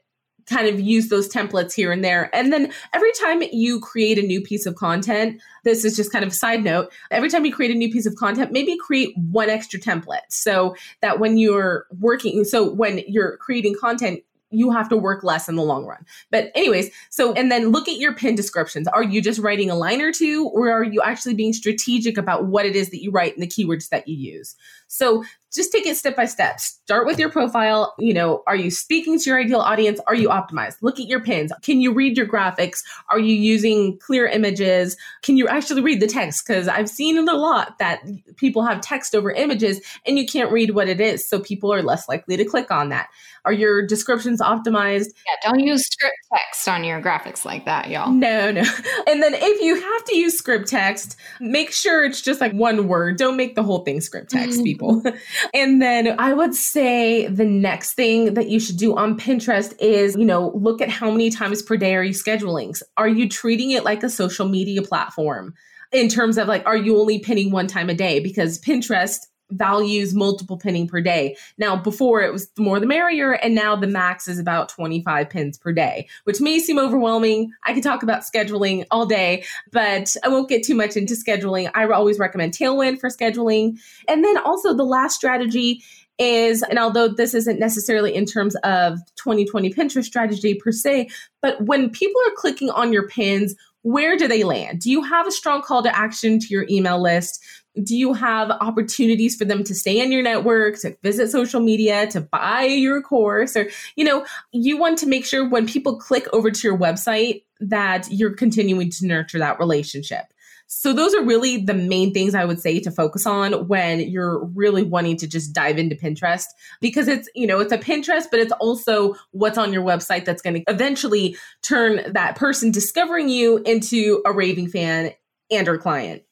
kind 0.50 0.68
of 0.68 0.80
use 0.80 1.10
those 1.10 1.30
templates 1.30 1.74
here 1.74 1.92
and 1.92 2.04
there. 2.04 2.34
And 2.36 2.52
then 2.52 2.72
every 2.94 3.12
time 3.14 3.42
you 3.52 3.80
create 3.80 4.18
a 4.18 4.24
new 4.24 4.42
piece 4.42 4.66
of 4.66 4.76
content, 4.76 5.42
this 5.64 5.86
is 5.86 5.96
just 5.96 6.12
kind 6.12 6.24
of 6.24 6.32
a 6.32 6.36
side 6.36 6.64
note. 6.64 6.92
Every 7.12 7.30
time 7.30 7.46
you 7.46 7.54
create 7.54 7.72
a 7.72 7.76
new 7.76 7.92
piece 7.92 8.06
of 8.06 8.16
content, 8.16 8.52
maybe 8.52 8.78
create 8.78 9.16
one 9.18 9.50
extra 9.50 9.80
template 9.80 10.22
so 10.30 10.76
that 11.02 11.20
when 11.20 11.38
you're 11.38 11.86
working, 12.00 12.44
so 12.44 12.70
when 12.70 13.04
you're 13.08 13.38
creating 13.38 13.76
content, 13.80 14.24
you 14.52 14.72
have 14.72 14.90
to 14.90 14.98
work 14.98 15.24
less 15.24 15.48
in 15.48 15.56
the 15.56 15.62
long 15.62 15.86
run. 15.86 16.06
But 16.32 16.52
anyways, 16.56 16.90
so 17.10 17.34
and 17.34 17.52
then 17.52 17.70
look 17.70 17.88
at 17.88 17.98
your 17.98 18.14
pin 18.14 18.36
descriptions. 18.36 18.88
Are 18.88 19.04
you 19.04 19.22
just 19.22 19.40
writing 19.40 19.70
a 19.70 19.76
line 19.76 20.02
or 20.02 20.12
two 20.12 20.50
or 20.54 20.72
are 20.72 20.84
you 20.84 21.02
actually 21.02 21.36
being 21.36 21.54
strategic 21.54 22.18
about 22.18 22.48
what 22.48 22.66
it 22.66 22.76
is 22.76 22.90
that 22.90 23.04
you 23.04 23.12
write 23.12 23.34
and 23.34 23.44
the 23.44 23.48
keywords 23.48 23.90
that 23.90 24.08
you 24.08 24.16
use? 24.16 24.56
So 24.88 25.24
just 25.54 25.72
take 25.72 25.86
it 25.86 25.98
step 25.98 26.16
by 26.16 26.26
step. 26.26 26.60
Start 26.60 27.06
with 27.06 27.20
your 27.20 27.30
profile. 27.30 27.94
You 27.98 28.14
know, 28.14 28.44
are 28.48 28.56
you 28.56 28.70
speaking 28.70 29.18
to 29.20 29.30
your 29.30 29.40
ideal 29.40 29.62
audience? 29.62 30.00
Are 30.08 30.16
you 30.16 30.30
optimized? 30.30 30.78
Look 30.82 31.00
at 31.00 31.08
your 31.08 31.22
pins. 31.22 31.52
Can 31.62 31.82
you 31.82 31.94
read 31.94 32.18
your 32.18 32.28
graphics? 32.28 32.80
Are 33.10 33.20
you 33.20 33.34
using 33.34 33.98
clear 34.00 34.28
images? 34.28 34.96
Can 35.22 35.38
you 35.38 35.48
actually 35.48 35.82
read 35.82 36.00
the 36.00 36.08
text? 36.08 36.46
Because 36.46 36.68
I've 36.68 36.90
seen 36.90 37.18
it 37.18 37.28
a 37.28 37.38
lot 37.38 37.78
that 37.80 38.02
people 38.38 38.64
have 38.64 38.82
text 38.82 39.16
over 39.16 39.32
images 39.32 39.82
and 40.06 40.18
you 40.18 40.26
can't 40.26 40.52
read 40.52 40.72
what 40.72 40.88
it 40.88 41.02
is. 41.02 41.28
So 41.28 41.40
people 41.40 41.74
are 41.74 41.82
less 41.82 42.08
likely 42.08 42.38
to 42.38 42.46
click 42.46 42.72
on 42.72 42.90
that. 42.90 43.10
Are 43.46 43.54
your 43.54 43.86
descriptions 43.86 44.42
optimized? 44.42 45.08
Yeah, 45.26 45.50
don't 45.50 45.60
use 45.60 45.86
script 45.86 46.18
text 46.34 46.68
on 46.68 46.84
your 46.84 47.02
graphics 47.02 47.46
like 47.46 47.66
that, 47.66 47.90
y'all. 47.90 48.12
No, 48.12 48.52
no. 48.52 48.64
And 49.08 49.24
then 49.24 49.34
if 49.34 49.62
you 49.62 49.80
have 49.80 50.04
to 50.06 50.16
use 50.16 50.38
script 50.38 50.68
text, 50.68 51.16
make 51.40 51.72
sure 51.72 52.04
it's 52.04 52.22
just 52.22 52.42
like 52.42 52.52
one 52.52 52.88
word. 52.88 53.18
Don't 53.18 53.38
make 53.38 53.56
the 53.56 53.64
whole 53.64 53.80
thing 53.80 54.02
script 54.02 54.30
text, 54.30 54.64
people. 54.64 55.02
and 55.54 55.82
then 55.82 56.16
I 56.20 56.34
would 56.34 56.54
say 56.54 57.28
the 57.28 57.46
next 57.46 57.94
thing 57.94 58.34
that 58.34 58.50
you 58.50 58.60
should 58.60 58.78
do 58.78 58.96
on 58.96 59.18
Pinterest 59.18 59.74
is, 59.80 60.16
you 60.16 60.26
know, 60.26 60.52
look 60.56 60.82
at 60.82 60.90
how 60.90 61.12
many 61.12 61.30
times 61.30 61.62
per 61.62 61.78
day 61.78 61.96
are 61.96 62.04
you 62.04 62.14
scheduling? 62.14 62.80
Are 62.98 63.08
you 63.08 63.28
treating 63.28 63.72
it 63.72 63.84
like 63.84 64.04
a 64.04 64.10
social 64.10 64.48
media 64.48 64.82
platform? 64.82 65.54
in 65.92 66.08
terms 66.08 66.38
of 66.38 66.48
like, 66.48 66.66
are 66.66 66.78
you 66.78 67.00
only 67.00 67.20
pinning 67.20 67.52
one 67.52 67.68
time 67.68 67.90
a 67.90 67.94
day? 67.94 68.20
Because 68.20 68.60
Pinterest 68.60 69.18
values 69.52 70.14
multiple 70.14 70.58
pinning 70.58 70.88
per 70.88 71.02
day. 71.02 71.36
Now, 71.58 71.76
before 71.76 72.22
it 72.22 72.32
was 72.32 72.50
the 72.50 72.62
more 72.62 72.80
the 72.80 72.86
merrier, 72.86 73.34
and 73.34 73.56
now 73.56 73.76
the 73.76 73.88
max 73.88 74.28
is 74.28 74.40
about 74.40 74.70
25 74.70 75.30
pins 75.30 75.58
per 75.58 75.72
day, 75.72 76.08
which 76.24 76.42
may 76.42 76.60
seem 76.60 76.78
overwhelming. 76.78 77.52
I 77.64 77.74
could 77.74 77.84
talk 77.84 78.04
about 78.04 78.22
scheduling 78.22 78.86
all 78.92 79.06
day, 79.06 79.44
but 79.72 80.16
I 80.24 80.28
won't 80.28 80.50
get 80.50 80.64
too 80.64 80.76
much 80.76 80.96
into 80.96 81.14
scheduling. 81.14 81.70
I 81.74 81.86
always 81.86 82.20
recommend 82.20 82.54
Tailwind 82.54 83.00
for 83.00 83.10
scheduling. 83.10 83.80
And 84.08 84.24
then 84.24 84.38
also 84.38 84.74
the 84.74 84.84
last 84.84 85.16
strategy 85.16 85.84
is, 86.20 86.62
and 86.64 86.78
although 86.78 87.08
this 87.08 87.34
isn't 87.34 87.60
necessarily 87.60 88.14
in 88.14 88.26
terms 88.26 88.56
of 88.58 89.00
2020 89.16 89.74
Pinterest 89.74 90.04
strategy 90.04 90.54
per 90.54 90.72
se, 90.72 91.10
but 91.42 91.62
when 91.66 91.90
people 91.90 92.22
are 92.28 92.36
clicking 92.36 92.70
on 92.70 92.92
your 92.92 93.08
pins, 93.08 93.56
where 93.84 94.18
do 94.18 94.28
they 94.28 94.44
land? 94.44 94.82
Do 94.82 94.92
you 94.92 95.02
have 95.02 95.26
a 95.26 95.32
strong 95.32 95.62
call 95.62 95.82
to 95.84 95.98
action 95.98 96.38
to 96.40 96.48
your 96.50 96.66
email 96.70 97.02
list? 97.02 97.42
Do 97.84 97.96
you 97.96 98.14
have 98.14 98.50
opportunities 98.50 99.36
for 99.36 99.46
them 99.46 99.64
to 99.64 99.76
stay 99.76 100.00
in 100.00 100.12
your 100.12 100.24
network 100.24 100.80
to 100.80 100.98
visit 101.04 101.30
social 101.30 101.62
media 101.62 102.08
to 102.08 102.22
buy 102.22 102.64
your 102.64 103.02
course? 103.02 103.56
Or 103.56 103.70
you 103.96 104.06
know 104.06 104.26
you 104.52 104.78
want 104.78 104.98
to 105.00 105.08
make 105.08 105.26
sure 105.26 105.48
when 105.48 105.68
people 105.68 105.98
click 105.98 106.28
over 106.34 106.52
to 106.52 106.68
your 106.68 106.78
website 106.78 107.44
that 107.60 108.08
you're 108.10 108.34
continuing 108.34 108.90
to 108.90 109.06
nurture 109.06 109.40
that 109.40 109.60
relationship. 109.60 110.26
So 110.72 110.94
those 110.94 111.16
are 111.16 111.24
really 111.24 111.58
the 111.58 111.74
main 111.74 112.14
things 112.14 112.36
i 112.36 112.46
would 112.46 112.62
say 112.62 112.80
to 112.80 112.92
focus 112.92 113.26
on 113.26 113.68
when 113.68 114.02
you're 114.02 114.46
really 114.46 114.84
wanting 114.84 115.18
to 115.18 115.28
just 115.28 115.52
dive 115.52 115.80
into 115.80 115.96
pinterest 115.96 116.46
because 116.80 117.08
it's 117.08 117.28
you 117.34 117.48
know 117.48 117.60
it's 117.60 117.74
a 117.74 117.78
pinterest 117.80 118.26
but 118.30 118.40
it's 118.40 118.52
also 118.60 119.16
what's 119.32 119.58
on 119.58 119.74
your 119.74 119.84
website 119.84 120.26
that's 120.26 120.44
going 120.44 120.54
to 120.54 120.64
eventually 120.72 121.36
turn 121.64 122.14
that 122.14 122.36
person 122.36 122.70
discovering 122.70 123.30
you 123.30 123.58
into 123.66 124.22
a 124.28 124.32
raving 124.32 124.68
fan 124.68 125.12
and 125.52 125.68
or 125.68 125.78
client. 125.78 126.24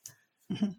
Mm-hmm. 0.52 0.72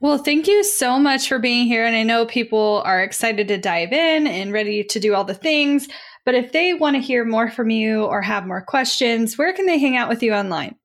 Well, 0.00 0.16
thank 0.16 0.46
you 0.46 0.64
so 0.64 0.98
much 0.98 1.28
for 1.28 1.38
being 1.38 1.66
here. 1.66 1.84
And 1.84 1.94
I 1.94 2.02
know 2.02 2.24
people 2.24 2.82
are 2.86 3.02
excited 3.02 3.48
to 3.48 3.58
dive 3.58 3.92
in 3.92 4.26
and 4.26 4.52
ready 4.52 4.82
to 4.82 4.98
do 4.98 5.14
all 5.14 5.24
the 5.24 5.34
things. 5.34 5.88
But 6.24 6.34
if 6.34 6.52
they 6.52 6.72
want 6.74 6.96
to 6.96 7.02
hear 7.02 7.24
more 7.24 7.50
from 7.50 7.70
you 7.70 8.04
or 8.04 8.22
have 8.22 8.46
more 8.46 8.62
questions, 8.62 9.36
where 9.36 9.52
can 9.52 9.66
they 9.66 9.78
hang 9.78 9.96
out 9.96 10.08
with 10.08 10.22
you 10.22 10.32
online? 10.32 10.76